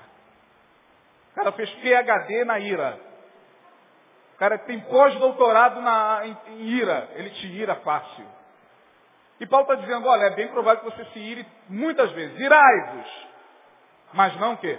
O 1.31 1.35
cara 1.35 1.51
fez 1.53 1.69
PHD 1.75 2.45
na 2.45 2.59
ira. 2.59 2.99
O 4.35 4.37
cara 4.37 4.57
tem 4.57 4.79
pós-doutorado 4.81 5.79
em, 6.25 6.37
em, 6.53 6.61
ira. 6.67 7.09
Ele 7.13 7.29
te 7.29 7.47
ira 7.47 7.75
fácil. 7.75 8.25
E 9.39 9.45
Paulo 9.45 9.71
está 9.71 9.81
dizendo, 9.81 10.07
olha, 10.07 10.25
é 10.25 10.35
bem 10.35 10.49
provável 10.49 10.83
que 10.83 10.97
você 10.97 11.05
se 11.11 11.19
ire 11.19 11.45
muitas 11.69 12.11
vezes. 12.11 12.39
Irai-vos. 12.39 13.27
Mas 14.13 14.35
não 14.39 14.53
o 14.53 14.57
quê? 14.57 14.77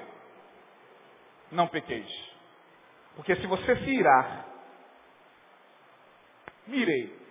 Não 1.50 1.66
pequeis. 1.66 2.32
Porque 3.16 3.34
se 3.36 3.46
você 3.46 3.76
se 3.76 3.90
irar, 3.90 4.46
mirei. 6.66 7.22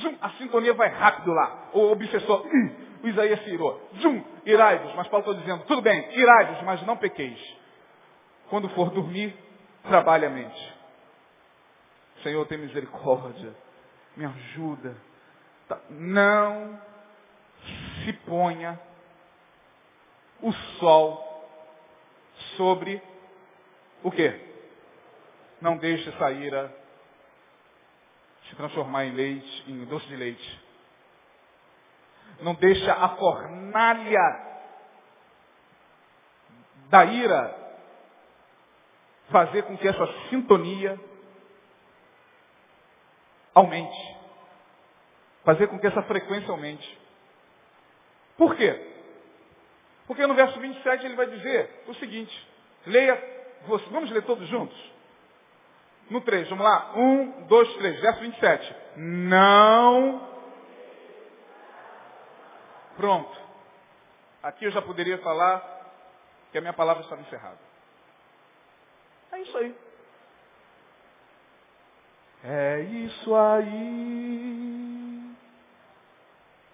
Zum, 0.00 0.16
a 0.20 0.30
sintonia 0.30 0.74
vai 0.74 0.88
rápido 0.88 1.32
lá. 1.32 1.68
O 1.72 1.92
obsessor, 1.92 2.46
hum, 2.46 2.76
o 3.02 3.08
Isaías 3.08 3.42
se 3.44 3.50
irou. 3.50 3.80
Zum, 4.00 4.24
irai-vos. 4.44 4.94
Mas 4.94 5.08
Paulo 5.08 5.30
está 5.30 5.40
dizendo, 5.40 5.64
tudo 5.64 5.82
bem, 5.82 6.18
irai-vos, 6.18 6.62
mas 6.62 6.82
não 6.86 6.96
pequeis. 6.96 7.57
Quando 8.48 8.68
for 8.70 8.90
dormir, 8.90 9.36
trabalhe 9.82 10.26
a 10.26 10.30
mente. 10.30 10.74
Senhor, 12.22 12.46
tem 12.46 12.58
misericórdia. 12.58 13.54
Me 14.16 14.24
ajuda. 14.24 14.96
Tá, 15.68 15.78
não 15.90 16.80
se 18.04 18.12
ponha 18.24 18.80
o 20.40 20.52
sol 20.52 21.28
sobre 22.56 23.02
o 24.02 24.10
quê? 24.10 24.40
Não 25.60 25.76
deixe 25.76 26.08
essa 26.08 26.30
ira 26.30 26.74
se 28.48 28.56
transformar 28.56 29.04
em 29.04 29.12
leite, 29.12 29.64
em 29.70 29.84
doce 29.84 30.06
de 30.06 30.16
leite. 30.16 30.60
Não 32.40 32.54
deixe 32.54 32.88
a 32.88 33.08
fornalha 33.10 34.48
da 36.88 37.04
ira 37.04 37.67
fazer 39.30 39.62
com 39.62 39.76
que 39.76 39.88
essa 39.88 40.06
sintonia 40.28 40.98
aumente. 43.54 44.16
Fazer 45.44 45.66
com 45.68 45.78
que 45.78 45.86
essa 45.86 46.02
frequência 46.02 46.50
aumente. 46.50 46.98
Por 48.36 48.54
quê? 48.56 48.86
Porque 50.06 50.26
no 50.26 50.34
verso 50.34 50.58
27 50.58 51.04
ele 51.04 51.16
vai 51.16 51.26
dizer 51.26 51.84
o 51.86 51.94
seguinte, 51.94 52.48
leia, 52.86 53.22
vamos 53.90 54.10
ler 54.10 54.22
todos 54.22 54.48
juntos? 54.48 54.78
No 56.08 56.22
3, 56.22 56.48
vamos 56.48 56.64
lá? 56.64 56.92
1, 56.94 57.46
2, 57.46 57.74
3, 57.74 58.00
verso 58.00 58.20
27. 58.20 58.76
Não. 58.96 60.26
Pronto. 62.96 63.38
Aqui 64.42 64.64
eu 64.64 64.70
já 64.70 64.80
poderia 64.80 65.18
falar 65.18 65.62
que 66.50 66.56
a 66.56 66.60
minha 66.60 66.72
palavra 66.72 67.02
estava 67.02 67.20
encerrada. 67.20 67.67
É 69.38 69.42
isso 69.42 69.58
aí. 69.58 69.74
É 72.44 72.80
isso 72.80 73.34
aí. 73.34 75.36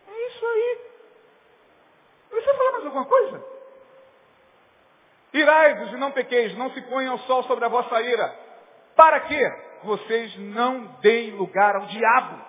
É 0.08 0.26
isso 0.28 0.46
aí. 0.46 0.78
Você 2.30 2.54
falar 2.54 2.72
mais 2.72 2.86
alguma 2.86 3.04
coisa? 3.04 3.44
Irai-vos 5.34 5.92
e 5.92 5.96
não 5.96 6.12
pequeis, 6.12 6.56
não 6.56 6.70
se 6.70 6.80
ponha 6.82 7.12
o 7.12 7.18
sol 7.20 7.42
sobre 7.44 7.66
a 7.66 7.68
vossa 7.68 8.00
ira. 8.00 8.34
Para 8.96 9.20
que 9.20 9.40
vocês 9.82 10.34
não 10.38 10.86
deem 11.02 11.32
lugar 11.32 11.76
ao 11.76 11.86
diabo. 11.86 12.42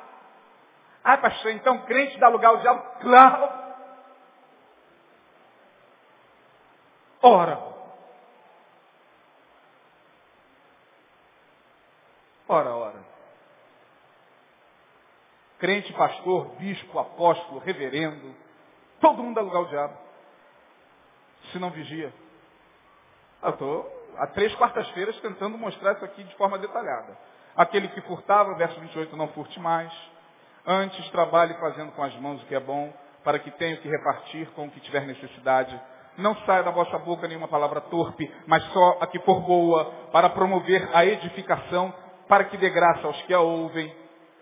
Ah, 1.04 1.18
pastor, 1.18 1.52
então 1.52 1.86
crente 1.86 2.18
dá 2.20 2.30
lugar 2.30 2.52
ao 2.52 2.58
diabo? 2.58 3.00
Claro. 3.02 3.66
Ora. 7.22 7.65
Ora, 12.56 12.74
ora. 12.74 13.00
Crente, 15.60 15.92
pastor, 15.92 16.56
bispo, 16.58 16.98
apóstolo, 16.98 17.60
reverendo, 17.60 18.34
todo 19.02 19.22
mundo 19.22 19.36
dá 19.36 19.42
lugar 19.42 19.58
ao 19.58 19.66
diabo. 19.66 19.98
Se 21.52 21.60
não 21.60 21.70
vigia. 21.70 22.14
Eu 23.44 23.50
estou 23.50 24.06
há 24.18 24.28
três 24.28 24.56
quartas-feiras 24.56 25.20
tentando 25.20 25.58
mostrar 25.58 25.96
isso 25.96 26.06
aqui 26.06 26.24
de 26.24 26.34
forma 26.36 26.58
detalhada. 26.58 27.18
Aquele 27.58 27.90
que 27.90 28.00
furtava, 28.02 28.56
verso 28.56 28.80
28, 28.80 29.18
não 29.18 29.28
furte 29.30 29.60
mais. 29.60 29.92
Antes 30.66 31.10
trabalhe 31.10 31.56
fazendo 31.56 31.92
com 31.92 32.04
as 32.04 32.16
mãos 32.16 32.42
o 32.42 32.46
que 32.46 32.56
é 32.56 32.60
bom, 32.62 32.94
para 33.22 33.38
que 33.38 33.52
tenha 33.52 33.76
o 33.76 33.82
que 33.82 33.90
repartir 33.90 34.50
com 34.52 34.68
o 34.68 34.72
que 34.72 34.80
tiver 34.80 35.06
necessidade. 35.06 35.78
Não 36.18 36.34
saia 36.46 36.64
da 36.64 36.72
vossa 36.72 36.98
boca 37.00 37.28
nenhuma 37.28 37.50
palavra 37.50 37.82
torpe, 37.82 38.34
mas 38.48 38.64
só 38.72 38.98
a 39.02 39.08
que 39.08 39.20
for 39.20 39.42
boa, 39.42 39.92
para 40.14 40.30
promover 40.30 40.90
a 40.94 41.06
edificação, 41.06 41.94
para 42.28 42.46
que 42.46 42.58
dê 42.58 42.70
graça 42.70 43.08
aos 43.08 43.22
que 43.24 43.34
a 43.34 43.40
ouvem. 43.40 43.94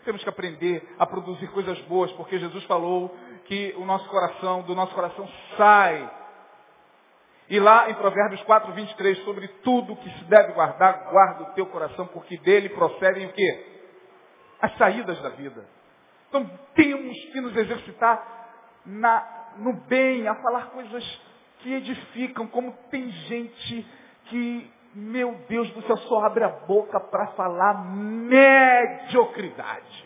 Temos 0.06 0.22
que 0.24 0.30
aprender 0.30 0.84
a 1.00 1.06
produzir 1.06 1.48
coisas 1.48 1.80
boas, 1.82 2.12
porque 2.14 2.38
Jesus 2.38 2.64
falou 2.66 3.16
que 3.46 3.74
o 3.78 3.86
nosso 3.86 4.08
coração, 4.10 4.62
do 4.64 4.76
nosso 4.76 4.94
coração 4.94 5.28
sai 5.58 6.10
e 7.50 7.60
lá 7.60 7.90
em 7.90 7.94
Provérbios 7.96 8.42
4, 8.44 8.72
23, 8.72 9.18
sobre 9.20 9.48
tudo 9.64 9.96
que 9.98 10.10
se 10.10 10.24
deve 10.26 10.54
guardar, 10.54 11.10
guarda 11.12 11.44
o 11.44 11.54
teu 11.54 11.66
coração, 11.68 12.08
porque 12.08 12.38
dele 12.38 12.70
procedem 12.70 13.28
o 13.28 13.34
quê? 13.34 13.66
As 14.62 14.76
saídas 14.78 15.22
da 15.22 15.30
vida. 15.30 15.66
Então 16.30 16.50
temos 16.74 17.18
que 17.26 17.42
nos 17.42 17.56
exercitar 17.56 18.26
na, 18.86 19.52
no 19.58 19.74
bem, 19.74 20.28
a 20.28 20.36
falar 20.36 20.68
coisas 20.68 21.22
que 21.60 21.74
edificam, 21.74 22.48
como 22.48 22.72
tem 22.90 23.10
gente 23.10 23.88
que, 24.26 24.73
meu 24.94 25.34
Deus 25.50 25.72
céu, 25.88 25.98
só 25.98 26.26
abre 26.26 26.44
a 26.44 26.50
boca 26.50 27.00
para 27.00 27.28
falar 27.28 27.86
mediocridade. 27.86 30.06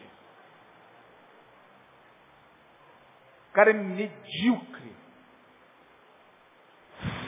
O 3.50 3.54
cara 3.54 3.72
é 3.72 3.74
medíocre 3.74 4.88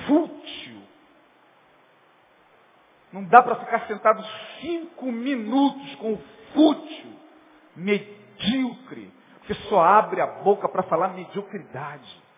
fútil. 0.10 0.82
Não 3.12 3.24
dá 3.26 3.41
para 3.41 3.55
ficar 3.55 3.88
sentado 3.88 4.24
cinco 4.60 5.12
minutos 5.12 5.95
com 5.95 6.14
o 6.14 6.22
fútil, 6.53 7.12
medíocre, 7.76 9.12
porque 9.39 9.55
só 9.68 9.82
abre 9.82 10.22
a 10.22 10.28
boca 10.28 10.70
para 10.70 10.84
falar 10.84 11.10
mediocridade. 11.10 12.28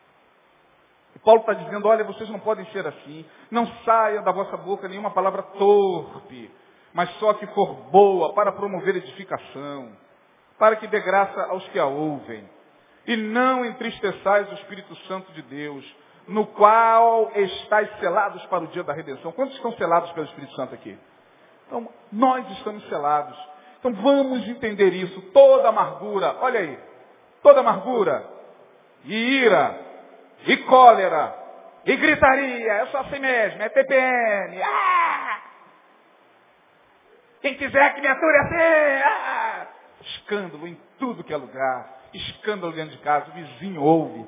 Paulo 1.24 1.42
está 1.42 1.54
dizendo, 1.54 1.88
olha, 1.88 2.04
vocês 2.04 2.30
não 2.30 2.40
podem 2.40 2.66
ser 2.68 2.86
assim. 2.88 3.26
Não 3.50 3.68
saia 3.84 4.22
da 4.22 4.32
vossa 4.32 4.58
boca 4.58 4.88
nenhuma 4.88 5.12
palavra 5.12 5.44
torpe, 5.44 6.52
mas 6.94 7.10
só 7.20 7.34
que 7.34 7.46
for 7.48 7.74
boa 7.92 8.34
para 8.34 8.52
promover 8.52 8.96
edificação, 8.96 9.92
para 10.58 10.76
que 10.76 10.88
dê 10.88 11.00
graça 11.00 11.42
aos 11.50 11.68
que 11.70 11.80
a 11.80 11.86
ouvem. 11.86 12.44
E 13.06 13.16
não 13.16 13.66
entristeçais 13.66 14.52
o 14.52 14.56
Espírito 14.56 14.96
Santo 15.08 15.32
de 15.34 15.42
Deus, 15.44 15.86
no 16.28 16.46
qual 16.48 17.32
estáis 17.36 17.90
selados 18.00 18.44
para 18.46 18.64
o 18.64 18.68
dia 18.68 18.84
da 18.84 18.94
redenção. 18.94 19.32
Quantos 19.32 19.56
estão 19.56 19.72
selados 19.74 20.12
pelo 20.12 20.26
Espírito 20.28 20.54
Santo 20.56 20.74
aqui? 20.74 20.98
Então, 21.68 21.88
nós 22.12 22.50
estamos 22.58 22.88
selados. 22.90 23.38
Então 23.80 23.94
vamos 23.94 24.48
entender 24.48 24.94
isso. 24.94 25.20
Toda 25.34 25.70
amargura, 25.70 26.38
olha 26.42 26.60
aí, 26.60 26.80
toda 27.42 27.62
amargura, 27.62 28.24
e 29.06 29.14
ira, 29.14 29.91
e 30.46 30.58
cólera, 30.58 31.36
e 31.86 31.96
gritaria, 31.96 32.74
é 32.74 32.86
só 32.88 33.00
assim 33.00 33.20
mesmo, 33.20 33.62
é 33.62 33.70
TPM. 33.70 34.62
Ah! 34.64 35.42
Quem 37.42 37.56
quiser 37.56 37.96
que 37.96 38.02
me 38.02 38.08
ature 38.08 38.38
assim, 38.38 39.04
ah! 39.04 39.68
escândalo 40.02 40.68
em 40.68 40.80
tudo 41.00 41.24
que 41.24 41.34
é 41.34 41.38
lugar, 41.38 42.02
escândalo 42.14 42.74
dentro 42.74 42.96
de 42.96 43.04
casa, 43.04 43.30
o 43.30 43.34
vizinho 43.34 43.82
ouve, 43.82 44.26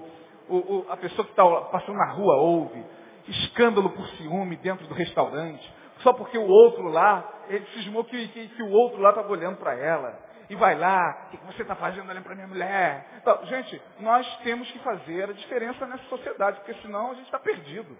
o, 0.49 0.55
o, 0.57 0.86
a 0.89 0.97
pessoa 0.97 1.26
que 1.26 1.32
está 1.32 1.45
passando 1.72 1.97
na 1.97 2.11
rua 2.11 2.36
ouve. 2.38 2.84
Escândalo 3.28 3.89
por 3.91 4.05
ciúme 4.09 4.57
dentro 4.57 4.86
do 4.88 4.93
restaurante. 4.93 5.74
Só 5.99 6.11
porque 6.14 6.38
o 6.38 6.45
outro 6.45 6.89
lá, 6.89 7.24
ele 7.47 7.66
cismou 7.68 8.03
que, 8.03 8.28
que, 8.30 8.47
que 8.49 8.61
o 8.64 8.70
outro 8.70 8.99
lá 8.99 9.09
estava 9.09 9.32
olhando 9.32 9.57
para 9.57 9.74
ela. 9.76 10.20
E 10.50 10.56
vai 10.56 10.76
lá, 10.76 11.28
o 11.28 11.30
que, 11.30 11.46
você 11.46 11.62
está 11.62 11.76
fazendo 11.76 12.10
olhando 12.10 12.24
para 12.24 12.36
minha 12.36 12.48
mulher? 12.48 13.08
Então, 13.18 13.46
gente, 13.46 13.82
nós 14.00 14.28
temos 14.44 14.70
que 14.72 14.80
fazer 14.80 15.30
a 15.30 15.34
diferença 15.34 15.86
nessa 15.86 16.04
sociedade, 16.06 16.58
porque 16.58 16.74
senão 16.82 17.12
a 17.12 17.14
gente 17.16 17.26
está 17.26 17.39
perdido. 17.39 17.98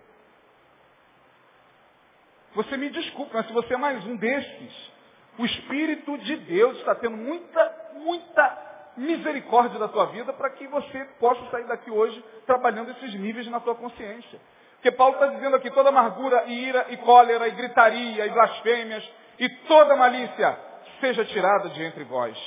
Você 2.54 2.78
me 2.78 2.90
desculpe, 2.90 3.34
mas 3.34 3.48
se 3.48 3.54
você 3.54 3.74
é 3.74 3.78
mais 3.78 4.06
um 4.06 4.16
desses, 4.16 4.92
o 5.38 5.46
Espírito 5.46 6.18
de 6.20 6.36
Deus 6.36 6.78
está 6.78 6.94
tendo 6.96 7.18
muita, 7.18 7.92
muita 7.94 8.74
misericórdia 8.98 9.80
da 9.80 9.88
tua 9.88 10.08
vida 10.08 10.32
para 10.34 10.52
que 10.52 10.68
você 10.68 11.06
possa 11.20 11.50
sair 11.50 11.66
daqui 11.66 11.90
hoje 11.90 12.24
trabalhando 12.46 12.92
esses 12.92 13.14
níveis 13.16 13.48
na 13.48 13.60
tua 13.60 13.74
consciência. 13.76 14.40
Porque 14.76 14.92
Paulo 14.92 15.16
está 15.16 15.28
dizendo 15.28 15.56
aqui, 15.56 15.72
toda 15.72 15.90
amargura 15.90 16.44
e 16.46 16.66
ira 16.68 16.88
e 16.90 16.98
cólera 16.98 17.48
e 17.48 17.52
gritaria 17.52 18.26
e 18.26 18.30
blasfêmias 18.30 19.10
e 19.40 19.50
toda 19.66 19.96
malícia 19.96 20.73
seja 21.04 21.26
tirada 21.26 21.70
de 21.72 21.84
entre 21.84 22.06
vós. 22.06 22.38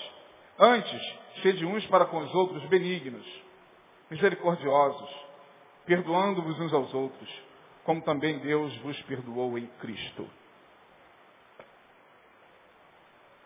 Antes, 0.58 1.18
sede 1.42 1.66
uns 1.66 1.86
para 1.88 2.06
com 2.06 2.16
os 2.16 2.34
outros 2.34 2.64
benignos, 2.70 3.26
misericordiosos, 4.10 5.14
perdoando-vos 5.84 6.58
uns 6.58 6.72
aos 6.72 6.94
outros, 6.94 7.42
como 7.84 8.00
também 8.00 8.38
Deus 8.38 8.74
vos 8.78 8.98
perdoou 9.02 9.58
em 9.58 9.66
Cristo. 9.78 10.26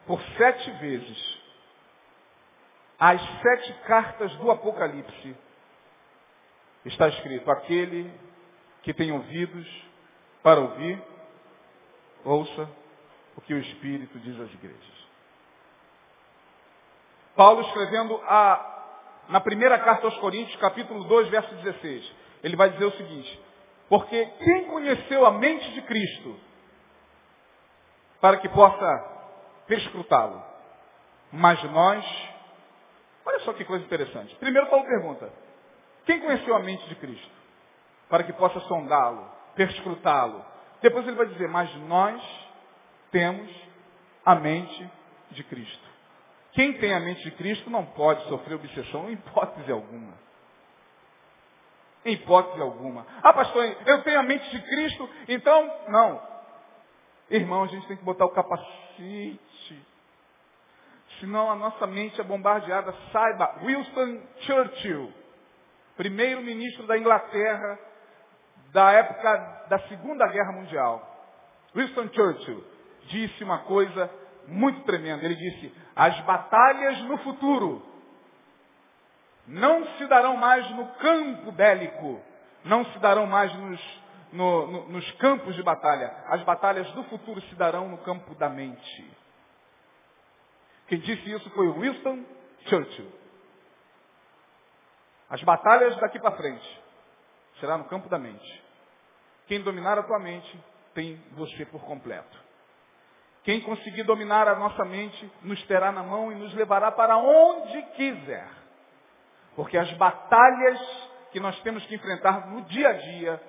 Por 0.06 0.22
sete 0.38 0.70
vezes, 0.78 1.38
as 2.96 3.20
sete 3.42 3.72
cartas 3.88 4.32
do 4.36 4.48
Apocalipse, 4.48 5.36
está 6.84 7.08
escrito, 7.08 7.50
aquele 7.50 8.12
que 8.82 8.94
tem 8.94 9.10
ouvidos 9.10 9.66
para 10.40 10.60
ouvir, 10.60 11.02
ouça 12.24 12.70
o 13.36 13.40
que 13.40 13.52
o 13.52 13.58
Espírito 13.58 14.18
diz 14.20 14.38
às 14.38 14.52
igrejas. 14.54 14.99
Paulo 17.36 17.62
escrevendo 17.62 18.20
a, 18.24 19.24
na 19.28 19.40
primeira 19.40 19.78
carta 19.78 20.06
aos 20.06 20.16
Coríntios, 20.18 20.56
capítulo 20.60 21.04
2, 21.04 21.28
verso 21.28 21.54
16, 21.56 22.12
ele 22.42 22.56
vai 22.56 22.70
dizer 22.70 22.84
o 22.84 22.92
seguinte, 22.92 23.40
porque 23.88 24.24
quem 24.24 24.64
conheceu 24.66 25.26
a 25.26 25.32
mente 25.32 25.70
de 25.72 25.82
Cristo 25.82 26.38
para 28.20 28.36
que 28.38 28.48
possa 28.48 29.04
perscrutá-lo? 29.66 30.42
Mas 31.32 31.62
nós, 31.64 32.04
olha 33.24 33.40
só 33.40 33.52
que 33.52 33.64
coisa 33.64 33.84
interessante. 33.84 34.34
Primeiro 34.36 34.68
Paulo 34.68 34.84
pergunta, 34.84 35.30
quem 36.04 36.20
conheceu 36.20 36.54
a 36.56 36.60
mente 36.60 36.88
de 36.88 36.94
Cristo? 36.96 37.30
Para 38.08 38.24
que 38.24 38.32
possa 38.32 38.58
sondá-lo, 38.60 39.30
perscrutá-lo. 39.54 40.44
Depois 40.82 41.06
ele 41.06 41.16
vai 41.16 41.26
dizer, 41.26 41.48
mas 41.48 41.72
nós 41.86 42.20
temos 43.12 43.50
a 44.24 44.34
mente 44.34 44.90
de 45.30 45.44
Cristo. 45.44 45.89
Quem 46.52 46.72
tem 46.74 46.92
a 46.92 47.00
mente 47.00 47.22
de 47.22 47.30
Cristo 47.32 47.70
não 47.70 47.84
pode 47.86 48.26
sofrer 48.28 48.54
obsessão 48.54 49.08
em 49.08 49.12
hipótese 49.12 49.70
alguma. 49.70 50.14
Em 52.04 52.14
hipótese 52.14 52.60
alguma. 52.60 53.06
Ah, 53.22 53.32
pastor, 53.32 53.64
eu 53.86 54.02
tenho 54.02 54.18
a 54.18 54.22
mente 54.22 54.50
de 54.50 54.60
Cristo, 54.62 55.08
então, 55.28 55.70
não. 55.88 56.30
Irmão, 57.30 57.62
a 57.62 57.66
gente 57.66 57.86
tem 57.86 57.96
que 57.96 58.04
botar 58.04 58.24
o 58.24 58.30
capacete. 58.30 59.86
Senão 61.20 61.50
a 61.50 61.54
nossa 61.54 61.86
mente 61.86 62.20
é 62.20 62.24
bombardeada. 62.24 62.92
Saiba, 63.12 63.58
Winston 63.62 64.20
Churchill, 64.40 65.12
primeiro-ministro 65.96 66.86
da 66.86 66.98
Inglaterra, 66.98 67.78
da 68.72 68.92
época 68.92 69.66
da 69.68 69.78
Segunda 69.88 70.26
Guerra 70.26 70.52
Mundial. 70.52 71.06
Winston 71.74 72.08
Churchill 72.12 72.64
disse 73.08 73.44
uma 73.44 73.58
coisa 73.58 74.10
muito 74.50 74.82
tremenda. 74.82 75.24
Ele 75.24 75.36
disse, 75.36 75.74
as 75.94 76.18
batalhas 76.20 77.00
no 77.02 77.18
futuro 77.18 77.82
não 79.46 79.84
se 79.96 80.06
darão 80.06 80.36
mais 80.36 80.68
no 80.70 80.86
campo 80.94 81.52
bélico, 81.52 82.20
não 82.64 82.84
se 82.86 82.98
darão 82.98 83.26
mais 83.26 83.52
nos, 83.54 84.02
no, 84.32 84.66
no, 84.66 84.88
nos 84.88 85.10
campos 85.12 85.54
de 85.54 85.62
batalha. 85.62 86.14
As 86.28 86.42
batalhas 86.42 86.90
do 86.92 87.04
futuro 87.04 87.40
se 87.42 87.54
darão 87.54 87.88
no 87.88 87.98
campo 87.98 88.34
da 88.34 88.48
mente. 88.48 89.10
Quem 90.86 90.98
disse 90.98 91.30
isso 91.30 91.48
foi 91.50 91.70
Winston 91.72 92.24
Churchill. 92.66 93.10
As 95.28 95.42
batalhas 95.42 95.96
daqui 95.98 96.18
para 96.18 96.36
frente 96.36 96.82
será 97.60 97.78
no 97.78 97.84
campo 97.84 98.08
da 98.08 98.18
mente. 98.18 98.62
Quem 99.46 99.62
dominar 99.62 99.98
a 99.98 100.02
tua 100.02 100.18
mente 100.18 100.60
tem 100.94 101.16
você 101.32 101.64
por 101.66 101.82
completo. 101.84 102.49
Quem 103.42 103.60
conseguir 103.60 104.02
dominar 104.02 104.46
a 104.48 104.54
nossa 104.54 104.84
mente 104.84 105.30
nos 105.42 105.62
terá 105.64 105.90
na 105.90 106.02
mão 106.02 106.30
e 106.30 106.34
nos 106.34 106.52
levará 106.54 106.92
para 106.92 107.16
onde 107.16 107.82
quiser. 107.96 108.48
Porque 109.56 109.78
as 109.78 109.90
batalhas 109.92 110.78
que 111.32 111.40
nós 111.40 111.58
temos 111.60 111.84
que 111.86 111.94
enfrentar 111.94 112.48
no 112.48 112.62
dia 112.62 112.88
a 112.88 112.92
dia, 112.92 113.42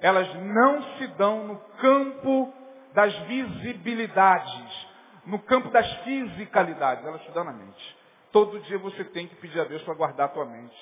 elas 0.00 0.32
não 0.34 0.82
se 0.96 1.06
dão 1.08 1.44
no 1.44 1.58
campo 1.80 2.52
das 2.92 3.16
visibilidades, 3.20 4.86
no 5.24 5.38
campo 5.38 5.70
das 5.70 5.90
fisicalidades, 6.02 7.04
elas 7.04 7.22
se 7.24 7.30
dão 7.32 7.44
na 7.44 7.52
mente. 7.52 7.98
Todo 8.32 8.60
dia 8.60 8.78
você 8.78 9.04
tem 9.04 9.26
que 9.26 9.36
pedir 9.36 9.60
a 9.60 9.64
Deus 9.64 9.82
para 9.82 9.94
guardar 9.94 10.26
a 10.26 10.30
tua 10.30 10.44
mente. 10.44 10.76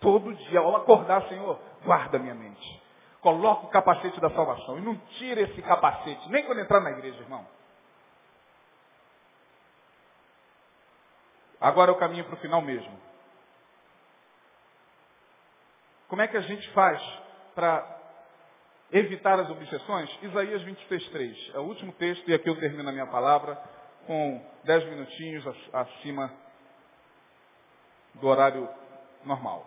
Todo 0.00 0.34
dia, 0.34 0.60
ao 0.60 0.76
acordar, 0.76 1.22
Senhor, 1.28 1.58
guarda 1.84 2.18
minha 2.18 2.34
mente. 2.34 2.82
Coloca 3.20 3.66
o 3.66 3.70
capacete 3.70 4.20
da 4.20 4.30
salvação. 4.30 4.78
E 4.78 4.82
não 4.82 4.94
tira 5.18 5.40
esse 5.40 5.62
capacete, 5.62 6.30
nem 6.30 6.44
quando 6.44 6.60
entrar 6.60 6.80
na 6.80 6.90
igreja, 6.90 7.20
irmão. 7.20 7.44
Agora 11.64 11.90
eu 11.90 11.94
caminho 11.96 12.26
para 12.26 12.34
o 12.34 12.40
final 12.40 12.60
mesmo. 12.60 12.94
Como 16.08 16.20
é 16.20 16.28
que 16.28 16.36
a 16.36 16.42
gente 16.42 16.70
faz 16.72 17.02
para 17.54 18.02
evitar 18.92 19.40
as 19.40 19.48
obsessões? 19.48 20.14
Isaías 20.20 20.60
23, 20.60 21.08
3. 21.08 21.52
É 21.54 21.58
o 21.58 21.62
último 21.62 21.90
texto 21.92 22.28
e 22.28 22.34
aqui 22.34 22.50
eu 22.50 22.60
termino 22.60 22.86
a 22.86 22.92
minha 22.92 23.06
palavra 23.06 23.58
com 24.06 24.46
dez 24.64 24.84
minutinhos 24.84 25.42
acima 25.72 26.30
do 28.16 28.28
horário 28.28 28.68
normal. 29.24 29.66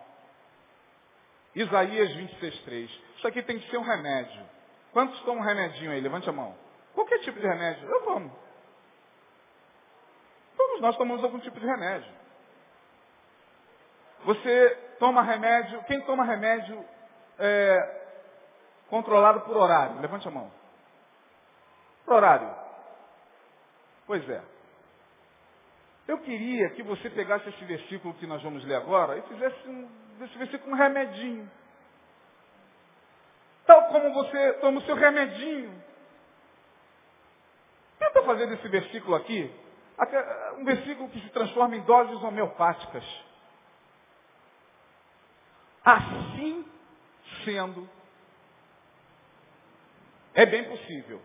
Isaías 1.56 2.14
26, 2.14 2.60
3. 2.60 2.92
Isso 3.18 3.28
aqui 3.28 3.42
tem 3.42 3.58
que 3.58 3.72
ser 3.72 3.78
um 3.78 3.84
remédio. 3.84 4.46
Quantos 4.94 5.20
tomam 5.22 5.42
um 5.42 5.48
remedinho 5.48 5.90
aí? 5.90 6.00
Levante 6.00 6.30
a 6.30 6.32
mão. 6.32 6.56
Qualquer 6.94 7.18
tipo 7.22 7.40
de 7.40 7.48
remédio. 7.48 7.90
Eu 7.90 8.04
tomo. 8.04 8.47
Todos 10.78 10.82
nós 10.90 10.98
tomamos 10.98 11.24
algum 11.24 11.40
tipo 11.40 11.60
de 11.60 11.66
remédio. 11.66 12.12
Você 14.26 14.70
toma 15.00 15.24
remédio, 15.24 15.84
quem 15.86 16.02
toma 16.02 16.24
remédio 16.24 16.86
é, 17.40 18.02
controlado 18.88 19.42
por 19.42 19.58
horário? 19.58 20.00
Levante 20.00 20.28
a 20.28 20.32
mão. 20.32 20.52
Por 22.06 22.14
horário. 22.14 22.56
Pois 24.06 24.28
é. 24.30 24.42
Eu 26.08 26.20
queria 26.20 26.70
que 26.70 26.84
você 26.84 27.10
pegasse 27.10 27.50
esse 27.50 27.66
versículo 27.66 28.14
que 28.14 28.28
nós 28.28 28.42
vamos 28.44 28.64
ler 28.64 28.76
agora 28.76 29.18
e 29.18 29.22
fizesse 29.24 29.68
um, 29.68 29.90
esse 30.22 30.38
versículo 30.38 30.74
um 30.74 30.78
remedinho. 30.78 31.50
Tal 33.66 33.88
como 33.88 34.14
você 34.14 34.54
toma 34.54 34.80
o 34.80 34.84
seu 34.84 34.96
remedinho. 34.96 35.84
Tenta 37.98 38.22
fazer 38.24 38.46
desse 38.46 38.68
versículo 38.68 39.16
aqui 39.16 39.52
um 40.58 40.64
versículo 40.64 41.10
que 41.10 41.20
se 41.22 41.30
transforma 41.30 41.76
em 41.76 41.82
doses 41.82 42.22
homeopáticas. 42.24 43.04
Assim 45.84 46.66
sendo, 47.44 47.90
é 50.34 50.46
bem 50.46 50.66
possível 50.66 51.22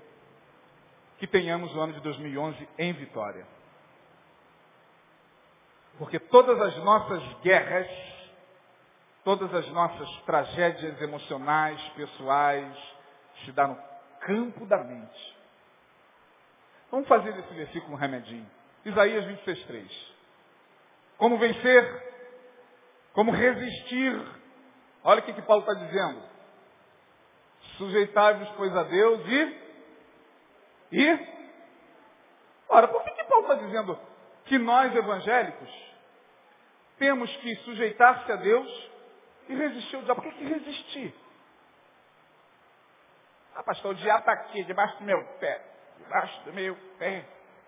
que 1.18 1.26
tenhamos 1.26 1.74
o 1.74 1.80
ano 1.80 1.92
de 1.92 2.00
2011 2.00 2.68
em 2.78 2.92
vitória. 2.94 3.46
Porque 5.98 6.18
todas 6.18 6.60
as 6.60 6.76
nossas 6.78 7.22
guerras, 7.42 7.88
todas 9.22 9.52
as 9.54 9.68
nossas 9.68 10.10
tragédias 10.22 11.00
emocionais, 11.00 11.80
pessoais, 11.90 12.76
se 13.44 13.52
dão 13.52 13.68
no 13.68 13.78
campo 14.20 14.64
da 14.66 14.78
mente. 14.78 15.36
Vamos 16.90 17.06
fazer 17.08 17.32
desse 17.34 17.52
versículo 17.54 17.94
um 17.94 17.96
remedinho. 17.96 18.50
Isaías 18.84 19.24
26, 19.24 19.64
3. 19.66 20.14
Como 21.16 21.38
vencer? 21.38 22.12
Como 23.12 23.30
resistir? 23.30 24.20
Olha 25.04 25.20
o 25.20 25.22
que, 25.22 25.32
que 25.32 25.42
Paulo 25.42 25.62
está 25.62 25.74
dizendo. 25.74 26.22
Sujeitai-vos, 27.78 28.48
pois, 28.56 28.76
a 28.76 28.82
Deus 28.84 29.20
e... 29.26 29.62
E? 30.92 31.32
Ora, 32.68 32.88
por 32.88 33.02
que, 33.04 33.10
que 33.12 33.24
Paulo 33.24 33.52
está 33.52 33.66
dizendo 33.66 34.00
que 34.46 34.58
nós, 34.58 34.94
evangélicos, 34.94 35.70
temos 36.98 37.34
que 37.36 37.54
sujeitar-se 37.56 38.30
a 38.32 38.36
Deus 38.36 38.90
e 39.48 39.54
resistir 39.54 39.96
ao 39.96 40.02
diabo? 40.02 40.22
Por 40.22 40.32
que, 40.32 40.38
que 40.38 40.52
resistir? 40.52 41.14
Ah, 43.54 43.62
pastor, 43.62 43.92
o 43.92 43.94
diabo 43.94 44.20
está 44.20 44.32
aqui, 44.32 44.64
debaixo 44.64 44.98
do 44.98 45.04
meu 45.04 45.22
pé. 45.38 45.64
Debaixo 45.98 46.44
do 46.44 46.52
meu 46.52 46.76
pé 46.98 47.24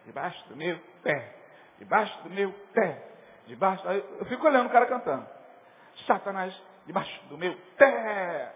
debaixo 0.07 0.49
do 0.49 0.57
meu 0.57 0.79
pé, 1.03 1.35
debaixo 1.79 2.23
do 2.23 2.31
meu 2.31 2.53
pé, 2.73 3.03
debaixo. 3.47 3.87
Eu 3.87 4.27
fico 4.27 4.47
olhando 4.47 4.67
o 4.67 4.73
cara 4.73 4.87
cantando. 4.87 5.27
Satanás, 6.07 6.55
debaixo 6.87 7.25
do 7.29 7.39
meu 7.39 7.57
pé. 7.77 8.55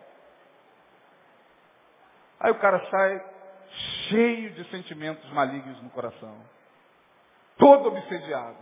Aí 2.41 2.51
o 2.53 2.59
cara 2.59 2.85
sai 2.91 3.25
cheio 4.09 4.51
de 4.51 4.65
sentimentos 4.71 5.29
malignos 5.33 5.83
no 5.83 5.91
coração. 5.91 6.37
Todo 7.57 7.89
obsediado. 7.89 8.57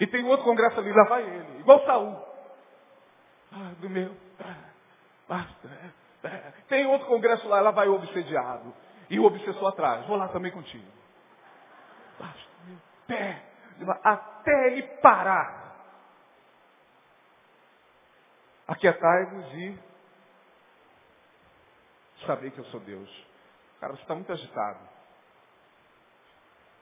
E 0.00 0.06
tem 0.06 0.24
outro 0.24 0.44
congresso 0.44 0.78
ali, 0.78 0.92
lá 0.92 1.04
vai 1.04 1.22
ele, 1.22 1.60
igual 1.60 1.84
Saul. 1.84 2.28
Ah, 3.52 3.72
do 3.80 3.88
meu 3.88 4.14
basta. 5.28 5.68
Tem 6.68 6.86
outro 6.86 7.06
congresso 7.06 7.46
lá, 7.48 7.60
lá 7.60 7.70
vai 7.70 7.88
o 7.88 7.94
obsediado. 7.94 8.74
E 9.10 9.18
o 9.18 9.24
obsessor 9.24 9.68
atrás. 9.68 10.06
Vou 10.06 10.16
lá 10.16 10.28
também 10.28 10.50
contigo 10.50 10.97
debaixo 12.18 12.48
do 12.48 12.66
meu 12.66 12.80
pé, 13.06 13.42
até 14.02 14.66
ele 14.66 14.82
parar. 14.98 15.56
Aquietai-vos 18.66 19.54
e 19.54 19.78
saber 22.26 22.50
que 22.50 22.58
eu 22.58 22.64
sou 22.66 22.80
Deus. 22.80 23.26
Cara, 23.80 23.94
você 23.94 24.02
está 24.02 24.14
muito 24.14 24.30
agitado. 24.32 24.78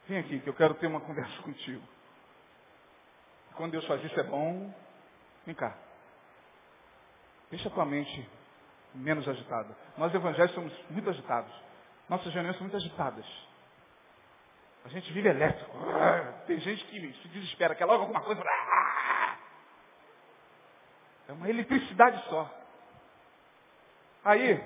Vem 0.08 0.18
aqui 0.18 0.40
que 0.40 0.48
eu 0.48 0.54
quero 0.54 0.74
ter 0.74 0.86
uma 0.86 1.00
conversa 1.00 1.40
contigo. 1.42 1.86
Quando 3.54 3.72
Deus 3.72 3.86
faz 3.86 4.02
isso 4.04 4.18
é 4.18 4.24
bom. 4.24 4.74
Vem 5.44 5.54
cá. 5.54 5.76
Deixa 7.50 7.68
a 7.68 7.72
tua 7.72 7.86
mente 7.86 8.28
menos 8.94 9.28
agitada. 9.28 9.76
Nós 9.96 10.12
evangélicos 10.12 10.54
somos 10.54 10.90
muito 10.90 11.08
agitados. 11.08 11.52
Nossas 12.08 12.32
reuniões 12.32 12.56
são 12.56 12.64
muito 12.64 12.76
agitadas. 12.76 13.45
A 14.86 14.88
gente 14.88 15.12
vive 15.12 15.28
elétrico. 15.28 15.76
Tem 16.46 16.60
gente 16.60 16.84
que 16.84 17.12
se 17.20 17.28
desespera, 17.28 17.74
quer 17.74 17.86
logo 17.86 18.02
alguma 18.02 18.20
coisa. 18.20 18.40
É 21.28 21.32
uma 21.32 21.50
eletricidade 21.50 22.22
só. 22.28 22.48
Aí, 24.24 24.62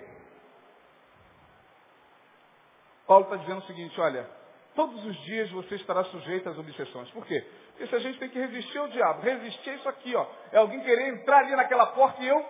Paulo 3.06 3.24
está 3.24 3.36
dizendo 3.36 3.60
o 3.60 3.66
seguinte, 3.66 3.98
olha, 3.98 4.28
todos 4.74 5.02
os 5.06 5.16
dias 5.22 5.50
você 5.52 5.76
estará 5.76 6.04
sujeito 6.04 6.50
às 6.50 6.58
obsessões. 6.58 7.10
Por 7.12 7.24
quê? 7.24 7.40
Porque 7.70 7.86
se 7.86 7.96
a 7.96 7.98
gente 8.00 8.18
tem 8.18 8.28
que 8.28 8.38
resistir 8.38 8.76
ao 8.76 8.88
diabo, 8.88 9.22
resistir 9.22 9.70
é 9.70 9.74
isso 9.76 9.88
aqui, 9.88 10.14
ó. 10.14 10.26
É 10.52 10.58
alguém 10.58 10.82
querer 10.82 11.14
entrar 11.14 11.38
ali 11.38 11.56
naquela 11.56 11.86
porta 11.86 12.22
e 12.22 12.28
eu. 12.28 12.46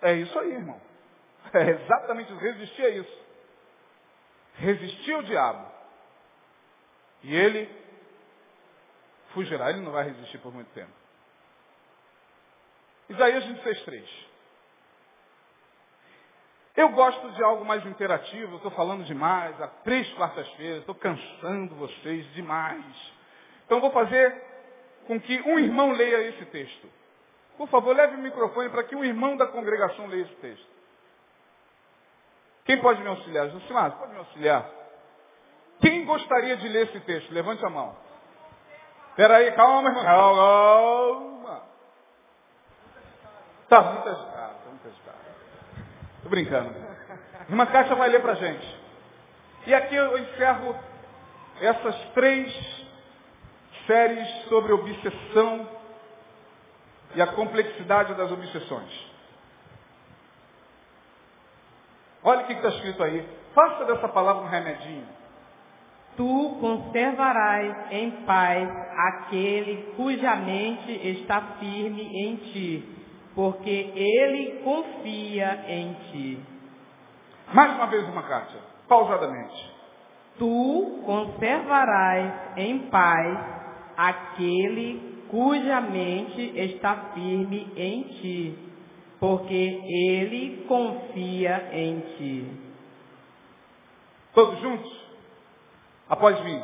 É 0.00 0.14
isso 0.14 0.38
aí, 0.38 0.52
irmão. 0.52 0.80
É 1.52 1.70
exatamente 1.70 2.32
isso. 2.32 2.40
Resistir 2.40 2.82
é 2.82 2.90
isso. 2.90 3.26
Resistir 4.54 5.12
ao 5.12 5.22
diabo. 5.22 5.79
E 7.22 7.34
ele 7.34 7.70
fugirá. 9.32 9.70
Ele 9.70 9.80
não 9.80 9.92
vai 9.92 10.04
resistir 10.04 10.38
por 10.38 10.52
muito 10.52 10.68
tempo. 10.72 10.92
Isaías 13.08 13.44
26, 13.44 13.82
3. 13.82 14.30
Eu 16.76 16.90
gosto 16.90 17.30
de 17.32 17.42
algo 17.42 17.64
mais 17.64 17.84
interativo, 17.84 18.56
estou 18.56 18.70
falando 18.70 19.04
demais, 19.04 19.60
há 19.60 19.66
três 19.66 20.10
quartas-feiras, 20.14 20.78
estou 20.80 20.94
cansando 20.94 21.74
vocês 21.74 22.32
demais. 22.32 22.84
Então 23.66 23.80
vou 23.80 23.90
fazer 23.90 24.42
com 25.06 25.20
que 25.20 25.40
um 25.42 25.58
irmão 25.58 25.92
leia 25.92 26.28
esse 26.28 26.44
texto. 26.46 26.88
Por 27.58 27.68
favor, 27.68 27.94
leve 27.94 28.14
o 28.14 28.20
microfone 28.20 28.70
para 28.70 28.84
que 28.84 28.94
um 28.94 29.04
irmão 29.04 29.36
da 29.36 29.46
congregação 29.48 30.06
leia 30.06 30.22
esse 30.22 30.34
texto. 30.36 30.66
Quem 32.64 32.80
pode 32.80 33.02
me 33.02 33.08
auxiliar? 33.08 33.50
Josimar, 33.50 33.98
pode 33.98 34.12
me 34.12 34.18
auxiliar? 34.18 34.79
Quem 35.80 36.04
gostaria 36.04 36.56
de 36.56 36.68
ler 36.68 36.88
esse 36.88 37.00
texto? 37.00 37.32
Levante 37.32 37.64
a 37.64 37.70
mão. 37.70 37.96
Espera 39.10 39.36
aí, 39.36 39.52
calma, 39.52 39.88
irmão. 39.88 40.04
Calma. 40.04 41.62
Tá 43.68 43.80
muito 43.82 44.08
agitado, 44.08 44.54
tá 44.54 44.70
muito 44.70 44.88
agitado. 44.88 45.18
Tô 46.22 46.28
brincando. 46.28 46.74
Irmã 47.48 47.66
Caixa 47.66 47.94
vai 47.94 48.08
ler 48.08 48.20
pra 48.20 48.34
gente. 48.34 48.80
E 49.66 49.74
aqui 49.74 49.94
eu 49.94 50.18
encerro 50.18 50.76
essas 51.60 51.96
três 52.14 52.86
séries 53.86 54.28
sobre 54.48 54.72
obsessão 54.72 55.68
e 57.14 57.22
a 57.22 57.26
complexidade 57.28 58.14
das 58.14 58.30
obsessões. 58.30 59.10
Olha 62.22 62.42
o 62.42 62.46
que 62.46 62.52
está 62.52 62.68
escrito 62.68 63.02
aí. 63.02 63.26
Faça 63.54 63.84
dessa 63.84 64.08
palavra 64.08 64.42
um 64.42 64.48
remedinho. 64.48 65.19
Tu 66.20 66.56
conservarás 66.60 67.90
em 67.90 68.10
paz 68.26 68.68
aquele 68.94 69.94
cuja 69.96 70.36
mente 70.36 70.92
está 70.92 71.40
firme 71.58 72.02
em 72.14 72.36
ti, 72.36 72.84
porque 73.34 73.90
ele 73.94 74.60
confia 74.62 75.64
em 75.66 75.94
ti. 76.12 76.38
Mais 77.54 77.74
uma 77.74 77.86
vez 77.86 78.06
uma 78.06 78.22
carta, 78.24 78.52
pausadamente. 78.86 79.72
Tu 80.38 81.00
conservarás 81.06 82.58
em 82.58 82.80
paz 82.90 83.38
aquele 83.96 85.24
cuja 85.30 85.80
mente 85.80 86.52
está 86.54 86.96
firme 87.14 87.72
em 87.74 88.02
ti, 88.02 88.58
porque 89.18 89.54
ele 89.86 90.66
confia 90.68 91.70
em 91.72 92.00
ti. 92.18 92.46
Todos 94.34 94.60
juntos? 94.60 94.99
Após 96.10 96.38
mim. 96.44 96.62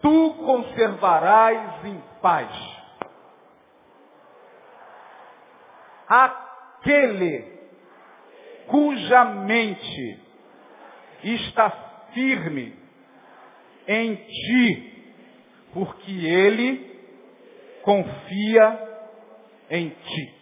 Tu 0.00 0.34
conservarás 0.34 1.84
em 1.84 2.00
paz 2.22 2.76
aquele 6.08 7.56
cuja 8.66 9.24
mente 9.24 10.20
está 11.22 11.70
firme 12.12 12.76
em 13.88 14.14
ti, 14.16 15.14
porque 15.72 16.12
ele 16.12 17.00
confia 17.82 19.08
em 19.70 19.90
ti. 19.90 20.34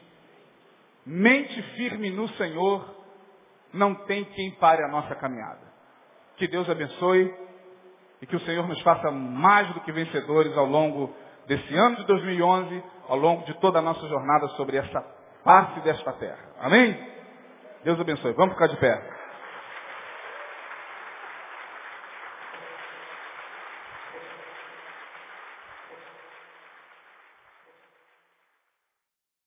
Mente 1.06 1.62
firme 1.76 2.10
no 2.10 2.28
Senhor, 2.30 2.94
não 3.72 3.94
tem 4.06 4.24
quem 4.24 4.52
pare 4.52 4.82
a 4.82 4.88
nossa 4.88 5.14
caminhada. 5.14 5.60
Que 6.36 6.48
Deus 6.48 6.68
abençoe 6.68 7.34
e 8.24 8.26
que 8.26 8.36
o 8.36 8.40
Senhor 8.40 8.66
nos 8.66 8.80
faça 8.80 9.10
mais 9.10 9.68
do 9.74 9.80
que 9.80 9.92
vencedores 9.92 10.56
ao 10.56 10.64
longo 10.64 11.14
desse 11.46 11.76
ano 11.76 11.96
de 11.96 12.06
2011, 12.06 12.82
ao 13.06 13.18
longo 13.18 13.44
de 13.44 13.52
toda 13.60 13.80
a 13.80 13.82
nossa 13.82 14.08
jornada 14.08 14.48
sobre 14.56 14.78
essa 14.78 15.04
parte 15.44 15.78
desta 15.80 16.10
terra. 16.14 16.38
Amém? 16.58 16.98
Deus 17.84 18.00
abençoe. 18.00 18.32
Vamos 18.32 18.54
ficar 18.54 18.68
de 18.68 18.78
pé. 18.78 19.13